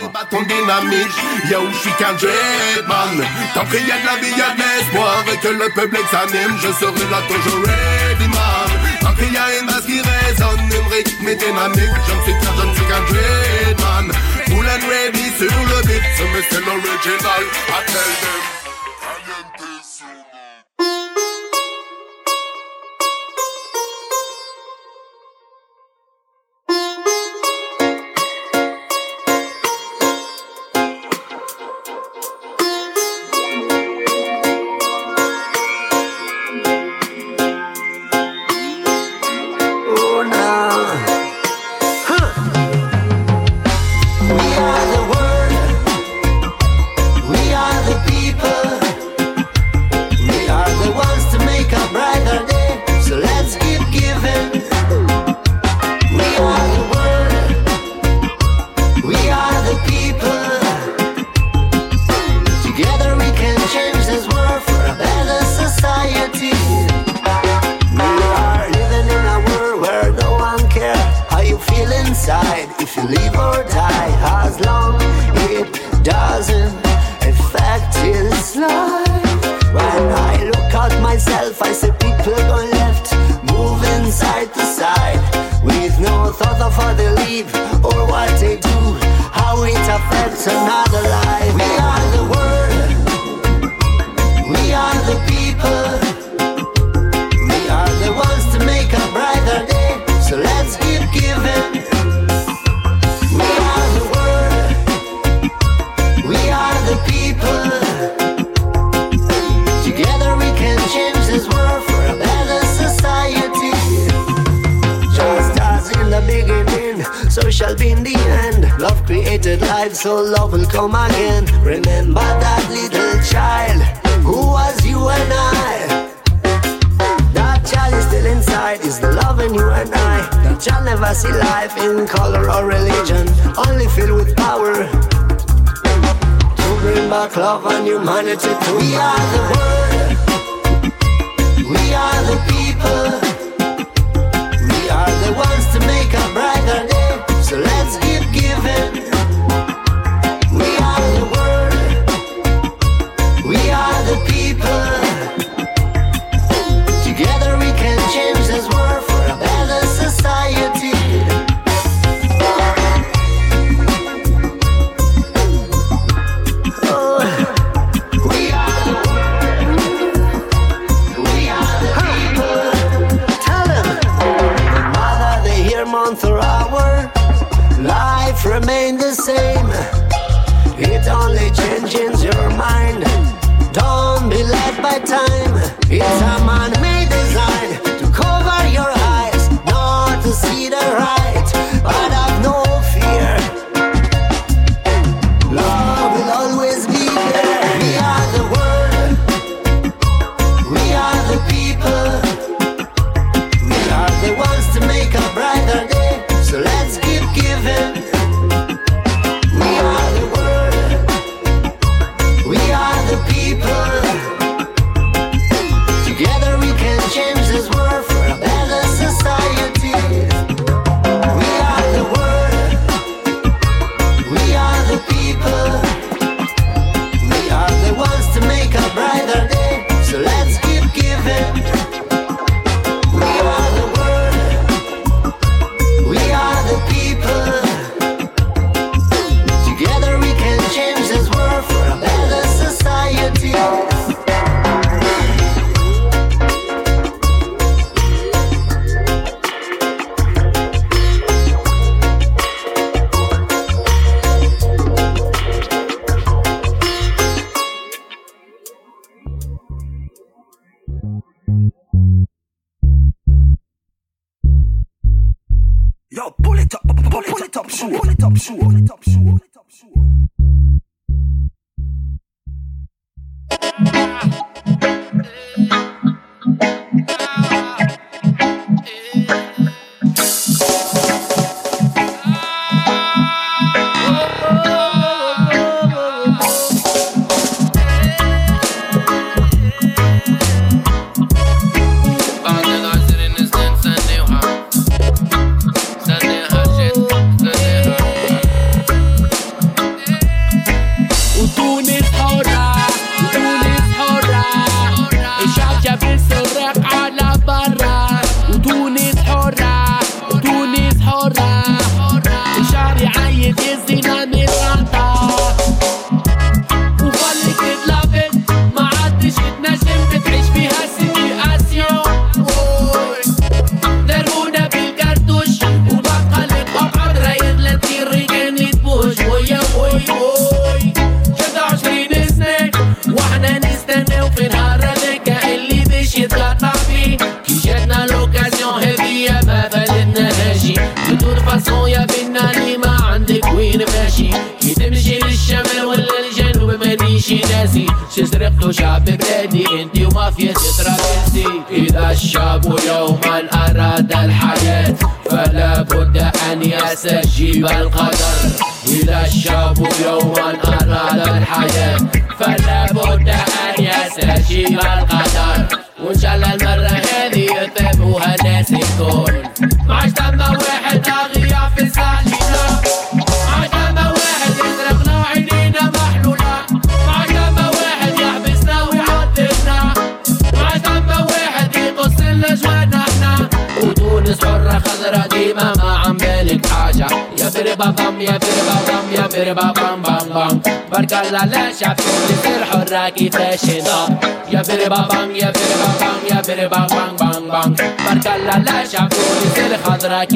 Man. 8.29 8.71
Tant 9.01 9.15
qu'il 9.15 9.33
y 9.33 9.37
a 9.37 9.61
une 9.61 9.67
base 9.67 9.87
qui 9.87 10.01
résonne, 10.01 10.61
une 10.61 10.93
rythme 10.93 11.29
et 11.29 11.37
dynamique, 11.37 11.97
je 12.07 12.15
suis 12.25 12.33
qu'un, 12.41 12.55
je 12.61 12.77
suis 12.77 12.87
qu'un 12.87 13.03
dreadman. 13.11 14.13
Cool 14.47 14.67
and 14.67 14.85
ready 14.89 15.27
sur 15.39 15.55
le 15.71 15.83
beat, 15.87 16.03
ce 16.17 16.25
c'est 16.51 16.65
l'original, 16.65 17.43
I 17.69 17.83
tell 17.87 17.95
them. 17.95 18.54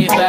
it 0.04 0.08
back. 0.10 0.27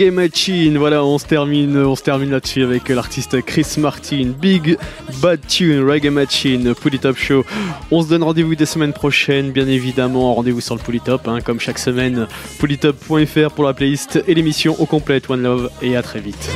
Reggae 0.00 0.12
Machine. 0.12 0.78
Voilà, 0.78 1.04
on 1.04 1.18
se 1.18 1.26
termine, 1.26 1.76
on 1.76 1.94
se 1.94 2.02
termine 2.02 2.30
là-dessus 2.30 2.62
avec 2.62 2.88
l'artiste 2.88 3.42
Chris 3.42 3.66
Martin. 3.76 4.32
Big 4.40 4.78
Bad 5.20 5.46
Tune, 5.46 5.86
Reggae 5.86 6.10
Machine, 6.10 6.74
Polytop 6.74 7.18
Show. 7.18 7.44
On 7.90 8.02
se 8.02 8.08
donne 8.08 8.22
rendez-vous 8.22 8.54
des 8.54 8.64
semaines 8.64 8.94
prochaines, 8.94 9.50
bien 9.50 9.68
évidemment. 9.68 10.34
Rendez-vous 10.34 10.62
sur 10.62 10.74
le 10.74 10.80
Polytop, 10.80 11.28
hein, 11.28 11.40
comme 11.42 11.60
chaque 11.60 11.78
semaine. 11.78 12.28
Polytop.fr 12.58 13.50
pour 13.54 13.64
la 13.64 13.74
playlist 13.74 14.24
et 14.26 14.32
l'émission 14.32 14.74
au 14.80 14.86
complète. 14.86 15.28
One 15.28 15.42
Love 15.42 15.70
et 15.82 15.96
à 15.96 16.02
très 16.02 16.20
vite. 16.20 16.50